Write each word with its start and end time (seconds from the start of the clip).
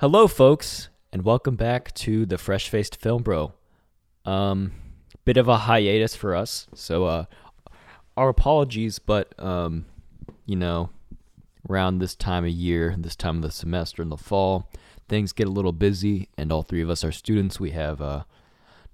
Hello, 0.00 0.28
folks, 0.28 0.88
and 1.12 1.22
welcome 1.24 1.56
back 1.56 1.94
to 1.94 2.26
the 2.26 2.36
Fresh 2.36 2.68
Faced 2.68 2.96
Film 2.96 3.22
Bro. 3.22 3.52
Um, 4.24 4.72
bit 5.24 5.36
of 5.36 5.48
a 5.48 5.58
hiatus 5.58 6.14
for 6.14 6.34
us, 6.34 6.66
so 6.74 7.04
uh, 7.04 7.24
our 8.16 8.28
apologies, 8.28 8.98
but 8.98 9.32
um, 9.38 9.86
you 10.46 10.56
know, 10.56 10.90
around 11.68 11.98
this 11.98 12.14
time 12.14 12.44
of 12.44 12.50
year, 12.50 12.94
this 12.98 13.16
time 13.16 13.36
of 13.36 13.42
the 13.42 13.50
semester 13.50 14.02
in 14.02 14.08
the 14.08 14.16
fall, 14.16 14.70
things 15.08 15.32
get 15.32 15.46
a 15.46 15.50
little 15.50 15.72
busy, 15.72 16.28
and 16.36 16.52
all 16.52 16.62
three 16.62 16.82
of 16.82 16.90
us 16.90 17.04
are 17.04 17.12
students. 17.12 17.60
We 17.60 17.70
have 17.70 18.00
uh, 18.00 18.24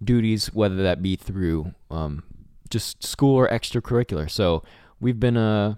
duties, 0.02 0.52
whether 0.54 0.76
that 0.82 1.02
be 1.02 1.16
through 1.16 1.74
um, 1.90 2.22
just 2.68 3.02
school 3.04 3.36
or 3.36 3.48
extracurricular. 3.48 4.30
So 4.30 4.62
we've 5.00 5.20
been 5.20 5.36
uh, 5.36 5.74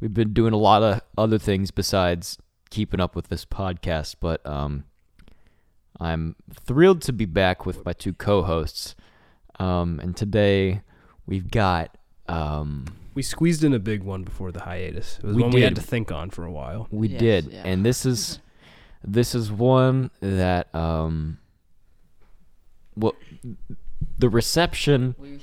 we've 0.00 0.14
been 0.14 0.32
doing 0.32 0.52
a 0.52 0.58
lot 0.58 0.82
of 0.82 1.00
other 1.16 1.38
things 1.38 1.70
besides 1.70 2.38
keeping 2.70 3.00
up 3.00 3.16
with 3.16 3.28
this 3.28 3.44
podcast, 3.44 4.16
but 4.20 4.44
um, 4.46 4.84
I'm 5.98 6.36
thrilled 6.52 7.02
to 7.02 7.12
be 7.12 7.26
back 7.26 7.66
with 7.66 7.84
my 7.84 7.92
two 7.92 8.14
co-hosts. 8.14 8.94
Um, 9.58 10.00
and 10.00 10.16
today 10.16 10.80
we've 11.26 11.50
got 11.50 11.98
um, 12.28 12.86
We 13.20 13.24
squeezed 13.24 13.64
in 13.64 13.74
a 13.74 13.78
big 13.78 14.02
one 14.02 14.22
before 14.24 14.50
the 14.50 14.60
hiatus. 14.60 15.18
It 15.18 15.24
was 15.26 15.36
We 15.36 15.42
one 15.42 15.50
we 15.50 15.60
had 15.60 15.74
to 15.76 15.82
think 15.82 16.10
on 16.10 16.30
for 16.30 16.46
a 16.46 16.50
while. 16.50 16.88
we 16.90 17.08
Yes, 17.08 17.20
did, 17.20 17.44
yeah. 17.52 17.62
and 17.66 17.84
this 17.84 18.06
is 18.06 18.38
this 19.04 19.34
is 19.34 19.52
one 19.52 20.10
that 20.20 20.74
um, 20.74 21.36
well, 22.96 23.14
the 24.18 24.30
reception 24.30 25.14
We, 25.18 25.38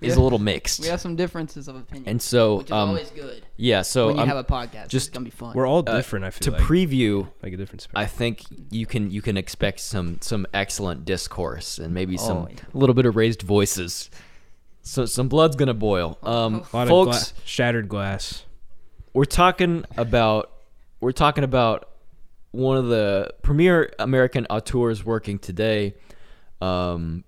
is 0.00 0.16
a 0.16 0.20
little 0.20 0.40
mixed, 0.40 0.80
we 0.80 0.88
have 0.88 1.00
some 1.00 1.14
differences 1.14 1.68
of 1.68 1.76
opinion, 1.76 2.08
and 2.08 2.20
so 2.20 2.56
which 2.56 2.66
is 2.66 2.72
um, 2.72 2.88
always 2.88 3.10
good 3.10 3.46
yeah. 3.56 3.82
So 3.82 4.06
when 4.08 4.16
you 4.16 4.20
I'm- 4.22 4.28
have 4.28 4.36
a 4.38 4.42
podcast. 4.42 4.88
just- 4.88 5.06
it's 5.10 5.14
gonna 5.14 5.22
be 5.22 5.30
fun. 5.30 5.54
We're 5.54 5.68
all 5.68 5.84
Uh, 5.86 5.94
different. 5.98 6.24
I 6.24 6.30
to 6.30 6.38
feel 6.50 6.54
like, 6.54 6.62
preview 6.62 7.28
like 7.40 7.52
a 7.52 7.56
different 7.56 7.86
I 7.94 8.06
think 8.06 8.42
you 8.72 8.84
can 8.86 9.12
you 9.12 9.22
can 9.22 9.36
expect 9.36 9.78
some 9.78 10.18
some 10.22 10.44
excellent 10.52 11.04
discourse 11.04 11.78
and 11.78 11.94
maybe 11.94 12.16
some 12.16 12.38
Oh, 12.38 12.48
yeah. 12.50 12.56
a 12.74 12.76
little 12.76 12.94
bit 12.96 13.06
of 13.06 13.14
raised 13.14 13.42
voices. 13.42 14.10
So 14.82 15.06
some 15.06 15.28
blood's 15.28 15.56
gonna 15.56 15.74
boil. 15.74 16.18
Um, 16.22 16.64
a 16.72 16.76
lot 16.76 16.88
folks, 16.88 17.30
of 17.30 17.36
gla- 17.36 17.42
shattered 17.46 17.88
glass. 17.88 18.44
we're 19.12 19.24
talking 19.24 19.84
about 19.96 20.50
we're 21.00 21.12
talking 21.12 21.44
about 21.44 21.88
one 22.50 22.76
of 22.76 22.88
the 22.88 23.32
premier 23.42 23.92
American 23.98 24.46
auteurs 24.50 25.04
working 25.04 25.38
today. 25.38 25.94
Um, 26.60 27.24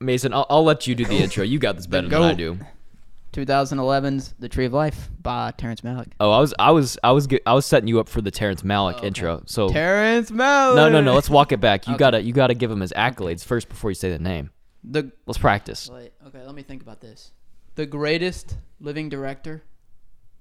Mason, 0.00 0.32
I'll, 0.32 0.46
I'll 0.48 0.64
let 0.64 0.86
you 0.86 0.94
do 0.94 1.04
the 1.04 1.14
intro. 1.16 1.44
You 1.44 1.58
got 1.58 1.76
this 1.76 1.86
better 1.86 2.08
than 2.08 2.22
I 2.22 2.34
do. 2.34 2.58
2011's 3.32 4.34
The 4.40 4.48
Tree 4.48 4.64
of 4.64 4.72
Life 4.72 5.08
by 5.22 5.52
Terrence 5.52 5.82
Malick. 5.82 6.08
Oh, 6.18 6.30
I 6.32 6.40
was 6.40 6.52
I 6.58 6.70
was 6.72 6.98
I 7.04 7.12
was 7.12 7.26
ge- 7.28 7.40
I 7.46 7.54
was 7.54 7.64
setting 7.66 7.86
you 7.88 8.00
up 8.00 8.08
for 8.08 8.20
the 8.20 8.30
Terrence 8.30 8.62
Malick 8.62 8.94
Oh, 8.94 8.98
okay. 8.98 9.06
intro. 9.08 9.42
So 9.46 9.68
Terrence 9.68 10.30
Malick. 10.30 10.74
no, 10.76 10.88
no, 10.88 11.00
no. 11.00 11.14
Let's 11.14 11.30
walk 11.30 11.52
it 11.52 11.60
back. 11.60 11.86
You 11.86 11.94
Okay. 11.94 11.98
gotta 12.00 12.22
you 12.22 12.32
gotta 12.32 12.54
give 12.54 12.70
him 12.70 12.80
his 12.80 12.92
accolades 12.92 13.44
first 13.44 13.68
before 13.68 13.90
you 13.90 13.94
say 13.94 14.10
the 14.10 14.18
name. 14.18 14.50
The 14.84 15.12
Let's 15.26 15.38
practice. 15.38 15.88
wait, 15.92 16.12
okay, 16.28 16.44
let 16.44 16.54
me 16.54 16.62
think 16.62 16.82
about 16.82 17.00
this. 17.00 17.32
The 17.74 17.86
greatest 17.86 18.56
living 18.80 19.08
director, 19.08 19.62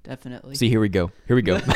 definitely. 0.04 0.56
See, 0.56 0.70
here 0.70 0.80
we 0.80 0.90
go. 0.90 1.12
Here 1.28 1.36
we 1.36 1.42
go. 1.42 1.60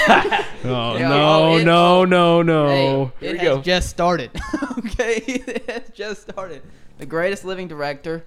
Oh 0.66 0.95
Yeah, 0.97 1.09
no, 1.09 1.44
oh, 1.44 1.58
it- 1.58 1.66
no, 1.66 2.06
no, 2.06 2.41
no! 2.41 3.11
Hey, 3.19 3.25
Here 3.28 3.36
it 3.36 3.41
we 3.41 3.47
has 3.47 3.56
go. 3.58 3.61
just 3.61 3.89
started. 3.89 4.31
okay, 4.80 5.16
it 5.28 5.69
has 5.69 5.89
just 5.94 6.22
started. 6.22 6.62
The 7.00 7.06
greatest 7.06 7.44
living 7.44 7.68
director. 7.68 8.25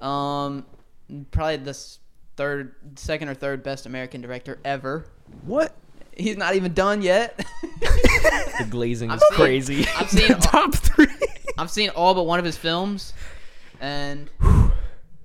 Um, 0.00 0.64
probably 1.32 1.58
the 1.58 1.76
third, 2.38 2.74
second 2.98 3.28
or 3.28 3.34
third 3.34 3.62
best 3.62 3.84
American 3.84 4.22
director 4.22 4.58
ever. 4.64 5.04
What? 5.44 5.76
He's 6.16 6.38
not 6.38 6.54
even 6.56 6.72
done 6.72 7.02
yet. 7.02 7.36
the 7.80 8.66
glazing 8.70 9.10
I'm 9.10 9.18
is 9.18 9.22
seeing- 9.28 9.38
crazy. 9.38 9.86
I've 9.98 10.08
seen 10.08 10.32
all, 10.32 10.40
Top 10.40 10.74
three. 10.74 11.06
I've 11.58 11.70
seen 11.70 11.90
all 11.90 12.14
but 12.14 12.22
one 12.22 12.38
of 12.38 12.44
his 12.46 12.56
films, 12.56 13.12
and 13.80 14.30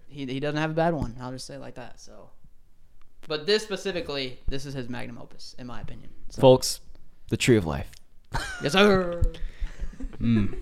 he 0.07 0.25
he 0.25 0.39
doesn't 0.39 0.59
have 0.59 0.71
a 0.71 0.73
bad 0.73 0.93
one. 0.93 1.15
I'll 1.21 1.31
just 1.31 1.45
say 1.45 1.55
it 1.55 1.61
like 1.61 1.75
that. 1.75 1.99
So, 1.99 2.29
but 3.27 3.45
this 3.45 3.63
specifically, 3.63 4.39
this 4.47 4.65
is 4.65 4.73
his 4.73 4.89
magnum 4.89 5.17
opus, 5.17 5.55
in 5.59 5.67
my 5.67 5.81
opinion. 5.81 6.09
So, 6.29 6.41
Folks, 6.41 6.79
the 7.29 7.37
tree 7.37 7.57
of 7.57 7.65
life. 7.65 7.89
yes, 8.63 8.73
sir. 8.73 9.21
Mm. 10.19 10.57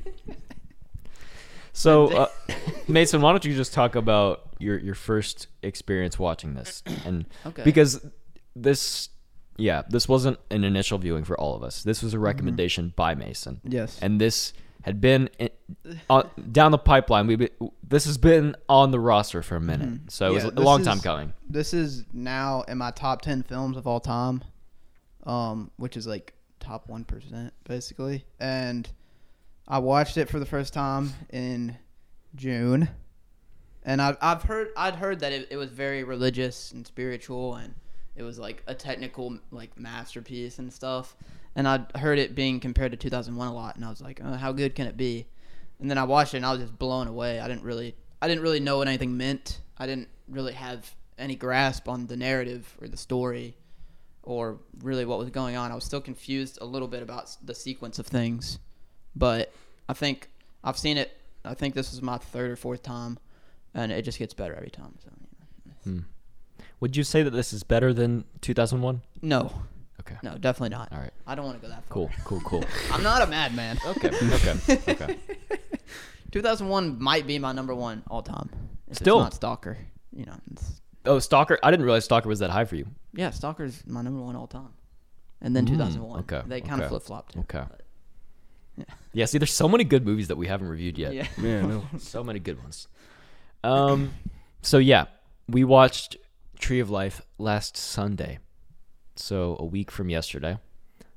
So, 1.75 2.07
uh, 2.09 2.27
Mason, 2.87 3.21
why 3.21 3.31
don't 3.31 3.43
you 3.45 3.55
just 3.55 3.73
talk 3.73 3.95
about 3.95 4.49
your 4.59 4.77
your 4.77 4.95
first 4.95 5.47
experience 5.63 6.19
watching 6.19 6.53
this? 6.53 6.83
And 7.05 7.25
Okay. 7.45 7.63
because 7.63 8.05
this, 8.55 9.09
yeah, 9.57 9.81
this 9.89 10.07
wasn't 10.07 10.37
an 10.51 10.63
initial 10.63 10.99
viewing 10.99 11.23
for 11.23 11.39
all 11.39 11.55
of 11.55 11.63
us. 11.63 11.81
This 11.83 12.03
was 12.03 12.13
a 12.13 12.19
recommendation 12.19 12.93
by 12.95 13.15
Mason, 13.15 13.59
Yes. 13.63 13.97
and 14.01 14.21
this 14.21 14.53
had 14.83 15.01
been 15.01 15.29
in, 15.39 15.49
uh, 16.09 16.23
down 16.51 16.71
the 16.71 16.77
pipeline. 16.77 17.27
We 17.27 17.49
this 17.85 18.05
has 18.05 18.17
been 18.17 18.55
on 18.69 18.91
the 18.91 18.99
roster 18.99 19.41
for 19.41 19.55
a 19.55 19.61
minute, 19.61 20.11
so 20.11 20.27
it 20.27 20.33
was 20.35 20.44
a 20.45 20.51
long 20.51 20.83
time 20.83 20.99
coming. 20.99 21.33
this 21.49 21.73
is 21.73 22.05
now 22.13 22.61
in 22.67 22.77
my 22.77 22.91
top 22.91 23.21
10 23.21 23.44
films 23.44 23.75
of 23.77 23.88
all 23.88 23.99
time 23.99 24.44
um 25.25 25.71
which 25.77 25.95
is 25.95 26.05
like 26.05 26.33
top 26.59 26.88
1% 26.88 27.51
basically. 27.63 28.25
And 28.39 28.89
i 29.67 29.79
watched 29.79 30.17
it 30.17 30.29
for 30.29 30.39
the 30.39 30.45
first 30.45 30.73
time 30.73 31.13
in 31.31 31.77
june. 32.35 32.89
And 33.83 34.01
i've, 34.01 34.17
I've 34.21 34.44
heard 34.44 34.69
i'd 34.77 34.95
heard 34.95 35.19
that 35.21 35.31
it, 35.31 35.47
it 35.50 35.57
was 35.57 35.69
very 35.69 36.03
religious 36.03 36.71
and 36.71 36.85
spiritual 36.85 37.55
and 37.55 37.73
it 38.15 38.23
was 38.23 38.38
like 38.38 38.63
a 38.67 38.75
technical 38.75 39.39
like 39.51 39.77
masterpiece 39.79 40.59
and 40.59 40.71
stuff 40.71 41.15
and 41.55 41.67
i'd 41.67 41.85
heard 41.97 42.19
it 42.19 42.35
being 42.35 42.59
compared 42.59 42.91
to 42.91 42.97
2001 42.97 43.47
a 43.47 43.53
lot 43.53 43.75
and 43.75 43.85
i 43.85 43.89
was 43.89 44.01
like 44.01 44.19
oh, 44.23 44.33
how 44.33 44.51
good 44.51 44.75
can 44.75 44.87
it 44.87 44.97
be? 44.97 45.27
And 45.79 45.89
then 45.89 45.97
i 45.97 46.03
watched 46.03 46.33
it 46.33 46.37
and 46.37 46.45
i 46.45 46.51
was 46.51 46.61
just 46.61 46.77
blown 46.77 47.07
away. 47.07 47.39
I 47.39 47.47
didn't 47.47 47.63
really 47.63 47.95
i 48.21 48.27
didn't 48.27 48.43
really 48.43 48.59
know 48.59 48.77
what 48.77 48.87
anything 48.87 49.17
meant. 49.17 49.61
I 49.77 49.85
didn't 49.85 50.07
really 50.27 50.53
have 50.53 50.95
any 51.17 51.35
grasp 51.35 51.89
on 51.89 52.07
the 52.07 52.15
narrative 52.15 52.75
or 52.81 52.87
the 52.87 52.97
story 52.97 53.55
or 54.23 54.59
really 54.81 55.03
what 55.03 55.19
was 55.19 55.29
going 55.29 55.55
on. 55.57 55.71
I 55.71 55.75
was 55.75 55.83
still 55.83 55.99
confused 55.99 56.57
a 56.61 56.65
little 56.65 56.87
bit 56.87 57.03
about 57.03 57.35
the 57.43 57.53
sequence 57.53 57.99
of 57.99 58.07
things. 58.07 58.59
But 59.15 59.53
i 59.89 59.93
think 59.93 60.29
i've 60.63 60.77
seen 60.77 60.97
it 60.97 61.17
i 61.43 61.53
think 61.53 61.75
this 61.75 61.93
is 61.93 62.01
my 62.01 62.17
third 62.17 62.51
or 62.51 62.55
fourth 62.55 62.83
time 62.83 63.19
and 63.73 63.91
it 63.91 64.03
just 64.03 64.19
gets 64.19 64.33
better 64.33 64.55
every 64.55 64.69
time 64.69 64.95
so 65.03 65.09
you 65.65 65.71
know. 65.71 65.99
Hmm. 65.99 66.05
Would 66.79 66.97
you 66.97 67.03
say 67.03 67.23
that 67.23 67.31
this 67.31 67.53
is 67.53 67.63
better 67.63 67.93
than 67.93 68.25
2001? 68.41 69.01
no 69.21 69.51
Okay. 70.05 70.17
no 70.23 70.37
definitely 70.37 70.69
not 70.75 70.91
All 70.91 70.99
right. 70.99 71.13
i 71.25 71.33
don't 71.35 71.45
want 71.45 71.57
to 71.61 71.61
go 71.61 71.69
that 71.73 71.83
far 71.85 71.93
Cool. 71.93 72.09
Cool. 72.25 72.41
Cool. 72.41 72.63
i'm 72.91 73.03
not 73.03 73.21
a 73.21 73.27
madman 73.27 73.77
okay. 73.87 74.09
Okay. 74.33 74.55
Okay. 74.89 75.17
2001 76.31 77.01
might 77.01 77.27
be 77.27 77.39
my 77.39 77.51
number 77.51 77.73
one 77.75 78.03
all 78.09 78.21
time 78.21 78.49
if 78.89 78.97
Still. 78.97 79.17
it's 79.19 79.23
not 79.25 79.33
stalker 79.35 79.77
you 80.15 80.25
know 80.25 80.35
it's, 80.51 80.79
Oh, 81.05 81.19
Stalker! 81.19 81.59
I 81.61 81.69
didn't 81.69 81.83
realize 81.85 82.05
Stalker 82.05 82.29
was 82.29 82.39
that 82.39 82.49
high 82.49 82.63
for 82.65 82.75
you. 82.77 82.85
yeah 83.13 83.29
stalker's 83.31 83.83
my 83.85 84.01
number 84.01 84.21
one 84.21 84.35
all 84.35 84.47
time 84.47 84.69
and 85.41 85.53
then 85.55 85.65
Mm, 85.65 85.71
2001 85.71 86.19
okay, 86.21 86.41
they 86.47 86.61
kind 86.61 86.73
of 86.75 86.79
okay, 86.81 86.87
flip-flopped 86.89 87.35
okay. 87.37 87.63
But, 88.77 88.87
Yeah. 89.13 89.25
See, 89.25 89.37
there's 89.37 89.51
so 89.53 89.67
many 89.69 89.83
good 89.83 90.05
movies 90.05 90.29
that 90.29 90.37
we 90.37 90.47
haven't 90.47 90.67
reviewed 90.69 90.97
yet. 90.97 91.13
yeah 91.13 91.27
Yeah, 91.37 91.61
no. 91.61 91.83
So 91.99 92.23
many 92.23 92.39
good 92.39 92.57
ones. 92.61 92.87
Um. 93.63 94.13
So 94.61 94.77
yeah, 94.79 95.05
we 95.47 95.63
watched 95.65 96.15
Tree 96.57 96.79
of 96.79 96.89
Life 96.89 97.21
last 97.37 97.75
Sunday, 97.77 98.39
so 99.16 99.56
a 99.60 99.65
week 99.65 99.92
from 99.92 100.10
yesterday, 100.10 100.57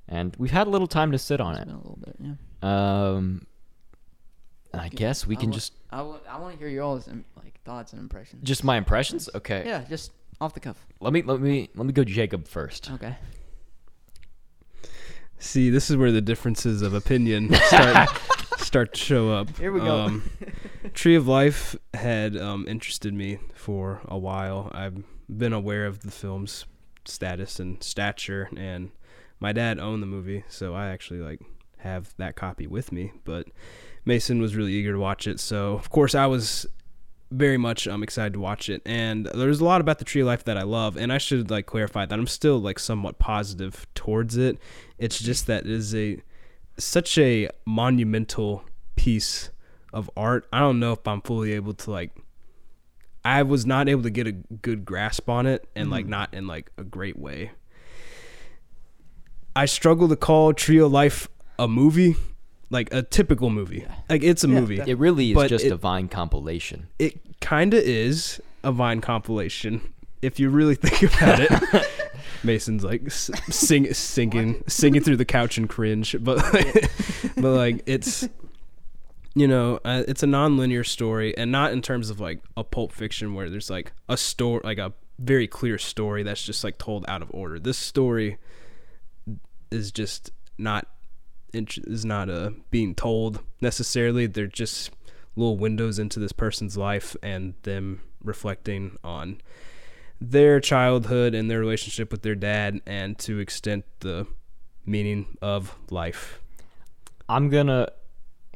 and 0.09 0.35
we've 0.39 0.51
had 0.51 0.67
a 0.67 0.71
little 0.71 0.87
time 0.87 1.13
to 1.13 1.19
sit 1.19 1.41
on 1.41 1.55
It's 1.55 1.63
it. 1.63 1.67
been 1.67 1.75
a 1.75 1.79
little 1.79 1.99
bit 2.05 2.17
yeah 2.21 2.35
Um. 2.63 3.47
and 4.73 4.81
I 4.83 4.89
guess 4.89 5.27
we 5.27 5.37
I 5.37 5.41
can 5.41 5.51
wa- 5.51 5.55
just 5.55 5.73
I 5.91 6.03
want 6.03 6.53
to 6.53 6.59
hear 6.59 6.69
your 6.69 6.83
all's 6.85 7.09
um, 7.09 7.25
like 7.37 7.61
thoughts 7.65 7.93
and 7.93 8.01
impressions. 8.03 8.43
just 8.43 8.63
my 8.65 8.77
impressions. 8.77 9.29
Okay. 9.35 9.63
yeah, 9.67 9.85
just 9.89 10.13
off 10.41 10.53
the 10.55 10.61
cuff. 10.61 10.77
Let 11.01 11.13
me 11.13 11.23
let 11.23 11.41
me 11.41 11.71
let 11.75 11.87
me 11.87 11.93
go 11.93 12.05
Jacob 12.05 12.47
first. 12.47 12.91
Okay. 12.93 13.17
See, 15.39 15.69
this 15.71 15.91
is 15.91 15.97
where 15.97 16.13
the 16.13 16.21
differences 16.23 16.83
of 16.83 16.95
opinion 16.95 17.53
start 17.67 18.09
start 18.59 18.95
to 18.95 19.01
show 19.01 19.33
up. 19.33 19.57
Here 19.59 19.71
we 19.73 19.81
go. 19.81 20.01
Um, 20.01 20.31
Tree 20.95 21.15
of 21.15 21.29
Life 21.29 21.77
had 21.95 22.37
um, 22.37 22.67
interested 22.69 23.13
me 23.13 23.39
for 23.55 24.01
a 24.07 24.17
while. 24.19 24.71
I've 24.75 25.03
been 25.29 25.53
aware 25.53 25.87
of 25.87 26.01
the 26.01 26.11
film's 26.11 26.65
status 27.09 27.61
and 27.61 27.83
stature, 27.83 28.49
and 28.57 28.91
my 29.41 29.53
dad 29.53 29.79
owned 29.79 30.03
the 30.03 30.07
movie, 30.07 30.45
so 30.49 30.75
I 30.75 30.89
actually 30.89 31.21
like 31.21 31.41
have 31.79 32.15
that 32.17 32.37
copy 32.37 32.67
with 32.67 32.93
me. 32.93 33.13
But 33.25 33.49
Mason 34.05 34.41
was 34.41 34.57
really 34.57 34.73
eager 34.73 34.93
to 34.93 34.99
watch 34.99 35.27
it, 35.27 35.41
so 35.41 35.75
of 35.75 35.91
course 35.91 36.15
I 36.15 36.27
was 36.27 36.67
very 37.31 37.57
much 37.57 37.87
I'm 37.87 38.03
excited 38.03 38.35
to 38.35 38.41
watch 38.41 38.69
it. 38.69 38.83
And 38.87 39.27
there's 39.27 39.61
a 39.61 39.65
lot 39.65 39.81
about 39.81 39.99
the 39.99 40.05
Tree 40.05 40.21
of 40.21 40.27
Life 40.27 40.45
that 40.45 40.57
I 40.57 40.63
love, 40.63 40.97
and 40.97 41.13
I 41.13 41.19
should 41.19 41.51
like 41.51 41.67
clarify 41.67 42.07
that 42.07 42.19
I'm 42.19 42.27
still 42.27 42.59
like 42.59 42.79
somewhat 42.79 43.19
positive 43.19 43.87
towards 43.95 44.37
it. 44.37 44.59
It's 44.99 45.19
just 45.19 45.47
that 45.47 45.65
it 45.65 45.71
is 45.71 45.95
a 45.95 46.23
such 46.79 47.19
a 47.19 47.49
monumental 47.65 48.65
piece 48.97 49.51
of 49.93 50.11
art. 50.17 50.47
I 50.53 50.61
don't 50.61 50.79
know 50.79 50.93
if 50.93 51.07
I'm 51.07 51.21
fully 51.21 51.53
able 51.53 51.75
to 51.75 51.91
like 51.91 52.13
I 53.27 53.43
was 53.43 53.67
not 53.67 53.89
able 53.89 54.05
to 54.05 54.11
get 54.11 54.29
a 54.29 54.33
good 54.33 54.85
grasp 54.85 55.29
on 55.29 55.47
it 55.47 55.67
and 55.75 55.91
like 55.91 56.05
mm-hmm. 56.05 56.11
not 56.13 56.33
in 56.33 56.47
like 56.47 56.71
a 56.79 56.85
great 56.85 57.19
way. 57.19 57.51
I 59.57 59.65
struggle 59.67 60.09
to 60.09 60.15
call 60.15 60.53
Tree 60.53 60.79
of 60.79 60.93
Life 60.93 61.27
a 61.59 61.67
movie, 61.67 62.15
like 62.71 62.95
a 62.95 63.03
typical 63.03 63.51
movie. 63.51 63.85
Like 64.09 64.23
it's 64.23 64.45
a 64.45 64.49
Yeah, 64.49 64.61
movie. 64.61 64.81
It 64.87 64.97
really 64.99 65.31
is 65.31 65.35
But 65.35 65.49
just 65.49 65.65
it- 65.65 65.73
a 65.73 65.77
Vine 65.77 66.07
compilation. 66.07 66.87
It 67.01 67.19
kind 67.41 67.75
of 67.75 67.83
is 67.83 68.41
a 68.63 68.71
Vine 68.71 69.01
compilation 69.01 69.93
if 70.23 70.39
you 70.39 70.49
really 70.49 70.75
think 70.81 71.13
about 71.13 71.41
it. 71.41 71.87
Mason's 72.45 72.85
like 72.85 73.07
s- 73.07 73.33
sing 73.51 73.93
singing 73.93 74.63
singing 74.69 75.03
through 75.03 75.17
the 75.17 75.25
couch 75.25 75.59
and 75.59 75.69
cringe, 75.69 76.15
but 76.21 76.37
but 77.37 77.57
like 77.57 77.83
it's 77.87 78.29
you 79.37 79.47
know 79.47 79.79
uh, 79.85 80.03
it's 80.09 80.25
a 80.25 80.27
non-linear 80.27 80.83
story 80.83 81.37
and 81.37 81.53
not 81.53 81.73
in 81.73 81.83
terms 81.83 82.11
of 82.11 82.19
like 82.19 82.41
a 82.57 82.65
pulp 82.65 82.91
fiction 82.91 83.35
where 83.35 83.49
there's 83.49 83.71
like 83.71 83.93
a 84.09 84.17
story 84.17 84.61
like 84.65 84.79
a 84.79 84.93
very 85.19 85.47
clear 85.47 85.79
story 85.79 86.23
that's 86.23 86.43
just 86.43 86.63
like 86.65 86.79
told 86.79 87.05
out 87.09 87.23
of 87.23 87.31
order. 87.33 87.59
This 87.59 87.79
story 87.79 88.39
is 89.71 89.91
just 89.93 90.31
not 90.59 90.89
is 91.53 92.05
not 92.05 92.29
uh, 92.29 92.51
being 92.71 92.95
told 92.95 93.41
necessarily. 93.61 94.27
They're 94.27 94.47
just 94.47 94.91
little 95.37 95.57
windows 95.57 95.99
into 95.99 96.21
this 96.21 96.33
person's 96.33 96.77
life 96.77 97.17
and 97.23 97.55
them 97.63 98.03
reflecting 98.23 98.97
on 99.05 99.41
their 100.21 100.61
childhood 100.61 101.35
and 101.35 101.51
their 101.51 101.61
relationship 101.61 102.11
with 102.11 102.23
their 102.23 102.35
dad 102.35 102.81
and 102.87 103.19
to 103.19 103.39
extent 103.39 103.85
the 104.01 104.27
meaning 104.85 105.37
of 105.43 105.77
life. 105.91 106.41
I'm 107.29 107.49
gonna 107.49 107.89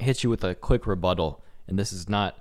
hit 0.00 0.23
you 0.25 0.31
with 0.31 0.43
a 0.44 0.55
quick 0.55 0.87
rebuttal, 0.87 1.43
and 1.69 1.79
this 1.79 1.93
is 1.93 2.08
not. 2.08 2.37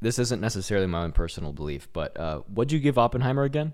This 0.00 0.18
isn't 0.18 0.40
necessarily 0.40 0.86
my 0.86 1.02
own 1.04 1.12
personal 1.12 1.52
belief, 1.52 1.88
but 1.92 2.18
uh, 2.18 2.40
what'd 2.52 2.72
you 2.72 2.78
give 2.78 2.98
Oppenheimer 2.98 3.44
again? 3.44 3.72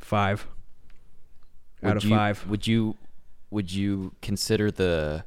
Five 0.00 0.46
out 1.82 1.96
of 1.96 2.04
you- 2.04 2.10
five. 2.10 2.46
Would 2.48 2.66
you 2.66 2.96
would 3.50 3.72
you 3.72 4.14
consider 4.22 4.70
the 4.70 5.24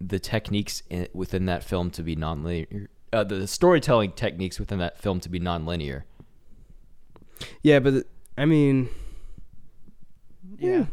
the 0.00 0.18
techniques 0.20 0.82
in, 0.88 1.08
within 1.12 1.46
that 1.46 1.64
film 1.64 1.90
to 1.92 2.02
be 2.02 2.14
nonlinear? 2.14 2.86
Uh, 3.12 3.24
the 3.24 3.46
storytelling 3.48 4.12
techniques 4.12 4.60
within 4.60 4.78
that 4.78 4.98
film 4.98 5.18
to 5.20 5.28
be 5.28 5.40
nonlinear. 5.40 6.02
Yeah, 7.62 7.80
but 7.80 8.04
I 8.38 8.44
mean, 8.44 8.88
Yeah. 10.58 10.86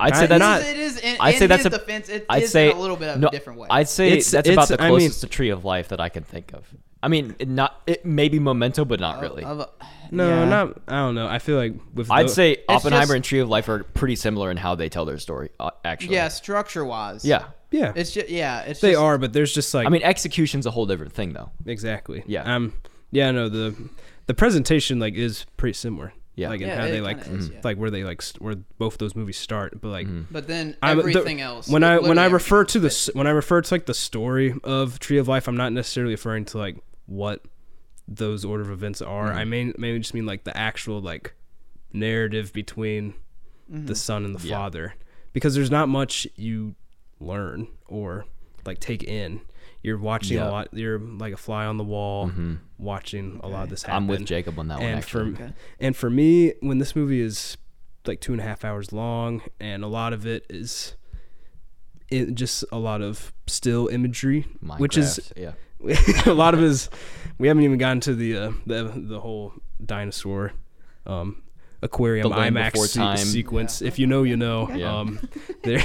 I'd 0.00 0.16
say 0.16 0.22
I- 0.24 0.26
that's 0.26 0.38
not- 0.40 0.62
it 0.62 0.76
is. 0.78 0.98
In, 0.98 1.16
I'd 1.20 1.34
in 1.34 1.38
say 1.40 1.46
that's 1.46 1.64
a- 1.64 1.70
defense. 1.70 2.08
It 2.08 2.26
I'd 2.28 2.42
is 2.44 2.50
say 2.50 2.70
in 2.70 2.76
a 2.76 2.80
little 2.80 2.96
bit 2.96 3.08
of 3.10 3.20
no, 3.20 3.28
a 3.28 3.30
different 3.30 3.58
way. 3.58 3.68
I'd 3.70 3.88
say 3.88 4.08
It's- 4.08 4.30
that's 4.30 4.48
about 4.48 4.64
it's- 4.64 4.78
the 4.78 4.82
I 4.82 4.88
mean- 4.90 4.98
closest 5.00 5.20
to 5.22 5.26
Tree 5.28 5.50
of 5.50 5.64
Life 5.64 5.88
that 5.88 6.00
I 6.00 6.08
can 6.08 6.22
think 6.24 6.52
of. 6.52 6.64
I 7.02 7.08
mean, 7.08 7.34
it 7.38 7.48
not 7.48 7.80
it 7.86 8.04
may 8.04 8.28
be 8.28 8.38
Memento, 8.38 8.84
but 8.84 9.00
not 9.00 9.20
really. 9.22 9.42
Of- 9.42 9.60
of- 9.60 9.70
no, 10.10 10.28
yeah. 10.28 10.44
not. 10.44 10.76
I 10.86 10.96
don't 10.98 11.14
know. 11.14 11.28
I 11.28 11.38
feel 11.38 11.56
like 11.56 11.74
with 11.94 12.10
I'd 12.10 12.26
tho- 12.28 12.32
say 12.32 12.56
Oppenheimer 12.68 13.02
just- 13.04 13.14
and 13.14 13.24
Tree 13.24 13.38
of 13.38 13.48
Life 13.48 13.68
are 13.70 13.84
pretty 13.84 14.16
similar 14.16 14.50
in 14.50 14.56
how 14.58 14.74
they 14.74 14.88
tell 14.90 15.04
their 15.06 15.18
story. 15.18 15.48
Uh, 15.58 15.70
actually, 15.84 16.14
Yeah, 16.16 16.28
structure 16.28 16.84
wise. 16.84 17.24
yeah. 17.24 17.44
yeah, 17.70 17.92
It's 17.96 18.10
just 18.10 18.28
yeah. 18.28 18.60
It's 18.62 18.80
they 18.80 18.90
just, 18.92 19.00
are, 19.02 19.16
but 19.16 19.32
there's 19.32 19.54
just 19.54 19.72
like 19.72 19.86
I 19.86 19.90
mean, 19.90 20.02
execution's 20.02 20.66
a 20.66 20.70
whole 20.70 20.84
different 20.84 21.12
thing, 21.12 21.32
though. 21.32 21.50
exactly. 21.64 22.22
Yeah. 22.26 22.42
Um. 22.54 22.74
Yeah. 23.12 23.30
No. 23.30 23.48
The 23.48 23.74
the 24.26 24.34
presentation 24.34 24.98
like 24.98 25.14
is 25.14 25.46
pretty 25.56 25.74
similar. 25.74 26.12
Yeah. 26.40 26.48
Like 26.48 26.60
in 26.60 26.68
Yeah, 26.68 26.76
how 26.80 26.84
it 26.86 26.90
they 26.90 27.00
like 27.00 27.22
kinda 27.24 27.38
is, 27.38 27.48
yeah. 27.50 27.60
like 27.62 27.76
where 27.76 27.90
they 27.90 28.02
like 28.04 28.22
st- 28.22 28.40
where 28.42 28.54
both 28.78 28.98
those 28.98 29.14
movies 29.14 29.36
start, 29.38 29.80
but 29.80 29.88
like. 29.88 30.08
But 30.30 30.46
then 30.48 30.76
I'm- 30.82 30.96
the- 30.96 31.02
everything 31.02 31.40
else. 31.40 31.68
when 31.68 31.84
I 31.84 31.98
when 31.98 32.18
I 32.18 32.24
literally 32.24 32.32
refer 32.34 32.56
everything 32.62 32.82
to 32.82 32.86
else 32.86 33.04
the 33.06 33.10
s- 33.12 33.14
when 33.16 33.26
I 33.26 33.30
refer 33.30 33.60
to 33.60 33.74
like 33.74 33.86
the 33.86 33.94
story 33.94 34.54
of 34.64 34.98
Tree 34.98 35.18
of 35.18 35.28
Life, 35.28 35.46
I'm 35.48 35.56
not 35.56 35.72
necessarily 35.72 36.14
referring 36.14 36.44
to 36.46 36.58
like 36.58 36.76
what 37.06 37.44
those 38.08 38.44
order 38.44 38.62
of 38.64 38.70
events 38.70 39.00
are. 39.02 39.32
I 39.32 39.44
may 39.44 39.72
maybe 39.78 39.98
just 39.98 40.14
mean 40.14 40.26
like 40.26 40.44
the 40.44 40.56
actual 40.56 41.00
like 41.00 41.34
narrative 41.92 42.52
between 42.52 43.14
Mm-hmm. 43.72 43.86
the 43.86 43.94
son 43.94 44.24
and 44.24 44.34
the 44.36 44.48
Yeah. 44.48 44.56
father, 44.56 44.94
because 45.32 45.54
there's 45.54 45.70
not 45.70 45.88
much 45.88 46.26
you 46.34 46.74
learn 47.20 47.68
or 47.86 48.24
like 48.66 48.80
take 48.80 49.04
in. 49.04 49.42
You're 49.82 49.98
watching 49.98 50.36
Yeah. 50.36 50.48
a 50.48 50.50
lot. 50.50 50.68
You're 50.72 50.98
like 50.98 51.32
a 51.32 51.36
fly 51.38 51.64
on 51.66 51.76
the 51.78 51.84
wall, 51.84 52.30
watching 52.78 53.40
a 53.42 53.48
lot 53.48 53.64
of 53.64 53.70
this 53.70 53.82
happen. 53.84 53.96
I'm 53.96 54.08
with 54.08 54.26
Jacob 54.26 54.58
on 54.58 54.68
that 54.68 54.78
one. 54.78 54.86
and 54.88 54.98
Actually, 54.98 55.34
for 55.36 55.42
Okay. 55.44 55.52
and 55.80 55.96
for 55.96 56.10
me, 56.10 56.52
when 56.60 56.78
this 56.78 56.94
movie 56.94 57.20
is 57.20 57.56
like 58.06 58.20
two 58.20 58.32
and 58.32 58.40
a 58.40 58.44
half 58.44 58.64
hours 58.64 58.92
long, 58.92 59.42
and 59.58 59.82
a 59.82 59.86
lot 59.86 60.12
of 60.12 60.26
it 60.26 60.44
is 60.50 60.94
it 62.10 62.34
just 62.34 62.64
a 62.72 62.78
lot 62.78 63.00
of 63.02 63.32
still 63.46 63.88
imagery, 63.88 64.46
which 64.78 64.98
is 64.98 65.32
yeah. 65.36 65.52
a 66.26 66.34
lot 66.34 66.52
of 66.54 66.60
his. 66.60 66.90
We 67.38 67.48
haven't 67.48 67.62
even 67.62 67.78
gotten 67.78 68.00
to 68.00 68.14
the 68.14 68.36
uh, 68.36 68.52
the 68.66 68.92
the 68.96 69.20
whole 69.20 69.54
dinosaur 69.84 70.52
um, 71.06 71.42
aquarium 71.80 72.28
The 72.28 72.34
IMAX 72.34 72.76
se- 72.76 72.98
Time. 73.00 73.16
sequence. 73.16 73.80
If 73.80 73.98
you 73.98 74.06
know, 74.06 74.24
you 74.24 74.36
know. 74.36 74.68
Yeah. 74.74 74.94
Um, 74.98 75.20
there. 75.62 75.82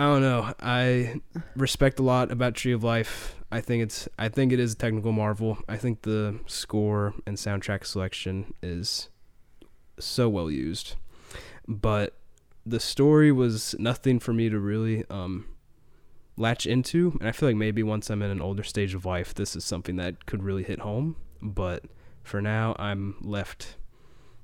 I 0.00 0.04
don't 0.04 0.22
know. 0.22 0.54
I 0.60 1.20
respect 1.54 1.98
a 1.98 2.02
lot 2.02 2.32
about 2.32 2.54
Tree 2.54 2.72
of 2.72 2.82
Life. 2.82 3.34
I 3.52 3.60
think 3.60 3.82
it's. 3.82 4.08
I 4.18 4.30
think 4.30 4.50
it 4.50 4.58
is 4.58 4.72
a 4.72 4.76
technical 4.76 5.12
marvel. 5.12 5.58
I 5.68 5.76
think 5.76 6.00
the 6.02 6.40
score 6.46 7.12
and 7.26 7.36
soundtrack 7.36 7.84
selection 7.84 8.54
is 8.62 9.10
so 9.98 10.26
well 10.30 10.50
used, 10.50 10.96
but 11.68 12.16
the 12.64 12.80
story 12.80 13.30
was 13.30 13.74
nothing 13.78 14.20
for 14.20 14.32
me 14.32 14.48
to 14.48 14.58
really 14.58 15.04
um, 15.10 15.44
latch 16.34 16.66
into. 16.66 17.18
And 17.20 17.28
I 17.28 17.32
feel 17.32 17.50
like 17.50 17.56
maybe 17.56 17.82
once 17.82 18.08
I'm 18.08 18.22
in 18.22 18.30
an 18.30 18.40
older 18.40 18.62
stage 18.62 18.94
of 18.94 19.04
life, 19.04 19.34
this 19.34 19.54
is 19.54 19.66
something 19.66 19.96
that 19.96 20.24
could 20.24 20.42
really 20.42 20.62
hit 20.62 20.78
home. 20.78 21.16
But 21.42 21.84
for 22.22 22.40
now, 22.40 22.74
I'm 22.78 23.16
left 23.20 23.76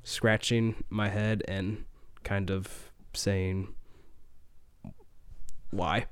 scratching 0.05 0.85
my 0.91 1.09
head 1.09 1.43
and 1.49 1.87
kind 2.25 2.51
of 2.51 2.93
saying, 3.15 3.69
why? 5.71 6.07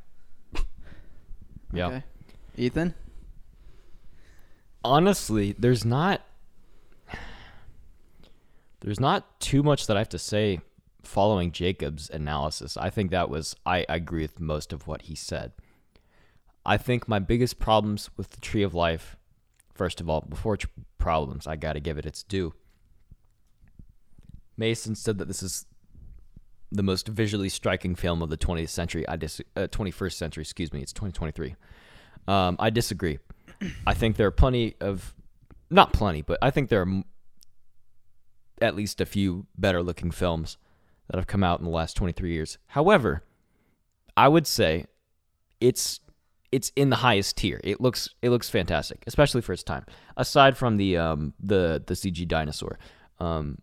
Yeah. 1.73 1.87
Okay. 1.89 2.03
Ethan. 2.57 2.95
honestly, 4.85 5.53
there's 5.59 5.85
not 5.85 6.23
there's 8.81 9.01
not 9.01 9.41
too 9.41 9.63
much 9.63 9.87
that 9.89 9.97
I 9.97 10.01
have 10.01 10.09
to 10.11 10.19
say 10.19 10.61
following 11.03 11.51
Jacob's 11.51 12.09
analysis. 12.11 12.77
I 12.77 12.91
think 12.91 13.11
that 13.11 13.29
was 13.29 13.57
I, 13.67 13.85
I 13.89 13.97
agree 13.97 14.23
with 14.23 14.39
most 14.41 14.73
of 14.73 14.87
what 14.87 15.03
he 15.03 15.17
said. 15.17 15.51
I 16.65 16.77
think 16.77 17.09
my 17.09 17.19
biggest 17.19 17.59
problems 17.59 18.09
with 18.17 18.31
the 18.31 18.41
Tree 18.41 18.63
of 18.63 18.73
Life, 18.73 19.17
first 19.75 20.01
of 20.01 20.09
all, 20.09 20.21
before 20.21 20.57
tr- 20.57 20.69
problems, 20.99 21.47
I 21.47 21.57
got 21.57 21.73
to 21.73 21.81
give 21.81 21.99
it 21.99 22.07
its 22.07 22.23
due. 22.23 22.55
Mason 24.57 24.95
said 24.95 25.19
that 25.19 25.27
this 25.27 25.43
is 25.43 25.67
the 26.75 26.83
most 26.83 27.09
visually 27.09 27.49
striking 27.49 27.95
film 27.95 28.21
of 28.23 28.31
the 28.31 28.37
20th 28.37 28.69
century. 28.69 29.09
I 29.09 29.17
dis- 29.17 29.41
uh, 29.57 29.69
21st 29.69 30.13
century, 30.15 30.43
excuse 30.43 30.73
me. 30.73 30.83
It's 30.83 30.93
2023. 30.93 31.55
Um, 32.27 32.57
I 32.59 32.71
disagree. 32.71 33.19
I 33.87 33.95
think 33.95 34.17
there 34.17 34.27
are 34.27 34.33
plenty 34.33 34.75
of, 34.81 35.15
not 35.71 35.93
plenty, 35.93 36.23
but 36.23 36.39
I 36.43 36.51
think 36.51 36.69
there 36.69 36.81
are 36.81 36.89
m- 36.89 37.05
at 38.61 38.75
least 38.75 39.01
a 39.01 39.07
few 39.07 39.47
better 39.57 39.83
looking 39.83 40.11
films 40.11 40.59
that 41.09 41.17
have 41.17 41.27
come 41.27 41.45
out 41.45 41.61
in 41.61 41.65
the 41.65 41.71
last 41.71 41.97
23 41.97 42.33
years. 42.33 42.59
However, 42.69 43.23
I 44.17 44.29
would 44.29 44.47
say 44.47 44.87
it's 45.61 46.01
it's 46.51 46.71
in 46.77 46.89
the 46.89 46.97
highest 46.97 47.37
tier. 47.37 47.61
It 47.65 47.81
looks 47.81 48.09
it 48.23 48.31
looks 48.31 48.49
fantastic, 48.49 49.03
especially 49.07 49.41
for 49.41 49.53
its 49.53 49.65
time. 49.65 49.85
Aside 50.17 50.57
from 50.57 50.77
the 50.77 50.97
um 50.97 51.35
the 51.41 51.83
the 51.85 51.95
CG 51.95 52.27
dinosaur, 52.29 52.79
um, 53.19 53.59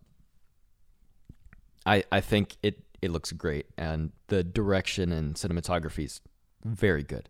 I 1.86 2.04
I 2.12 2.20
think 2.20 2.56
it 2.62 2.82
it 3.02 3.10
looks 3.10 3.32
great, 3.32 3.66
and 3.76 4.12
the 4.28 4.44
direction 4.44 5.12
and 5.12 5.34
cinematography 5.34 6.04
is 6.04 6.20
very 6.64 7.02
good. 7.02 7.28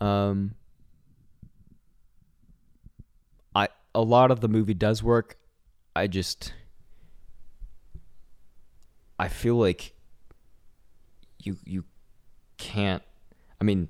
Um, 0.00 0.54
I 3.54 3.68
a 3.94 4.02
lot 4.02 4.30
of 4.30 4.40
the 4.40 4.48
movie 4.48 4.74
does 4.74 5.02
work. 5.02 5.38
I 5.96 6.06
just 6.06 6.52
I 9.18 9.28
feel 9.28 9.56
like 9.56 9.94
you 11.42 11.56
you 11.64 11.84
can't 12.58 13.02
I 13.60 13.64
mean 13.64 13.88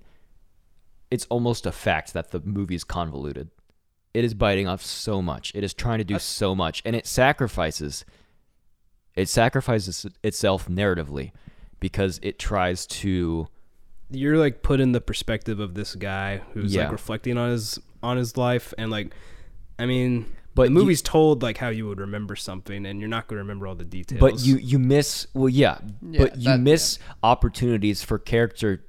it's 1.11 1.27
almost 1.27 1.67
a 1.67 1.73
fact 1.73 2.15
that 2.15 2.31
the 2.31 2.41
movie 2.41 2.75
is 2.75 2.85
convoluted. 2.85 3.51
It 4.15 4.25
is 4.25 4.35
biting 4.35 4.69
off 4.69 4.83
so 4.83 5.21
much. 5.23 5.53
It 5.55 5.65
is 5.65 5.75
trying 5.75 5.99
to 5.99 6.05
do 6.05 6.19
so 6.19 6.55
much 6.55 6.83
and 6.85 6.95
it 6.95 7.07
sacrifices 7.07 8.05
it 9.17 9.29
sacrifices 9.29 10.07
itself 10.23 10.69
narratively 10.69 11.33
because 11.81 12.19
it 12.23 12.39
tries 12.39 12.87
to 12.87 13.47
you're 14.11 14.37
like 14.37 14.63
put 14.63 14.79
in 14.81 14.93
the 14.93 15.01
perspective 15.01 15.59
of 15.61 15.75
this 15.75 15.95
guy 15.95 16.43
who's 16.55 16.75
Yeah. 16.75 16.83
like 16.85 16.93
reflecting 16.93 17.39
on 17.39 17.51
his 17.51 17.79
on 18.03 18.17
his 18.17 18.37
life 18.37 18.75
and 18.79 18.91
like 18.91 19.15
I 19.79 19.87
mean 19.87 20.27
But 20.55 20.65
the 20.65 20.69
you- 20.69 20.75
movie's 20.75 21.01
told 21.03 21.43
like 21.43 21.57
how 21.59 21.69
you 21.69 21.87
would 21.89 21.99
remember 22.01 22.37
something 22.37 22.85
and 22.87 23.01
you're 23.01 23.09
not 23.09 23.27
going 23.27 23.37
to 23.39 23.43
remember 23.43 23.67
all 23.67 23.75
the 23.75 23.85
details. 23.85 24.21
But 24.21 24.41
you 24.41 24.57
you 24.57 24.79
miss 24.79 25.27
well 25.35 25.49
yeah, 25.49 25.79
Yeah, 26.03 26.19
but 26.25 26.37
you 26.37 26.45
that- 26.45 26.61
miss 26.61 26.99
opportunities 27.23 28.03
for 28.03 28.19
character 28.19 28.85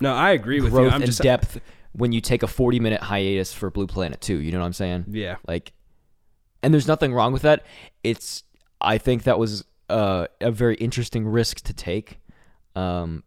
No, 0.00 0.14
I 0.14 0.32
agree 0.32 0.60
with 0.60 0.72
growth 0.72 0.84
you. 0.86 0.90
I'm 0.90 1.02
and 1.02 1.06
just 1.06 1.22
depth 1.22 1.60
when 1.92 2.12
you 2.12 2.20
take 2.20 2.42
a 2.42 2.46
40 2.46 2.80
minute 2.80 3.02
hiatus 3.02 3.52
for 3.52 3.70
Blue 3.70 3.86
Planet 3.86 4.20
2, 4.20 4.38
you 4.38 4.50
know 4.52 4.60
what 4.60 4.66
I'm 4.66 4.72
saying? 4.72 5.04
Yeah. 5.08 5.36
Like 5.46 5.72
and 6.62 6.72
there's 6.72 6.86
nothing 6.88 7.12
wrong 7.12 7.32
with 7.32 7.42
that. 7.42 7.64
It's 8.02 8.44
I 8.80 8.98
think 8.98 9.24
that 9.24 9.38
was 9.38 9.64
uh, 9.88 10.26
a 10.40 10.50
very 10.50 10.76
interesting 10.76 11.26
risk 11.26 11.60
to 11.62 11.72
take. 11.72 12.18
Um 12.74 13.24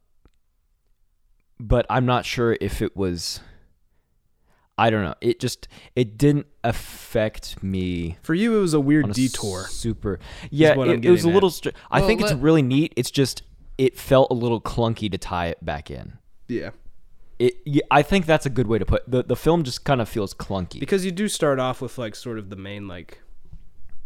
but 1.59 1.85
I'm 1.89 2.05
not 2.05 2.25
sure 2.25 2.57
if 2.59 2.81
it 2.81 2.97
was 2.97 3.39
I 4.77 4.89
don't 4.89 5.03
know. 5.03 5.15
It 5.21 5.39
just 5.39 5.67
it 5.95 6.17
didn't 6.17 6.47
affect 6.63 7.63
me 7.63 8.17
For 8.21 8.33
you 8.33 8.57
it 8.57 8.59
was 8.59 8.73
a 8.73 8.79
weird 8.79 9.09
a 9.09 9.13
detour. 9.13 9.67
Super. 9.67 10.19
Yeah, 10.49 10.77
it, 10.81 11.05
it 11.05 11.09
was 11.09 11.23
a 11.23 11.29
little. 11.29 11.49
Str- 11.49 11.69
I 11.89 11.99
Well, 11.99 12.07
think 12.07 12.21
it's 12.21 12.33
really 12.33 12.61
neat. 12.61 12.93
It's 12.97 13.11
just 13.11 13.43
it 13.77 13.97
felt 13.97 14.31
a 14.31 14.33
little 14.33 14.59
clunky 14.59 15.09
to 15.11 15.17
tie 15.17 15.47
it 15.47 15.63
back 15.63 15.89
in. 15.89 16.17
Yeah. 16.47 16.71
It. 17.39 17.55
Yeah, 17.65 17.83
I 17.89 18.01
think 18.01 18.25
that's 18.25 18.45
a 18.45 18.49
good 18.49 18.67
way 18.67 18.77
to 18.79 18.85
put 18.85 19.09
the 19.09 19.23
the 19.23 19.35
film. 19.37 19.63
Just 19.63 19.85
kind 19.85 20.01
of 20.01 20.09
feels 20.09 20.33
clunky. 20.33 20.79
Because 20.81 21.05
you 21.05 21.11
do 21.11 21.29
start 21.29 21.59
off 21.59 21.81
with 21.81 21.97
like 21.97 22.15
sort 22.15 22.37
of 22.37 22.49
the 22.49 22.55
main 22.57 22.87
like 22.87 23.21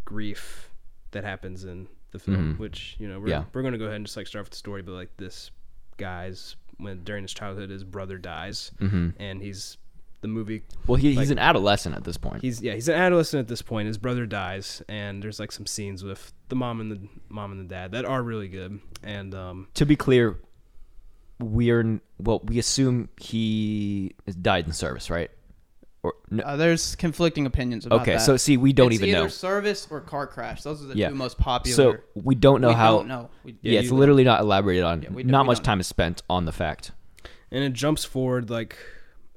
grief 0.10 0.72
that 1.12 1.24
happens 1.24 1.63
in 1.66 1.88
the 2.12 2.18
film, 2.20 2.56
Mhm. 2.56 2.60
which, 2.60 2.96
you 3.00 3.08
know, 3.08 3.20
we're 3.20 3.30
Yeah. 3.30 3.44
we're 3.54 3.62
to 3.74 3.78
go 3.78 3.86
ahead 3.86 3.98
and 3.98 4.06
just 4.08 4.18
like 4.18 4.25
start 4.28 4.46
with 4.46 4.50
the 4.51 4.58
story 4.58 4.82
but 4.82 4.94
like 4.94 5.16
this 5.18 5.51
guy's 5.98 6.56
when 6.78 7.04
during 7.04 7.24
his 7.24 7.34
childhood 7.34 7.70
his 7.70 7.84
brother 7.84 8.18
dies 8.18 8.72
hmm 8.80 9.10
and 9.20 9.42
he's 9.42 9.78
the 10.22 10.28
movie 10.28 10.63
Well, 10.88 10.96
he, 10.98 11.10
Like- 11.10 11.20
he's 11.20 11.32
an 11.32 11.38
adolescent 11.39 11.96
at 11.96 12.04
this 12.04 12.18
point. 12.18 12.42
he's 12.42 12.62
yeah 12.62 12.74
he's 12.74 12.89
an 12.89 12.96
adolescent 12.96 13.39
at 13.42 13.48
this 13.48 13.62
point 13.62 13.86
his 13.88 13.98
brother 14.00 14.25
dies 14.25 14.82
and 14.89 15.22
there's 15.22 15.39
like 15.39 15.51
some 15.51 15.66
scenes 15.68 16.04
with 16.04 16.34
the 16.50 16.56
mom 16.56 16.82
and 16.82 16.92
the 16.92 17.00
mom 17.30 17.51
and 17.51 17.60
the 17.62 17.70
dad 17.74 17.92
that 17.92 18.06
are 18.06 18.24
really 18.24 18.48
good 18.48 18.80
and 19.04 19.36
um 19.36 19.68
to 19.75 19.86
be 19.86 19.96
clear, 19.96 20.38
we're 21.39 22.01
well. 22.18 22.42
We 22.44 22.60
assume 22.60 23.08
he 23.20 24.13
died 24.42 24.66
in 24.68 24.74
service, 24.74 25.10
right? 25.10 25.32
Or 26.01 26.13
no, 26.32 26.44
Uh, 26.44 26.56
there's 26.56 26.96
conflicting 26.96 27.46
opinions 27.46 27.86
about 27.86 27.98
that. 27.98 28.01
okay. 28.03 28.13
that. 28.13 28.22
So 28.22 28.38
see, 28.38 28.56
we 28.56 28.72
don't 28.72 28.88
It's 28.94 29.01
even 29.01 29.10
either 29.10 29.24
know. 29.24 29.27
service 29.27 29.86
or 29.91 30.00
car 30.00 30.27
crash. 30.27 30.62
Those 30.63 30.82
are 30.84 30.88
the 30.88 30.96
Yeah. 30.96 31.10
two 31.10 31.15
most 31.15 31.38
popular. 31.38 31.75
So 31.75 31.98
we 32.15 32.36
don't 32.36 32.62
know 32.62 32.70
we 32.70 32.74
how. 32.75 32.98
don't 32.98 33.08
know. 33.10 33.29
We, 33.44 33.51
Yeah, 33.62 33.74
Yeah, 33.74 33.79
it's 33.82 33.89
you- 33.89 33.96
literally 33.98 34.24
not 34.24 34.39
elaborated 34.39 34.84
on. 34.84 35.01
Yeah, 35.01 35.10
we 35.12 35.24
don't- 35.24 35.32
not 35.32 35.41
we 35.44 35.48
much 35.48 35.58
don't 35.58 35.63
time 35.65 35.79
is 35.82 35.88
spent 35.88 36.24
on 36.29 36.46
the 36.46 36.51
fact. 36.53 36.91
and 37.51 37.63
it 37.63 37.74
jumps 37.74 38.06
forward 38.06 38.50
like 38.50 38.77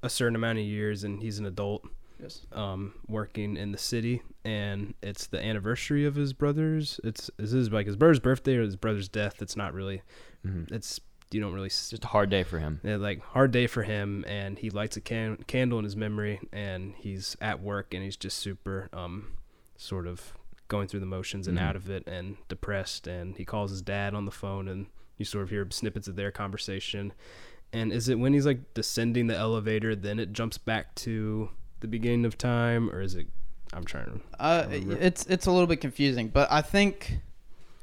a 0.02 0.08
certain 0.10 0.36
amount 0.36 0.58
of 0.58 0.64
years 0.64 1.02
and 1.02 1.20
he's 1.22 1.38
an 1.38 1.46
adult 1.46 1.82
Yes. 2.20 2.42
um 2.52 2.92
working 3.08 3.56
in 3.56 3.72
the 3.72 3.78
city 3.78 4.20
and 4.44 4.92
it's 5.02 5.26
the 5.26 5.42
anniversary 5.44 6.04
of 6.04 6.14
his 6.14 6.32
brother's 6.34 7.00
it's 7.02 7.30
is 7.38 7.52
his 7.52 7.72
like 7.72 7.86
his 7.86 7.96
brother's 7.96 8.20
birthday 8.20 8.56
or 8.56 8.62
his 8.62 8.76
brother's 8.76 9.08
death 9.08 9.40
it's 9.40 9.56
not 9.56 9.72
really 9.72 10.02
Mhm. 10.46 10.70
it's 10.70 11.00
you 11.32 11.40
don't 11.40 11.52
really 11.54 11.66
s- 11.68 11.90
Just 11.90 12.04
a 12.04 12.08
hard 12.08 12.30
day 12.30 12.42
for 12.42 12.58
him. 12.58 12.80
Yeah, 12.82 12.96
like 12.96 13.20
hard 13.22 13.50
day 13.52 13.66
for 13.66 13.82
him, 13.82 14.24
and 14.28 14.58
he 14.58 14.70
lights 14.70 14.96
a 14.96 15.00
can- 15.00 15.38
candle 15.46 15.78
in 15.78 15.84
his 15.84 15.96
memory, 15.96 16.40
and 16.52 16.94
he's 16.96 17.36
at 17.40 17.60
work, 17.62 17.94
and 17.94 18.02
he's 18.02 18.16
just 18.16 18.38
super, 18.38 18.88
um, 18.92 19.32
sort 19.76 20.06
of 20.06 20.34
going 20.68 20.88
through 20.88 21.00
the 21.00 21.06
motions 21.06 21.46
and 21.48 21.58
Mhm. 21.58 21.62
out 21.62 21.76
of 21.76 21.90
it, 21.90 22.02
and 22.06 22.36
depressed. 22.48 23.06
And 23.06 23.36
he 23.36 23.44
calls 23.44 23.70
his 23.70 23.82
dad 23.82 24.14
on 24.14 24.24
the 24.24 24.30
phone, 24.30 24.68
and 24.68 24.86
you 25.18 25.24
sort 25.24 25.44
of 25.44 25.50
hear 25.50 25.66
snippets 25.70 26.08
of 26.08 26.16
their 26.16 26.30
conversation. 26.30 27.12
And 27.72 27.92
is 27.92 28.08
it 28.08 28.18
when 28.18 28.32
he's 28.34 28.46
like 28.46 28.74
descending 28.74 29.26
the 29.28 29.36
elevator, 29.36 29.94
then 29.96 30.18
it 30.18 30.32
jumps 30.32 30.58
back 30.58 30.94
to 30.96 31.50
the 31.80 31.88
beginning 31.88 32.24
of 32.24 32.36
time, 32.38 32.90
or 32.90 33.00
is 33.00 33.14
it? 33.14 33.26
I'm 33.74 33.84
trying 33.84 34.04
to. 34.06 34.20
Uh, 34.38 34.66
it's 34.70 35.24
it's 35.26 35.46
a 35.46 35.50
little 35.50 35.66
bit 35.66 35.80
confusing, 35.80 36.28
but 36.28 36.50
I 36.52 36.60
think 36.60 37.20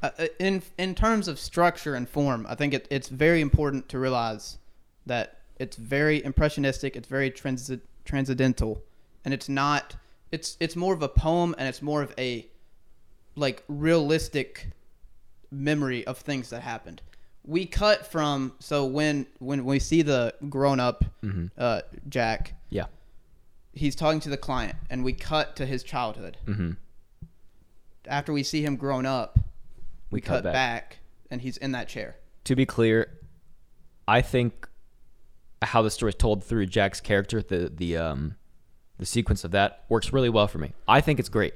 uh, 0.01 0.09
uh, 0.17 0.27
in 0.39 0.61
in 0.77 0.95
terms 0.95 1.27
of 1.27 1.39
structure 1.39 1.95
and 1.95 2.07
form, 2.07 2.45
I 2.49 2.55
think 2.55 2.73
it, 2.73 2.87
it's 2.89 3.09
very 3.09 3.41
important 3.41 3.89
to 3.89 3.99
realize 3.99 4.57
that 5.05 5.39
it's 5.57 5.75
very 5.75 6.23
impressionistic, 6.23 6.95
it's 6.95 7.07
very 7.07 7.29
transi- 7.31 7.81
transcendental, 8.05 8.81
and 9.25 9.33
it's 9.33 9.49
not. 9.49 9.95
It's 10.31 10.57
it's 10.59 10.75
more 10.75 10.93
of 10.93 11.01
a 11.01 11.09
poem, 11.09 11.55
and 11.57 11.67
it's 11.67 11.81
more 11.81 12.01
of 12.01 12.13
a 12.17 12.47
like 13.35 13.63
realistic 13.67 14.69
memory 15.51 16.05
of 16.05 16.17
things 16.19 16.49
that 16.51 16.61
happened. 16.61 17.01
We 17.45 17.65
cut 17.65 18.05
from 18.05 18.53
so 18.59 18.85
when 18.85 19.25
when 19.39 19.65
we 19.65 19.79
see 19.79 20.01
the 20.03 20.33
grown 20.49 20.79
up 20.79 21.03
hmm 21.21 21.47
uh, 21.57 21.81
Jack, 22.07 22.53
Yeah. 22.69 22.85
he's 23.73 23.95
talking 23.95 24.19
to 24.21 24.29
the 24.29 24.37
client, 24.37 24.75
and 24.89 25.03
we 25.03 25.13
cut 25.13 25.55
to 25.57 25.65
his 25.65 25.83
childhood 25.83 26.37
hmm 26.45 26.71
after 28.07 28.33
we 28.33 28.43
see 28.43 28.63
him 28.63 28.75
grown 28.75 29.05
up, 29.05 29.37
we, 30.11 30.17
We 30.17 30.21
cut 30.21 30.35
cut, 30.35 30.43
back. 30.45 30.53
back. 30.53 30.97
and 31.31 31.41
he's 31.41 31.57
in 31.57 31.71
that 31.73 31.87
chair. 31.87 32.15
to 32.45 32.55
be 32.55 32.65
clear, 32.65 33.11
I 34.07 34.21
think 34.21 34.67
how 35.61 35.81
the 35.81 35.91
story 35.91 36.09
is 36.09 36.15
told 36.15 36.43
through 36.43 36.65
Jack's 36.67 37.01
character, 37.01 37.41
the 37.41 37.71
the 37.73 37.97
um 37.97 38.35
the 38.97 39.05
sequence 39.05 39.43
of 39.43 39.51
that 39.51 39.85
works 39.89 40.11
really 40.11 40.29
well 40.29 40.47
for 40.47 40.57
me. 40.57 40.73
I 40.87 41.01
think 41.01 41.19
it's 41.19 41.29
great. 41.29 41.53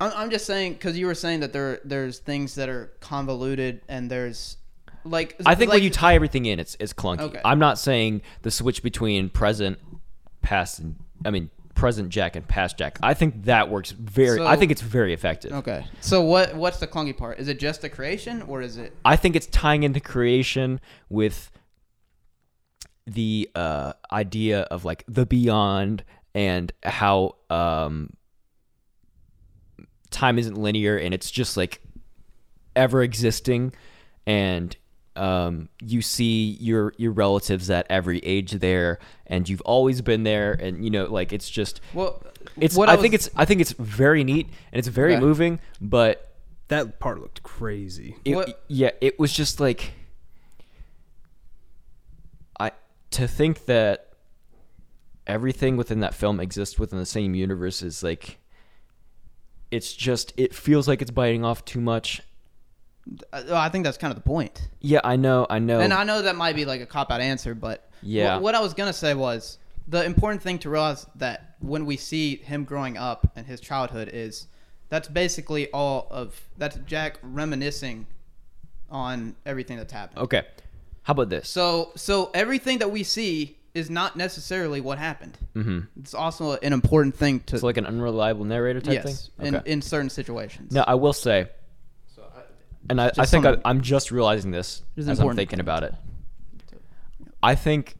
I'm, 0.00 0.12
I'm 0.14 0.30
just 0.30 0.46
saying 0.46 0.74
because 0.74 0.98
you 0.98 1.06
were 1.06 1.14
saying 1.14 1.40
that 1.40 1.52
there 1.52 1.80
there's 1.84 2.18
things 2.18 2.54
that 2.56 2.68
are 2.68 2.92
convoluted 3.00 3.80
and 3.88 4.10
there's 4.10 4.56
like 5.04 5.36
I 5.46 5.54
think 5.54 5.70
like, 5.70 5.76
when 5.76 5.82
you 5.84 5.90
tie 5.90 6.14
everything 6.14 6.46
in, 6.46 6.58
it's 6.60 6.76
it's 6.80 6.92
clunky. 6.92 7.20
Okay. 7.20 7.40
I'm 7.44 7.58
not 7.58 7.78
saying 7.78 8.22
the 8.42 8.50
switch 8.50 8.82
between 8.82 9.28
present, 9.28 9.78
past, 10.42 10.78
and 10.78 10.96
I 11.24 11.30
mean 11.30 11.50
present 11.78 12.08
Jack 12.08 12.34
and 12.34 12.46
past 12.46 12.76
Jack. 12.76 12.98
I 13.02 13.14
think 13.14 13.44
that 13.44 13.70
works 13.70 13.92
very. 13.92 14.44
I 14.44 14.56
think 14.56 14.72
it's 14.72 14.82
very 14.82 15.14
effective. 15.14 15.52
okay. 15.52 15.86
So 16.00 16.22
what 16.22 16.54
what's 16.54 16.78
the 16.78 16.86
clunky 16.86 17.16
part? 17.16 17.38
Is 17.38 17.48
it 17.48 17.58
just 17.58 17.82
the 17.82 17.88
creation 17.88 18.42
or 18.42 18.60
is 18.60 18.76
it? 18.76 18.94
I 19.04 19.16
think 19.16 19.36
it's 19.36 19.46
tying 19.46 19.84
into 19.84 20.00
creation 20.00 20.80
with 21.08 21.50
the 23.06 23.48
uh, 23.54 23.92
idea 24.12 24.62
of 24.62 24.84
like 24.84 25.04
the 25.08 25.24
beyond 25.24 26.04
and 26.34 26.72
how 26.82 27.36
um, 27.48 28.10
time 30.10 30.38
isn't 30.38 30.58
linear 30.58 30.98
and 30.98 31.14
it's 31.14 31.30
just 31.30 31.56
like 31.56 31.80
ever 32.76 33.02
existing 33.02 33.72
and 34.26 34.76
um, 35.18 35.68
you 35.82 36.00
see 36.02 36.56
your 36.60 36.94
your 36.96 37.12
relatives 37.12 37.68
at 37.70 37.86
every 37.90 38.18
age 38.20 38.52
there 38.52 38.98
and 39.26 39.48
you've 39.48 39.60
always 39.62 40.00
been 40.00 40.22
there 40.22 40.52
and 40.52 40.84
you 40.84 40.90
know 40.90 41.06
like 41.06 41.32
it's 41.32 41.50
just 41.50 41.80
Well, 41.92 42.22
it's 42.58 42.76
what 42.76 42.88
I, 42.88 42.94
was- 42.94 43.02
think 43.02 43.14
it's 43.14 43.28
I 43.36 43.44
think 43.44 43.60
it's 43.60 43.72
very 43.72 44.24
neat 44.24 44.46
and 44.72 44.78
it's 44.78 44.88
very 44.88 45.14
Okay. 45.14 45.20
moving 45.24 45.60
but 45.80 46.32
That 46.68 46.98
part 47.00 47.20
looked 47.20 47.42
crazy. 47.42 48.16
it, 48.24 48.34
What- 48.36 48.62
yeah, 48.68 48.90
it 49.00 49.18
was 49.18 49.32
just 49.32 49.58
like 49.60 49.92
I 52.60 52.72
to 53.12 53.28
think 53.28 53.66
that 53.66 54.12
everything 55.26 55.76
within 55.76 56.00
that 56.00 56.14
film 56.14 56.40
exists 56.40 56.78
within 56.78 56.98
the 56.98 57.06
same 57.06 57.34
universe 57.34 57.82
is 57.82 58.02
like 58.02 58.38
it's 59.70 59.92
just 59.92 60.32
it 60.36 60.54
feels 60.54 60.88
like 60.88 61.02
it's 61.02 61.10
biting 61.10 61.44
off 61.44 61.64
too 61.64 61.80
much. 61.80 62.22
Uh, 63.32 63.42
I 63.54 63.68
think 63.68 63.84
that's 63.84 63.98
kind 63.98 64.10
of 64.10 64.16
the 64.16 64.26
point. 64.28 64.68
Yeah, 64.80 65.00
I 65.04 65.16
know, 65.16 65.46
I 65.48 65.58
know. 65.58 65.80
And 65.80 65.92
I 65.92 66.04
know 66.04 66.22
that 66.22 66.36
might 66.36 66.54
be 66.56 66.64
like 66.64 66.80
a 66.80 66.86
cop 66.86 67.10
out 67.10 67.20
answer, 67.20 67.54
but 67.54 67.88
Yeah. 68.02 68.34
What, 68.34 68.42
what 68.42 68.54
I 68.54 68.60
was 68.60 68.74
gonna 68.74 68.92
say 68.92 69.14
was 69.14 69.58
the 69.86 70.04
important 70.04 70.42
thing 70.42 70.58
to 70.60 70.70
realize 70.70 71.06
that 71.16 71.56
when 71.60 71.86
we 71.86 71.96
see 71.96 72.36
him 72.36 72.64
growing 72.64 72.96
up 72.96 73.32
and 73.36 73.46
his 73.46 73.60
childhood 73.60 74.10
is 74.12 74.46
that's 74.90 75.08
basically 75.08 75.70
all 75.72 76.06
of 76.10 76.40
that's 76.56 76.76
Jack 76.86 77.18
reminiscing 77.22 78.06
on 78.90 79.34
everything 79.44 79.76
that's 79.76 79.92
happened. 79.92 80.18
okay. 80.20 80.42
How 81.02 81.12
about 81.12 81.28
this? 81.30 81.48
So 81.48 81.92
so 81.96 82.30
everything 82.34 82.78
that 82.78 82.90
we 82.90 83.02
see 83.02 83.56
is 83.74 83.90
not 83.90 84.16
necessarily 84.16 84.80
what 84.80 84.98
happened. 84.98 85.38
Mhm. 85.54 85.86
It's 86.00 86.14
also 86.14 86.56
an 86.56 86.72
important 86.72 87.14
thing 87.16 87.40
to 87.46 87.54
It's 87.54 87.62
like 87.62 87.76
an 87.76 87.86
unreliable 87.86 88.44
narrator 88.44 88.80
type 88.80 88.94
yes 89.04 89.30
thing. 89.38 89.54
in, 89.54 89.62
in 89.66 89.82
certain 89.82 90.10
situations. 90.10 90.72
Now, 90.72 90.84
I 90.86 90.94
will 90.94 91.12
say 91.12 91.48
and 92.88 93.00
I, 93.00 93.10
I 93.18 93.26
think 93.26 93.44
I, 93.44 93.56
I'm 93.64 93.80
just 93.80 94.10
realizing 94.10 94.50
this 94.50 94.82
as 94.96 95.20
I'm 95.20 95.34
thinking 95.36 95.60
about 95.60 95.82
it. 95.82 95.94
I 97.42 97.54
think 97.54 97.96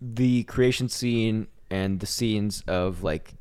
the 0.00 0.42
creation 0.44 0.88
scene 0.88 1.48
and 1.70 2.00
the 2.00 2.06
scenes 2.06 2.62
of 2.66 3.02
like 3.02 3.34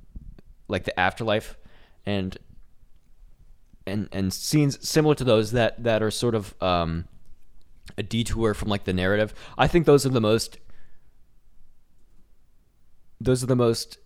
like 0.67 0.84
the 0.84 0.98
afterlife 1.00 1.57
and 2.05 2.38
and 3.86 4.10
and 4.12 4.34
scenes 4.34 4.88
similar 4.88 5.15
to 5.15 5.24
those 5.24 5.51
that 5.51 5.84
that 5.84 6.01
are 6.01 6.12
sort 6.12 6.36
of 6.36 6.55
um 6.62 7.05
a 7.98 8.03
detour 8.03 8.53
from 8.53 8.69
like 8.69 8.84
the 8.86 8.93
narrative. 8.93 9.34
I 9.57 9.67
think 9.67 9.86
those 9.86 10.05
are 10.05 10.10
the 10.10 10.22
most 10.22 10.57
those 13.19 13.43
are 13.43 13.48
the 13.48 13.55
most 13.55 13.98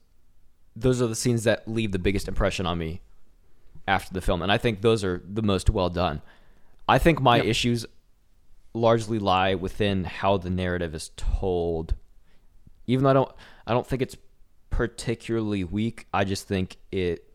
those 0.75 1.01
are 1.01 1.07
the 1.07 1.15
scenes 1.15 1.43
that 1.43 1.67
leave 1.67 1.91
the 1.91 1.99
biggest 1.99 2.27
impression 2.27 2.65
on 2.65 2.77
me 2.77 3.01
after 3.89 4.13
the 4.13 4.21
film 4.21 4.41
and 4.41 4.51
I 4.51 4.57
think 4.57 4.81
those 4.81 5.03
are 5.03 5.21
the 5.27 5.41
most 5.41 5.69
well 5.69 5.89
done. 5.89 6.21
I 6.87 6.97
think 6.97 7.19
my 7.21 7.37
Yep. 7.37 7.45
issues 7.45 7.85
largely 8.73 9.19
lie 9.19 9.55
within 9.55 10.03
how 10.03 10.37
the 10.37 10.49
narrative 10.49 10.93
is 10.95 11.11
told. 11.17 11.95
Even 12.87 13.03
though 13.03 13.09
I 13.09 13.13
don't 13.13 13.31
I 13.67 13.73
don't 13.73 13.85
think 13.85 14.01
it's 14.01 14.15
particularly 14.69 15.63
weak. 15.63 16.07
I 16.13 16.23
just 16.23 16.47
think 16.47 16.77
it 16.91 17.25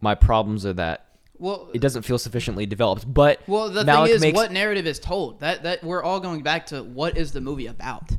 my 0.00 0.14
problems 0.14 0.64
are 0.66 0.74
that 0.74 1.06
Well, 1.38 1.68
it 1.74 1.80
doesn't 1.80 2.02
feel 2.02 2.18
sufficiently 2.18 2.66
developed. 2.66 3.12
But 3.12 3.40
well, 3.46 3.68
the 3.70 3.82
Malick 3.82 4.06
thing 4.06 4.14
is, 4.14 4.20
makes, 4.20 4.36
what 4.36 4.52
narrative 4.52 4.86
is 4.86 4.98
told? 4.98 5.40
That 5.40 5.62
that 5.64 5.82
we're 5.82 6.02
all 6.02 6.20
going 6.20 6.42
back 6.42 6.66
to 6.66 6.82
what 6.82 7.16
is 7.16 7.32
the 7.32 7.40
movie 7.40 7.66
about? 7.66 8.10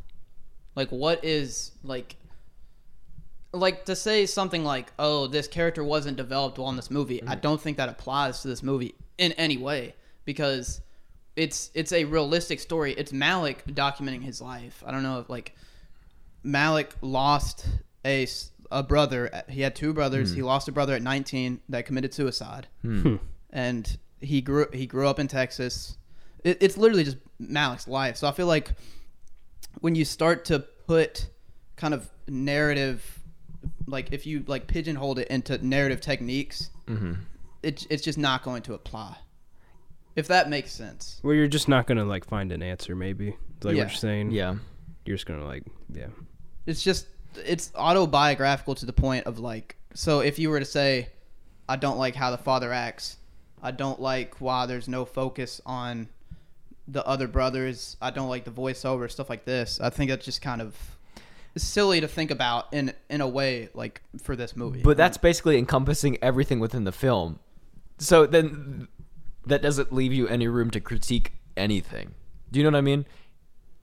Like, 0.75 0.89
what 0.89 1.23
is 1.25 1.71
like, 1.83 2.16
like 3.59 3.85
to 3.85 3.95
say 3.95 4.25
something 4.25 4.63
like, 4.63 4.91
"Oh, 4.97 5.27
this 5.27 5.47
character 5.47 5.83
wasn't 5.83 6.17
developed 6.17 6.57
well 6.57 6.69
in 6.69 6.75
this 6.75 6.91
movie." 6.91 7.21
I 7.23 7.25
mm-hmm. 7.25 7.41
don't 7.41 7.61
think 7.61 7.77
that 7.77 7.89
applies 7.89 8.41
to 8.41 8.47
this 8.47 8.63
movie 8.63 8.95
in 9.17 9.31
any 9.33 9.57
way 9.57 9.95
because 10.25 10.81
it's 11.35 11.71
it's 11.73 11.91
a 11.91 12.03
realistic 12.05 12.59
story. 12.59 12.93
It's 12.93 13.11
Malick 13.11 13.63
documenting 13.67 14.23
his 14.23 14.41
life. 14.41 14.83
I 14.85 14.91
don't 14.91 15.03
know 15.03 15.19
if 15.19 15.29
like 15.29 15.55
Malick 16.45 16.91
lost 17.01 17.67
a 18.05 18.27
a 18.71 18.83
brother. 18.83 19.43
He 19.47 19.61
had 19.61 19.75
two 19.75 19.93
brothers. 19.93 20.31
He 20.31 20.37
mm-hmm. 20.37 20.47
lost 20.47 20.67
a 20.67 20.71
brother 20.71 20.93
at 20.95 21.01
19 21.01 21.61
that 21.69 21.85
committed 21.85 22.13
suicide, 22.13 22.67
hmm. 22.81 23.01
Hmm. 23.01 23.15
and 23.51 23.97
he 24.19 24.41
grew 24.41 24.67
he 24.73 24.87
grew 24.87 25.07
up 25.07 25.19
in 25.19 25.27
Texas. 25.27 25.97
It, 26.43 26.57
it's 26.61 26.77
literally 26.77 27.03
just 27.03 27.17
Malick's 27.41 27.87
life. 27.87 28.17
So 28.17 28.27
I 28.27 28.31
feel 28.31 28.47
like 28.47 28.71
when 29.79 29.95
you 29.95 30.05
start 30.05 30.45
to 30.45 30.59
put 30.59 31.29
kind 31.75 31.93
of 31.93 32.09
narrative, 32.27 33.19
like 33.87 34.09
if 34.11 34.25
you 34.25 34.43
like 34.47 34.67
pigeonhole 34.67 35.17
it 35.17 35.27
into 35.29 35.57
narrative 35.65 36.01
techniques, 36.01 36.69
mm-hmm. 36.87 37.13
it, 37.63 37.87
it's 37.89 38.03
just 38.03 38.17
not 38.17 38.43
going 38.43 38.61
to 38.63 38.73
apply. 38.73 39.15
If 40.15 40.27
that 40.27 40.49
makes 40.49 40.71
sense. 40.71 41.19
Well, 41.23 41.35
you're 41.35 41.47
just 41.47 41.67
not 41.67 41.87
gonna 41.87 42.05
like 42.05 42.25
find 42.25 42.51
an 42.51 42.61
answer. 42.63 42.95
Maybe 42.95 43.35
It's 43.57 43.65
like 43.65 43.75
Yeah. 43.75 43.83
what 43.83 43.91
you're 43.91 43.97
saying. 43.97 44.31
yeah. 44.31 44.55
You're 45.05 45.15
just 45.15 45.25
gonna 45.25 45.45
like 45.45 45.63
yeah. 45.93 46.07
it's 46.65 46.83
just 46.83 47.07
it's 47.45 47.71
autobiographical 47.75 48.75
to 48.75 48.85
the 48.85 48.93
point 48.93 49.25
of 49.25 49.39
like 49.39 49.77
so 49.93 50.19
if 50.19 50.37
you 50.39 50.49
were 50.49 50.59
to 50.59 50.65
say 50.65 51.07
i 51.69 51.75
don't 51.75 51.97
like 51.97 52.15
how 52.15 52.31
the 52.31 52.37
father 52.37 52.73
acts 52.73 53.17
i 53.61 53.69
don't 53.71 54.01
like 54.01 54.41
why 54.41 54.65
there's 54.65 54.87
no 54.87 55.05
focus 55.05 55.61
on 55.65 56.09
the 56.87 57.05
other 57.05 57.27
brothers 57.27 57.95
i 58.01 58.09
don't 58.09 58.27
like 58.27 58.43
the 58.43 58.51
voiceover 58.51 59.09
stuff 59.09 59.29
like 59.29 59.45
this 59.45 59.79
i 59.79 59.89
think 59.89 60.09
that's 60.09 60.25
just 60.25 60.41
kind 60.41 60.61
of 60.61 60.75
silly 61.63 62.01
to 62.01 62.07
think 62.07 62.31
about 62.31 62.73
in 62.73 62.93
in 63.09 63.21
a 63.21 63.27
way 63.27 63.69
like 63.73 64.01
for 64.21 64.35
this 64.35 64.55
movie 64.55 64.81
But 64.81 64.97
that's 64.97 65.17
basically 65.17 65.57
encompassing 65.57 66.17
everything 66.21 66.59
within 66.59 66.83
the 66.83 66.91
film. 66.91 67.39
So 67.99 68.25
then 68.25 68.87
that 69.45 69.61
doesn't 69.61 69.91
leave 69.93 70.13
you 70.13 70.27
any 70.27 70.47
room 70.47 70.69
to 70.71 70.79
critique 70.79 71.33
anything. 71.55 72.13
Do 72.51 72.59
you 72.59 72.63
know 72.63 72.71
what 72.71 72.77
I 72.77 72.81
mean? 72.81 73.05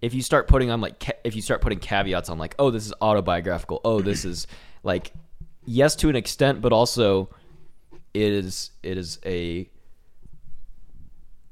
If 0.00 0.14
you 0.14 0.22
start 0.22 0.48
putting 0.48 0.70
on 0.70 0.80
like 0.80 1.18
if 1.24 1.34
you 1.34 1.42
start 1.42 1.60
putting 1.60 1.78
caveats 1.78 2.28
on 2.28 2.38
like, 2.38 2.54
"Oh, 2.58 2.70
this 2.70 2.86
is 2.86 2.92
autobiographical. 3.00 3.80
Oh, 3.84 4.00
this 4.00 4.24
is 4.24 4.46
like 4.82 5.12
yes 5.64 5.96
to 5.96 6.08
an 6.08 6.16
extent, 6.16 6.60
but 6.60 6.72
also 6.72 7.30
it 8.12 8.32
is 8.32 8.70
it 8.82 8.98
is 8.98 9.18
a 9.24 9.68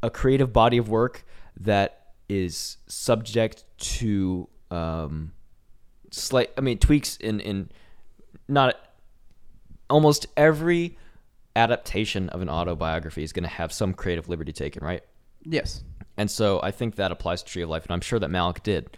a 0.03 0.11
creative 0.11 0.53
body 0.53 0.79
of 0.79 0.89
work 0.89 1.25
that 1.61 2.13
is 2.29 2.79
subject 2.87 3.65
to 3.79 4.49
um 4.71 5.33
slight 6.13 6.51
I 6.57 6.61
mean 6.61 6.79
tweaks 6.79 7.17
in 7.17 7.41
in 7.41 7.71
not 8.49 8.77
almost 9.91 10.27
every 10.37 10.97
adaptation 11.57 12.29
of 12.31 12.41
an 12.41 12.49
autobiography 12.49 13.23
is 13.23 13.33
going 13.33 13.43
to 13.43 13.49
have 13.49 13.73
some 13.73 13.93
creative 13.93 14.29
liberty 14.29 14.53
taken, 14.53 14.85
right? 14.85 15.03
yes 15.45 15.83
And 16.17 16.31
so 16.31 16.61
I 16.63 16.71
think 16.71 16.95
that 16.97 17.11
applies 17.11 17.43
to 17.43 17.51
Tree 17.51 17.63
of 17.63 17.69
Life, 17.69 17.85
and 17.85 17.93
I'm 17.93 18.01
sure 18.01 18.19
that 18.21 18.31
Malick 18.31 18.63
did. 18.63 18.97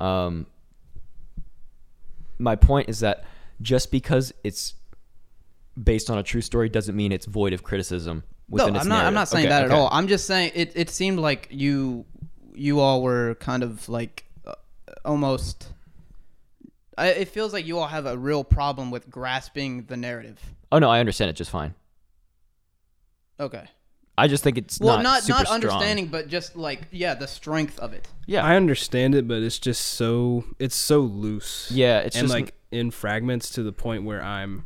Um, 0.00 0.46
my 2.38 2.56
point 2.56 2.88
is 2.88 3.00
that 3.00 3.24
just 3.60 3.90
because 3.90 4.32
it's 4.44 4.74
based 5.82 6.10
on 6.10 6.18
a 6.18 6.22
true 6.22 6.40
story 6.42 6.68
doesn't 6.68 6.94
mean 6.96 7.10
it's 7.12 7.26
void 7.26 7.52
of 7.52 7.62
criticism. 7.62 8.22
no 8.50 8.66
i'm 8.66 8.86
not 8.88 9.06
i'm 9.06 9.14
not 9.14 9.28
saying 9.28 9.46
Okay, 9.46 9.48
that 9.50 9.64
okay. 9.64 9.74
at 9.74 9.78
all 9.78 9.88
i'm 9.92 10.08
just 10.08 10.26
saying 10.26 10.52
it 10.54 10.72
it 10.74 10.90
seemed 10.90 11.18
like 11.18 11.48
you 11.50 12.04
you 12.54 12.80
all 12.80 13.02
were 13.02 13.34
kind 13.36 13.62
of 13.62 13.88
like 13.88 14.24
uh, 14.46 14.52
almost 15.06 15.68
I, 16.98 17.08
it 17.08 17.28
feels 17.28 17.52
like 17.52 17.66
you 17.66 17.78
all 17.78 17.86
have 17.88 18.06
a 18.06 18.16
real 18.18 18.44
problem 18.44 18.90
with 18.90 19.08
grasping 19.10 19.84
the 19.86 19.96
narrative 19.96 20.38
Oh 20.70 20.78
no, 20.78 20.90
I 20.90 21.00
understand 21.00 21.30
it 21.30 21.34
just 21.34 21.50
fine. 21.50 21.74
okay 23.40 23.64
I 24.18 24.28
just 24.28 24.44
think 24.44 24.58
it's 24.58 24.78
well 24.78 24.96
not 24.98 25.02
not 25.02 25.22
super 25.22 25.38
not 25.38 25.46
strong. 25.46 25.54
understanding 25.54 26.06
but 26.08 26.28
just 26.28 26.54
like 26.54 26.82
yeah 26.90 27.14
the 27.14 27.26
strength 27.26 27.78
of 27.78 27.92
it 27.94 28.08
Yeah, 28.26 28.44
I 28.44 28.56
understand 28.56 29.14
it, 29.14 29.26
but 29.26 29.42
it's 29.42 29.58
just 29.58 29.82
so 29.84 30.44
it's 30.58 30.76
so 30.76 31.00
loose. 31.00 31.70
yeah, 31.72 32.00
it's 32.00 32.16
and 32.16 32.24
just 32.28 32.34
like 32.34 32.54
in 32.70 32.90
fragments 32.90 33.50
to 33.50 33.62
the 33.62 33.72
point 33.72 34.04
where 34.04 34.22
I'm, 34.22 34.64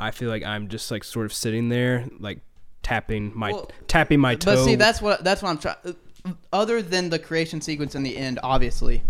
I 0.00 0.10
feel 0.10 0.28
like 0.28 0.42
I'm 0.44 0.68
just 0.68 0.90
like 0.90 1.04
sort 1.04 1.26
of 1.26 1.32
sitting 1.32 1.68
there 1.68 2.06
like 2.20 2.40
tapping 2.82 3.32
my 3.34 3.50
Well, 3.52 3.70
tapping 3.88 4.20
my 4.20 4.36
toe. 4.36 4.54
but 4.54 4.64
see 4.64 4.74
that's 4.76 5.00
what 5.02 5.24
that's 5.24 5.42
what 5.42 5.48
i'm 5.50 5.58
trying 5.58 5.96
other 6.52 6.82
than 6.82 7.08
the 7.10 7.18
creation 7.18 7.60
sequence 7.62 7.94
in 7.94 8.02
the 8.02 8.14
end 8.16 8.38
obviously 8.42 9.02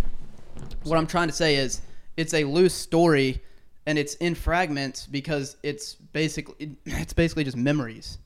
what 0.84 0.96
i'm 0.96 1.06
trying 1.06 1.26
to 1.28 1.34
say 1.34 1.56
is 1.56 1.82
it's 2.16 2.34
a 2.34 2.44
loose 2.44 2.74
story 2.74 3.42
and 3.86 3.98
it's 3.98 4.14
in 4.14 4.34
fragments 4.34 5.06
because 5.06 5.56
it's 5.62 5.94
basically 5.94 6.76
it's 6.86 7.12
basically 7.12 7.44
just 7.44 7.56
memories 7.56 8.18